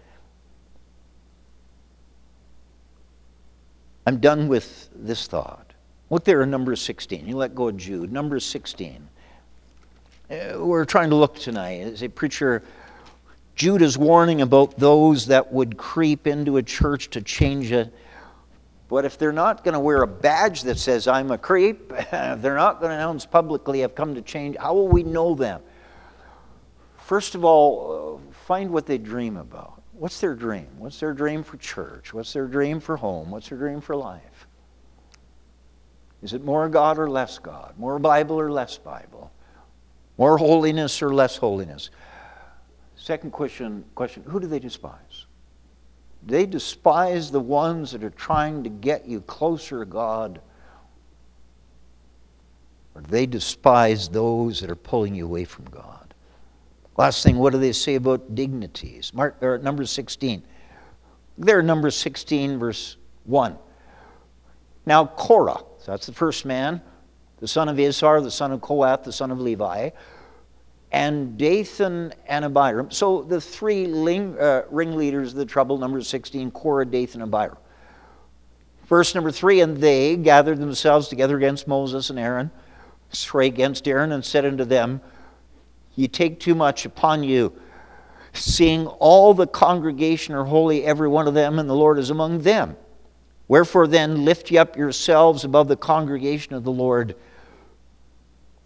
I'm 4.06 4.18
done 4.18 4.48
with 4.48 4.88
this 4.94 5.26
thought. 5.26 5.71
Look 6.12 6.24
there 6.24 6.42
in 6.42 6.50
number 6.50 6.76
16. 6.76 7.26
You 7.26 7.38
let 7.38 7.54
go 7.54 7.68
of 7.68 7.78
Jude. 7.78 8.12
Number 8.12 8.38
16. 8.38 9.08
Uh, 10.30 10.58
we're 10.58 10.84
trying 10.84 11.08
to 11.08 11.16
look 11.16 11.36
tonight. 11.38 11.80
As 11.80 12.02
a 12.02 12.08
preacher, 12.08 12.62
Jude 13.56 13.80
is 13.80 13.96
warning 13.96 14.42
about 14.42 14.78
those 14.78 15.24
that 15.28 15.50
would 15.50 15.78
creep 15.78 16.26
into 16.26 16.58
a 16.58 16.62
church 16.62 17.08
to 17.10 17.22
change 17.22 17.72
it. 17.72 17.94
But 18.90 19.06
if 19.06 19.16
they're 19.16 19.32
not 19.32 19.64
going 19.64 19.72
to 19.72 19.80
wear 19.80 20.02
a 20.02 20.06
badge 20.06 20.64
that 20.64 20.78
says, 20.78 21.08
I'm 21.08 21.30
a 21.30 21.38
creep, 21.38 21.90
if 21.96 22.10
they're 22.42 22.56
not 22.56 22.78
going 22.78 22.90
to 22.90 22.96
announce 22.96 23.24
publicly, 23.24 23.82
I've 23.82 23.94
come 23.94 24.14
to 24.14 24.20
change, 24.20 24.58
how 24.58 24.74
will 24.74 24.88
we 24.88 25.04
know 25.04 25.34
them? 25.34 25.62
First 26.98 27.34
of 27.34 27.42
all, 27.42 28.20
uh, 28.28 28.34
find 28.44 28.70
what 28.70 28.84
they 28.84 28.98
dream 28.98 29.38
about. 29.38 29.80
What's 29.92 30.20
their 30.20 30.34
dream? 30.34 30.68
What's 30.76 31.00
their 31.00 31.14
dream 31.14 31.42
for 31.42 31.56
church? 31.56 32.12
What's 32.12 32.34
their 32.34 32.48
dream 32.48 32.80
for 32.80 32.98
home? 32.98 33.30
What's 33.30 33.48
their 33.48 33.56
dream 33.56 33.80
for 33.80 33.96
life? 33.96 34.20
Is 36.22 36.32
it 36.32 36.44
more 36.44 36.68
God 36.68 36.98
or 36.98 37.10
less 37.10 37.38
God? 37.38 37.74
More 37.76 37.98
Bible 37.98 38.38
or 38.38 38.50
less 38.50 38.78
Bible? 38.78 39.32
More 40.18 40.38
holiness 40.38 41.02
or 41.02 41.12
less 41.12 41.36
holiness? 41.36 41.90
Second 42.96 43.32
question, 43.32 43.84
question 43.94 44.22
who 44.24 44.38
do 44.38 44.46
they 44.46 44.60
despise? 44.60 45.26
They 46.24 46.46
despise 46.46 47.32
the 47.32 47.40
ones 47.40 47.90
that 47.90 48.04
are 48.04 48.10
trying 48.10 48.62
to 48.62 48.70
get 48.70 49.06
you 49.08 49.20
closer 49.22 49.80
to 49.80 49.84
God, 49.84 50.40
or 52.94 53.02
they 53.02 53.26
despise 53.26 54.08
those 54.08 54.60
that 54.60 54.70
are 54.70 54.76
pulling 54.76 55.16
you 55.16 55.24
away 55.24 55.44
from 55.44 55.64
God. 55.64 56.14
Last 56.96 57.24
thing, 57.24 57.38
what 57.38 57.52
do 57.52 57.58
they 57.58 57.72
say 57.72 57.96
about 57.96 58.36
dignities? 58.36 59.12
Mark, 59.12 59.42
or 59.42 59.58
number 59.58 59.84
16. 59.84 60.42
There, 61.38 61.62
number 61.62 61.90
16, 61.90 62.58
verse 62.58 62.96
1. 63.24 63.58
Now, 64.86 65.06
Korah, 65.06 65.64
so 65.82 65.90
that's 65.90 66.06
the 66.06 66.12
first 66.12 66.44
man, 66.44 66.80
the 67.40 67.48
son 67.48 67.68
of 67.68 67.76
Izhar, 67.76 68.22
the 68.22 68.30
son 68.30 68.52
of 68.52 68.60
Kohath, 68.60 69.02
the 69.02 69.12
son 69.12 69.32
of 69.32 69.40
Levi, 69.40 69.90
and 70.92 71.36
Dathan 71.36 72.14
and 72.28 72.44
Abiram. 72.44 72.92
So 72.92 73.22
the 73.22 73.40
three 73.40 73.86
ling, 73.86 74.38
uh, 74.38 74.62
ringleaders 74.70 75.32
of 75.32 75.38
the 75.38 75.44
trouble, 75.44 75.78
number 75.78 76.00
16, 76.00 76.52
Korah, 76.52 76.86
Dathan, 76.86 77.20
and 77.20 77.34
Abiram. 77.34 77.56
Verse 78.86 79.12
number 79.16 79.32
3 79.32 79.60
And 79.60 79.76
they 79.78 80.16
gathered 80.16 80.60
themselves 80.60 81.08
together 81.08 81.36
against 81.36 81.66
Moses 81.66 82.10
and 82.10 82.18
Aaron, 82.18 82.52
spray 83.10 83.48
against 83.48 83.88
Aaron, 83.88 84.12
and 84.12 84.24
said 84.24 84.46
unto 84.46 84.64
them, 84.64 85.00
Ye 85.96 86.06
take 86.06 86.38
too 86.38 86.54
much 86.54 86.86
upon 86.86 87.24
you, 87.24 87.52
seeing 88.34 88.86
all 88.86 89.34
the 89.34 89.48
congregation 89.48 90.36
are 90.36 90.44
holy, 90.44 90.84
every 90.84 91.08
one 91.08 91.26
of 91.26 91.34
them, 91.34 91.58
and 91.58 91.68
the 91.68 91.74
Lord 91.74 91.98
is 91.98 92.10
among 92.10 92.42
them. 92.42 92.76
Wherefore 93.52 93.86
then 93.86 94.24
lift 94.24 94.50
ye 94.50 94.56
up 94.56 94.78
yourselves 94.78 95.44
above 95.44 95.68
the 95.68 95.76
congregation 95.76 96.54
of 96.54 96.64
the 96.64 96.72
Lord 96.72 97.14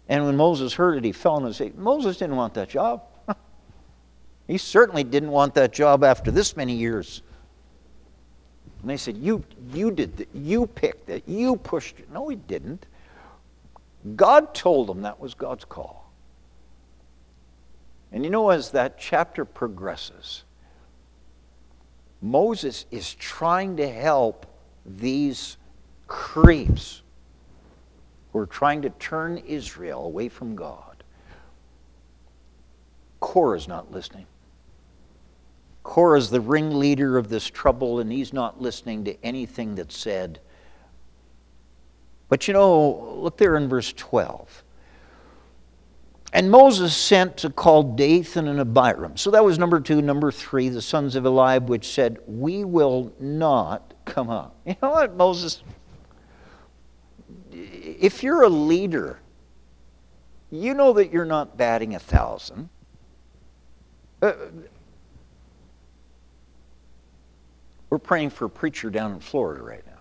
and 0.09 0.25
when 0.25 0.37
Moses 0.37 0.73
heard 0.73 0.97
it, 0.97 1.03
he 1.03 1.11
fell 1.11 1.33
on 1.33 1.43
his 1.43 1.57
face. 1.57 1.73
Moses 1.75 2.17
didn't 2.17 2.37
want 2.37 2.53
that 2.53 2.69
job. 2.69 3.03
he 4.47 4.57
certainly 4.57 5.03
didn't 5.03 5.31
want 5.31 5.55
that 5.55 5.73
job 5.73 6.03
after 6.03 6.31
this 6.31 6.55
many 6.55 6.73
years. 6.73 7.21
And 8.81 8.89
they 8.89 8.95
said, 8.95 9.17
You, 9.17 9.43
you 9.73 9.91
did 9.91 10.15
that. 10.17 10.29
You 10.33 10.65
picked 10.65 11.09
it. 11.09 11.23
You 11.27 11.57
pushed 11.57 11.99
it. 11.99 12.09
No, 12.09 12.29
he 12.29 12.37
didn't. 12.37 12.85
God 14.15 14.55
told 14.55 14.89
him 14.89 15.01
that 15.01 15.19
was 15.19 15.33
God's 15.33 15.65
call. 15.65 16.09
And 18.13 18.23
you 18.23 18.29
know, 18.29 18.51
as 18.51 18.71
that 18.71 18.97
chapter 18.97 19.43
progresses, 19.43 20.45
Moses 22.21 22.85
is 22.91 23.13
trying 23.13 23.75
to 23.75 23.89
help 23.89 24.45
these 24.87 25.57
creeps 26.07 27.01
who 28.31 28.39
are 28.39 28.45
trying 28.45 28.81
to 28.83 28.89
turn 28.91 29.37
Israel 29.39 30.05
away 30.05 30.29
from 30.29 30.55
God. 30.55 31.03
Korah 33.19 33.57
is 33.57 33.67
not 33.67 33.91
listening. 33.91 34.25
Korah 35.83 36.17
is 36.17 36.29
the 36.29 36.41
ringleader 36.41 37.17
of 37.17 37.29
this 37.29 37.45
trouble, 37.45 37.99
and 37.99 38.11
he's 38.11 38.33
not 38.33 38.61
listening 38.61 39.05
to 39.05 39.25
anything 39.25 39.75
that's 39.75 39.97
said. 39.97 40.39
But 42.29 42.47
you 42.47 42.53
know, 42.53 43.15
look 43.17 43.37
there 43.37 43.55
in 43.55 43.67
verse 43.69 43.93
12. 43.93 44.63
And 46.33 46.51
Moses 46.51 46.95
sent 46.95 47.37
to 47.37 47.49
call 47.49 47.83
Dathan 47.83 48.47
and 48.47 48.59
Abiram. 48.59 49.15
So 49.17 49.31
that 49.31 49.43
was 49.43 49.57
number 49.57 49.79
two. 49.79 50.01
Number 50.01 50.31
three, 50.31 50.69
the 50.69 50.81
sons 50.81 51.15
of 51.15 51.25
Eliab, 51.25 51.69
which 51.69 51.87
said, 51.87 52.19
We 52.27 52.63
will 52.65 53.13
not 53.19 53.93
come 54.05 54.29
up. 54.29 54.55
You 54.65 54.75
know 54.81 54.89
what, 54.89 55.15
Moses? 55.15 55.63
if 57.99 58.23
you're 58.23 58.43
a 58.43 58.49
leader, 58.49 59.19
you 60.51 60.73
know 60.73 60.93
that 60.93 61.11
you're 61.11 61.25
not 61.25 61.57
batting 61.57 61.95
a 61.95 61.99
thousand. 61.99 62.69
Uh, 64.21 64.33
we're 67.89 67.97
praying 67.97 68.29
for 68.29 68.45
a 68.45 68.49
preacher 68.49 68.89
down 68.89 69.13
in 69.13 69.19
Florida 69.19 69.63
right 69.63 69.85
now 69.85 69.93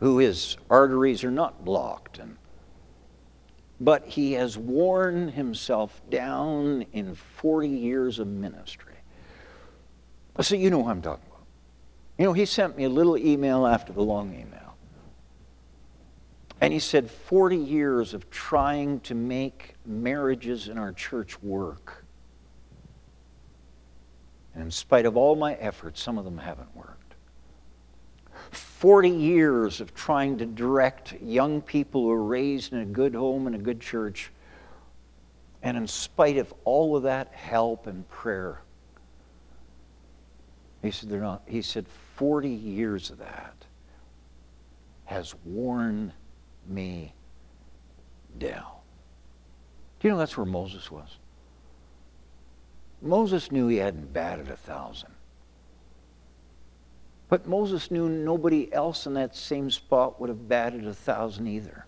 who 0.00 0.18
his 0.18 0.56
arteries 0.68 1.22
are 1.22 1.30
not 1.30 1.64
blocked 1.64 2.18
and 2.18 2.36
but 3.82 4.06
he 4.06 4.34
has 4.34 4.56
worn 4.56 5.26
himself 5.26 6.00
down 6.08 6.86
in 6.92 7.16
40 7.16 7.68
years 7.68 8.20
of 8.20 8.28
ministry. 8.28 8.94
I 10.36 10.42
So 10.42 10.54
you 10.54 10.70
know 10.70 10.78
what 10.78 10.90
I'm 10.92 11.02
talking 11.02 11.24
about. 11.26 11.44
You 12.16 12.26
know, 12.26 12.32
he 12.32 12.46
sent 12.46 12.76
me 12.76 12.84
a 12.84 12.88
little 12.88 13.18
email 13.18 13.66
after 13.66 13.92
the 13.92 14.02
long 14.02 14.34
email. 14.34 14.76
And 16.60 16.72
he 16.72 16.78
said, 16.78 17.10
40 17.10 17.56
years 17.56 18.14
of 18.14 18.30
trying 18.30 19.00
to 19.00 19.16
make 19.16 19.74
marriages 19.84 20.68
in 20.68 20.78
our 20.78 20.92
church 20.92 21.42
work. 21.42 22.04
And 24.54 24.62
in 24.62 24.70
spite 24.70 25.06
of 25.06 25.16
all 25.16 25.34
my 25.34 25.54
efforts, 25.54 26.00
some 26.00 26.18
of 26.18 26.24
them 26.24 26.38
haven't 26.38 26.76
worked. 26.76 27.01
40 28.82 29.10
years 29.10 29.80
of 29.80 29.94
trying 29.94 30.38
to 30.38 30.44
direct 30.44 31.14
young 31.22 31.62
people 31.62 32.02
who 32.02 32.10
are 32.10 32.24
raised 32.24 32.72
in 32.72 32.80
a 32.80 32.84
good 32.84 33.14
home 33.14 33.46
and 33.46 33.54
a 33.54 33.58
good 33.60 33.80
church. 33.80 34.32
And 35.62 35.76
in 35.76 35.86
spite 35.86 36.36
of 36.36 36.52
all 36.64 36.96
of 36.96 37.04
that 37.04 37.28
help 37.32 37.86
and 37.86 38.08
prayer, 38.08 38.60
he 40.82 40.90
said, 40.90 41.10
they're 41.10 41.20
not, 41.20 41.42
he 41.46 41.62
said 41.62 41.86
40 42.16 42.48
years 42.48 43.10
of 43.10 43.18
that 43.18 43.54
has 45.04 45.32
worn 45.44 46.12
me 46.66 47.12
down. 48.36 48.66
Do 50.00 50.08
you 50.08 50.10
know 50.10 50.18
that's 50.18 50.36
where 50.36 50.44
Moses 50.44 50.90
was? 50.90 51.18
Moses 53.00 53.52
knew 53.52 53.68
he 53.68 53.76
hadn't 53.76 54.12
batted 54.12 54.48
a 54.48 54.56
thousand. 54.56 55.11
But 57.32 57.46
Moses 57.46 57.90
knew 57.90 58.10
nobody 58.10 58.70
else 58.74 59.06
in 59.06 59.14
that 59.14 59.34
same 59.34 59.70
spot 59.70 60.20
would 60.20 60.28
have 60.28 60.50
batted 60.50 60.86
a 60.86 60.92
thousand 60.92 61.46
either. 61.46 61.86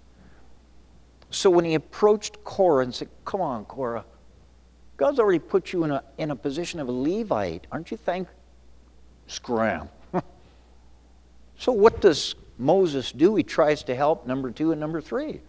So 1.28 1.50
when 1.50 1.66
he 1.66 1.74
approached 1.74 2.42
Korah 2.44 2.84
and 2.84 2.94
said, 2.94 3.10
Come 3.26 3.42
on, 3.42 3.66
Korah, 3.66 4.06
God's 4.96 5.18
already 5.18 5.40
put 5.40 5.70
you 5.70 5.84
in 5.84 5.90
a, 5.90 6.02
in 6.16 6.30
a 6.30 6.34
position 6.34 6.80
of 6.80 6.88
a 6.88 6.92
Levite. 6.92 7.66
Aren't 7.70 7.90
you 7.90 7.98
thankful? 7.98 8.34
Scram. 9.26 9.90
so 11.58 11.72
what 11.72 12.00
does 12.00 12.36
Moses 12.56 13.12
do? 13.12 13.36
He 13.36 13.42
tries 13.42 13.82
to 13.82 13.94
help, 13.94 14.26
number 14.26 14.50
two 14.50 14.72
and 14.72 14.80
number 14.80 15.02
three. 15.02 15.42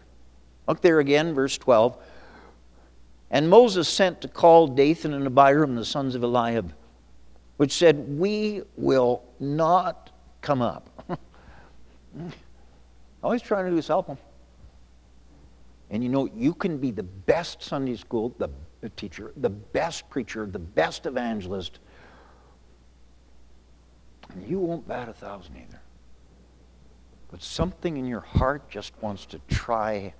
Look 0.67 0.81
there 0.81 0.99
again, 0.99 1.33
verse 1.33 1.57
12. 1.57 1.95
And 3.31 3.49
Moses 3.49 3.87
sent 3.87 4.19
to 4.23 4.27
call 4.27 4.67
Dathan 4.67 5.13
and 5.13 5.25
Abiram, 5.25 5.75
the 5.75 5.85
sons 5.85 6.15
of 6.15 6.23
Eliab, 6.23 6.73
which 7.57 7.73
said, 7.73 7.97
We 8.07 8.61
will 8.75 9.23
not 9.39 10.11
come 10.41 10.61
up. 10.61 10.89
All 13.23 13.31
he's 13.31 13.41
trying 13.41 13.65
to 13.65 13.71
do 13.71 13.77
is 13.77 13.87
help 13.87 14.07
them. 14.07 14.17
And 15.89 16.03
you 16.03 16.09
know, 16.09 16.29
you 16.35 16.53
can 16.53 16.77
be 16.77 16.91
the 16.91 17.03
best 17.03 17.63
Sunday 17.63 17.95
school 17.95 18.35
the 18.37 18.49
teacher, 18.95 19.31
the 19.37 19.49
best 19.49 20.07
preacher, 20.09 20.45
the 20.45 20.59
best 20.59 21.07
evangelist, 21.07 21.79
and 24.31 24.47
you 24.47 24.59
won't 24.59 24.87
bat 24.87 25.09
a 25.09 25.13
thousand 25.13 25.55
either 25.57 25.79
but 27.35 27.43
something 27.43 27.97
in 27.97 28.05
your 28.05 28.21
heart 28.21 28.69
just 28.69 28.93
wants 29.01 29.25
to 29.25 29.41
try 29.49 30.13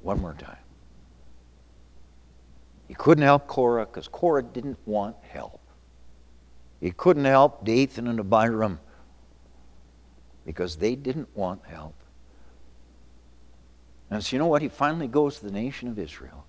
one 0.00 0.20
more 0.20 0.34
time. 0.34 0.61
He 2.92 2.96
couldn't 2.96 3.24
help 3.24 3.46
Korah 3.46 3.86
because 3.86 4.06
Korah 4.06 4.42
didn't 4.42 4.76
want 4.84 5.16
help. 5.22 5.62
He 6.78 6.90
couldn't 6.90 7.24
help 7.24 7.64
Dathan 7.64 8.06
and 8.06 8.20
Abiram 8.20 8.80
because 10.44 10.76
they 10.76 10.94
didn't 10.94 11.34
want 11.34 11.64
help. 11.64 11.94
And 14.10 14.22
so 14.22 14.36
you 14.36 14.38
know 14.38 14.46
what? 14.46 14.60
He 14.60 14.68
finally 14.68 15.08
goes 15.08 15.38
to 15.38 15.46
the 15.46 15.50
nation 15.50 15.88
of 15.88 15.98
Israel. 15.98 16.44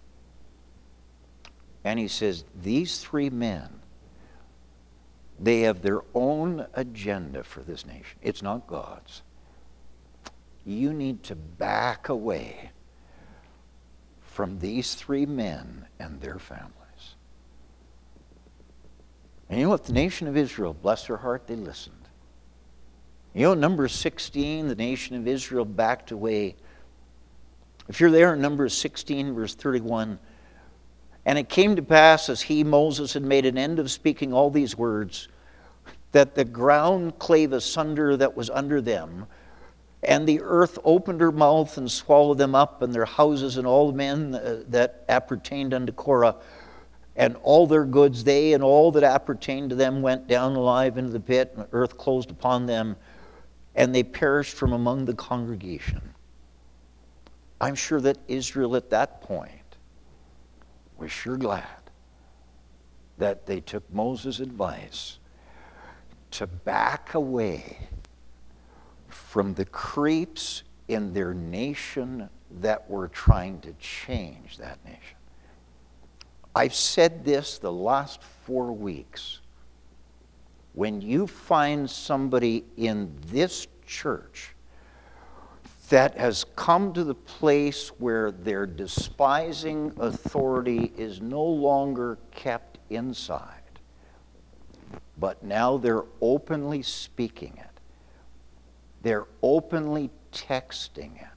And 1.85 1.97
he 1.97 2.09
says, 2.09 2.43
These 2.61 2.99
three 2.99 3.29
men 3.29 3.69
they 5.39 5.61
have 5.61 5.81
their 5.81 6.01
own 6.13 6.67
agenda 6.73 7.45
for 7.45 7.61
this 7.61 7.85
nation. 7.85 8.19
It's 8.21 8.41
not 8.41 8.67
God's. 8.67 9.21
You 10.65 10.91
need 10.91 11.23
to 11.23 11.35
back 11.35 12.09
away 12.09 12.72
from 14.34 14.57
these 14.57 14.95
three 14.95 15.27
men 15.27 15.86
and 15.99 16.19
their 16.19 16.39
families. 16.39 16.71
And 19.47 19.59
you 19.59 19.65
know 19.65 19.69
what? 19.69 19.84
The 19.84 19.93
nation 19.93 20.27
of 20.27 20.36
Israel, 20.36 20.73
bless 20.73 21.05
their 21.05 21.17
heart, 21.17 21.45
they 21.45 21.55
listened. 21.55 21.95
You 23.36 23.43
know, 23.43 23.53
number 23.53 23.88
16, 23.88 24.69
the 24.69 24.75
nation 24.75 25.15
of 25.15 25.27
Israel 25.27 25.65
backed 25.65 26.09
away. 26.09 26.55
If 27.88 27.99
you're 27.99 28.09
there 28.09 28.34
in 28.34 28.41
Numbers 28.41 28.75
16, 28.75 29.36
verse 29.36 29.53
31, 29.53 30.17
and 31.27 31.38
it 31.38 31.47
came 31.47 31.75
to 31.75 31.84
pass 31.84 32.27
as 32.27 32.41
he, 32.41 32.63
Moses, 32.63 33.13
had 33.13 33.21
made 33.21 33.45
an 33.45 33.59
end 33.59 33.77
of 33.77 33.91
speaking 33.91 34.34
all 34.34 34.49
these 34.49 34.75
words, 34.75 35.27
that 36.11 36.34
the 36.34 36.43
ground 36.43 37.19
clave 37.19 37.53
asunder 37.53 38.17
that 38.17 38.36
was 38.36 38.49
under 38.49 38.81
them, 38.81 39.27
and 40.05 40.27
the 40.27 40.41
earth 40.41 40.77
opened 40.83 41.21
her 41.21 41.31
mouth 41.31 41.77
and 41.77 41.89
swallowed 41.91 42.37
them 42.37 42.55
up, 42.55 42.81
and 42.81 42.93
their 42.93 43.05
houses 43.05 43.57
and 43.57 43.67
all 43.67 43.91
the 43.91 43.97
men 43.97 44.35
uh, 44.35 44.63
that 44.67 45.03
appertained 45.09 45.73
unto 45.73 45.91
Korah, 45.91 46.35
and 47.15 47.35
all 47.43 47.67
their 47.67 47.85
goods, 47.85 48.23
they 48.23 48.53
and 48.53 48.63
all 48.63 48.91
that 48.91 49.03
appertained 49.03 49.69
to 49.69 49.75
them 49.75 50.01
went 50.01 50.27
down 50.27 50.55
alive 50.55 50.97
into 50.97 51.11
the 51.11 51.19
pit, 51.19 51.53
and 51.55 51.65
the 51.65 51.69
earth 51.73 51.97
closed 51.97 52.31
upon 52.31 52.65
them, 52.65 52.95
and 53.75 53.93
they 53.93 54.03
perished 54.03 54.55
from 54.55 54.73
among 54.73 55.05
the 55.05 55.13
congregation. 55.13 56.01
I'm 57.61 57.75
sure 57.75 58.01
that 58.01 58.17
Israel 58.27 58.75
at 58.75 58.89
that 58.89 59.21
point 59.21 59.51
was 60.97 61.11
sure 61.11 61.37
glad 61.37 61.67
that 63.17 63.45
they 63.45 63.61
took 63.61 63.91
Moses' 63.93 64.39
advice 64.39 65.19
to 66.31 66.47
back 66.47 67.13
away 67.13 67.77
from 69.34 69.55
the 69.55 69.65
creeps 69.65 70.61
in 70.89 71.11
their 71.11 71.34
nation 71.34 72.29
that 72.61 72.88
we're 72.88 73.07
trying 73.07 73.59
to 73.59 73.73
change 73.79 74.59
that 74.59 74.77
nation. 74.86 75.17
I've 76.53 76.75
said 76.75 77.25
this 77.25 77.57
the 77.57 77.71
last 77.71 78.21
four 78.45 78.71
weeks. 78.71 79.39
When 80.73 81.01
you 81.01 81.25
find 81.25 81.89
somebody 81.89 82.63
in 82.77 83.11
this 83.25 83.65
church 83.88 84.53
that 85.89 86.15
has 86.15 86.45
come 86.55 86.93
to 86.93 87.03
the 87.03 87.15
place 87.15 87.88
where 87.97 88.29
their 88.29 88.67
despising 88.67 89.93
authority 89.99 90.93
is 90.95 91.21
no 91.21 91.43
longer 91.43 92.19
kept 92.29 92.77
inside, 92.91 93.79
but 95.17 95.41
now 95.43 95.77
they're 95.77 96.05
openly 96.21 96.84
speaking 96.84 97.57
it, 97.57 97.72
they're 99.03 99.27
openly 99.41 100.09
texting 100.31 101.15
it. 101.21 101.27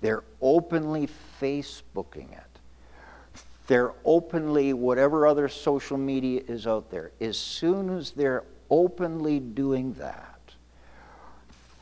They're 0.00 0.24
openly 0.40 1.08
Facebooking 1.40 2.32
it. 2.32 2.60
They're 3.66 3.92
openly, 4.04 4.72
whatever 4.72 5.26
other 5.26 5.48
social 5.48 5.96
media 5.96 6.42
is 6.46 6.66
out 6.66 6.90
there. 6.90 7.12
As 7.20 7.38
soon 7.38 7.96
as 7.96 8.10
they're 8.12 8.44
openly 8.68 9.40
doing 9.40 9.94
that, 9.94 10.38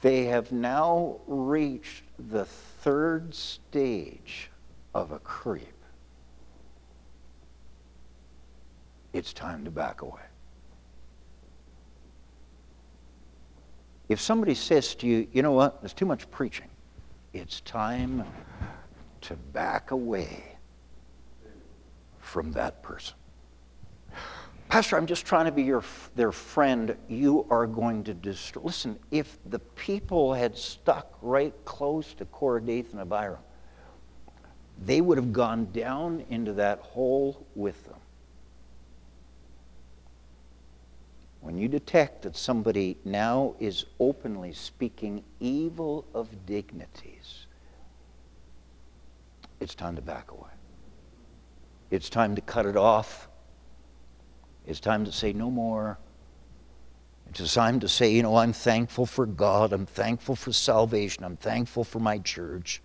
they 0.01 0.27
have 0.27 0.53
now 0.53 1.17
reached 1.27 2.05
the 2.31 2.45
third 2.45 3.35
stage 3.35 4.51
of 4.95 5.13
a 5.13 5.19
creep. 5.19 5.67
It's 9.13 9.33
time 9.33 9.65
to 9.65 9.71
back 9.71 10.03
away. 10.03 10.21
If 14.09 14.21
somebody 14.21 14.55
says 14.55 14.95
to 14.97 15.07
you, 15.07 15.29
you 15.33 15.43
know 15.43 15.53
what, 15.53 15.83
there's 15.83 15.93
too 15.93 16.07
much 16.07 16.31
preaching, 16.31 16.69
it's 17.33 17.61
time 17.61 18.25
to 19.23 19.35
back 19.35 19.91
away 19.91 20.57
from 22.19 22.53
that 22.53 22.83
person. 22.83 23.15
Pastor, 24.69 24.97
I'm 24.97 25.07
just 25.07 25.25
trying 25.25 25.47
to 25.47 25.53
be 25.53 25.63
your, 25.63 25.83
their 26.15 26.33
friend. 26.33 26.95
You 27.09 27.47
are 27.49 27.67
going 27.67 28.05
to 28.05 28.15
destroy. 28.15 28.63
Listen, 28.65 28.99
if 29.11 29.39
the 29.47 29.59
people 29.59 30.35
had 30.35 30.57
stuck 30.57 31.17
right 31.23 31.55
close 31.65 32.13
to 32.15 32.27
Korah, 32.27 32.61
Dathan, 32.61 32.99
and 32.99 33.01
Abiram, 33.01 33.39
they 34.85 35.01
would 35.01 35.17
have 35.17 35.33
gone 35.33 35.69
down 35.73 36.25
into 36.29 36.53
that 36.55 36.81
hole 36.81 37.47
with 37.55 37.83
them. 37.87 37.98
When 41.49 41.57
you 41.57 41.67
detect 41.67 42.21
that 42.25 42.37
somebody 42.37 42.99
now 43.07 43.55
is 43.59 43.87
openly 43.99 44.53
speaking 44.53 45.25
evil 45.41 46.05
of 46.13 46.29
dignities, 46.45 47.47
it's 49.59 49.75
time 49.75 49.97
to 49.97 50.03
back 50.03 50.31
away. 50.31 50.51
It's 51.91 52.11
time 52.11 52.35
to 52.35 52.43
cut 52.43 52.67
it 52.67 52.77
off. 52.77 53.29
It's 54.67 54.79
time 54.79 55.07
to 55.07 55.11
say 55.11 55.33
no 55.33 55.51
more. 55.51 55.97
It's 57.31 57.55
time 57.55 57.81
to 57.81 57.89
say, 57.89 58.13
you 58.13 58.23
know, 58.23 58.37
I'm 58.37 58.53
thankful 58.53 59.07
for 59.07 59.25
God. 59.25 59.73
I'm 59.73 59.87
thankful 59.87 60.37
for 60.37 60.53
salvation. 60.53 61.25
I'm 61.25 61.39
thankful 61.39 61.83
for 61.83 61.99
my 61.99 62.19
church. 62.19 62.83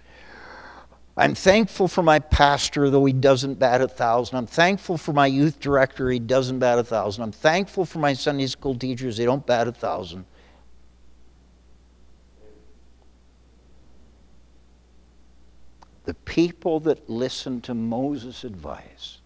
I'm 1.16 1.36
thankful 1.36 1.88
for 1.88 2.02
my 2.02 2.18
pastor, 2.18 2.90
though 2.90 3.06
he 3.06 3.14
doesn't 3.14 3.60
bat 3.60 3.82
a 3.82 3.88
thousand. 3.88 4.38
I'm 4.38 4.48
thankful 4.48 4.98
for 4.98 5.14
my 5.14 5.28
youth 5.28 5.60
director, 5.60 6.10
he 6.10 6.18
doesn't 6.18 6.58
bat 6.58 6.80
a 6.80 6.84
thousand. 6.84 7.24
I'm 7.24 7.32
thankful 7.32 7.86
for 7.86 8.00
my 8.00 8.14
Sunday 8.14 8.48
school 8.48 8.76
teachers, 8.76 9.18
they 9.18 9.26
don't 9.26 9.46
bat 9.46 9.68
a 9.68 9.72
thousand. 9.72 10.26
The 16.06 16.16
people 16.16 16.80
that 16.82 17.10
listened 17.10 17.64
to 17.66 17.74
Moses' 17.74 18.44
advice, 18.44 19.20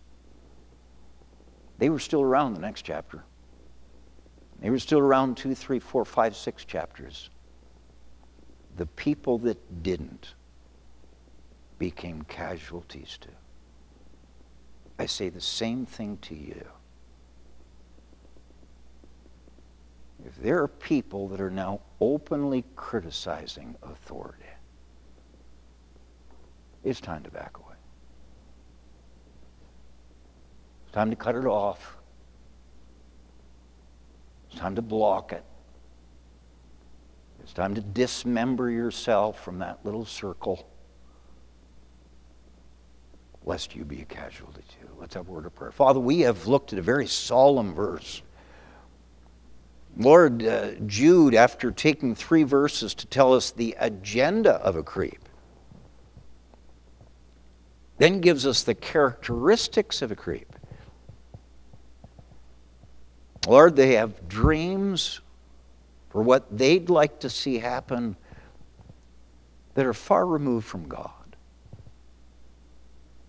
they 1.78 1.90
were 1.90 2.00
still 2.00 2.22
around 2.22 2.54
the 2.54 2.60
next 2.60 2.82
chapter. 2.82 3.24
They 4.60 4.70
were 4.70 4.80
still 4.80 5.00
around 5.00 5.38
two, 5.38 5.56
three, 5.56 5.80
four, 5.80 6.04
five, 6.04 6.36
six 6.36 6.66
chapters. 6.66 7.30
The 8.76 8.86
people 8.88 9.38
that 9.40 9.84
didn't, 9.84 10.34
became 11.80 12.24
casualties 12.24 13.18
to. 13.22 13.30
I 15.00 15.06
say 15.06 15.30
the 15.30 15.42
same 15.42 15.86
thing 15.86 16.18
to 16.24 16.36
you. 16.36 16.66
If 20.26 20.36
there 20.42 20.62
are 20.62 20.68
people 20.68 21.28
that 21.30 21.40
are 21.40 21.52
now 21.52 21.82
openly 22.02 22.64
criticizing 22.76 23.76
authority, 23.84 24.44
it's 26.84 27.00
time 27.00 27.24
to 27.24 27.32
back 27.32 27.58
away. 27.58 27.76
It's 30.86 30.94
time 30.94 31.10
to 31.12 31.16
cut 31.16 31.36
it 31.36 31.46
off. 31.46 31.98
It's 34.50 34.60
time 34.60 34.76
to 34.76 34.82
block 34.82 35.32
it. 35.32 35.44
It's 37.44 37.54
time 37.54 37.76
to 37.76 37.82
dismember 37.82 38.72
yourself 38.72 39.42
from 39.44 39.60
that 39.60 39.86
little 39.86 40.06
circle 40.06 40.68
lest 43.48 43.76
you 43.76 43.86
be 43.86 44.02
a 44.02 44.06
casualty 44.06 44.62
too. 44.68 44.90
Let's 45.00 45.14
have 45.14 45.30
a 45.30 45.32
word 45.32 45.46
of 45.46 45.56
prayer. 45.56 45.72
Father, 45.72 46.02
we 46.02 46.20
have 46.22 46.48
looked 46.48 46.74
at 46.74 46.80
a 46.80 46.82
very 46.82 47.08
solemn 47.08 47.74
verse. 47.74 48.22
Lord, 49.96 50.44
uh, 50.44 50.72
Jude, 50.86 51.34
after 51.34 51.72
taking 51.72 52.14
three 52.14 52.44
verses 52.44 52.94
to 52.96 53.08
tell 53.08 53.34
us 53.34 53.52
the 53.52 53.76
agenda 53.80 54.56
of 54.56 54.76
a 54.76 54.84
creep, 54.84 55.22
then 57.98 58.20
gives 58.20 58.46
us 58.46 58.64
the 58.64 58.76
characteristics 58.76 60.02
of 60.02 60.12
a 60.12 60.16
creep. 60.16 60.54
Lord, 63.48 63.78
they 63.78 63.94
have 63.94 64.28
dreams 64.28 65.22
for 66.10 66.22
what 66.22 66.46
they'd 66.56 66.90
like 66.90 67.22
to 67.22 67.30
see 67.30 67.60
happen 67.60 68.18
that 69.74 69.86
are 69.86 69.94
far 69.94 70.28
removed 70.28 70.68
from 70.68 70.90
God. 70.90 71.17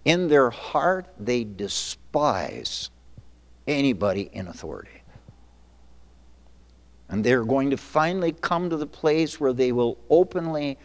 In 0.05 0.29
their 0.29 0.51
heart, 0.51 1.07
they 1.19 1.45
despise 1.45 2.91
anybody 3.67 4.31
in 4.33 4.47
authority. 4.49 5.03
And 7.09 7.25
they're 7.25 7.45
going 7.45 7.71
to 7.71 7.77
finally 7.77 8.33
come 8.33 8.71
to 8.71 8.77
the 8.77 8.87
place 8.87 9.41
where 9.41 9.53
they 9.53 9.73
will 9.73 9.99
openly 10.11 10.79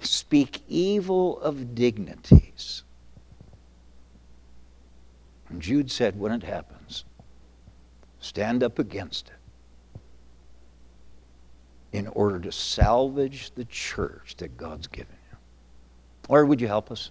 speak 0.00 0.62
evil 0.68 1.40
of 1.40 1.74
dignities. 1.74 2.82
And 5.48 5.62
Jude 5.62 5.90
said, 5.90 6.18
when 6.18 6.32
it 6.32 6.42
happens, 6.42 7.04
stand 8.20 8.62
up 8.62 8.78
against 8.78 9.28
it 9.28 9.34
in 11.92 12.06
order 12.08 12.38
to 12.38 12.52
salvage 12.52 13.50
the 13.54 13.64
church 13.64 14.36
that 14.38 14.56
God's 14.56 14.86
given 14.86 15.16
you. 15.30 15.38
Lord, 16.28 16.48
would 16.48 16.60
you 16.60 16.66
help 16.66 16.90
us? 16.90 17.10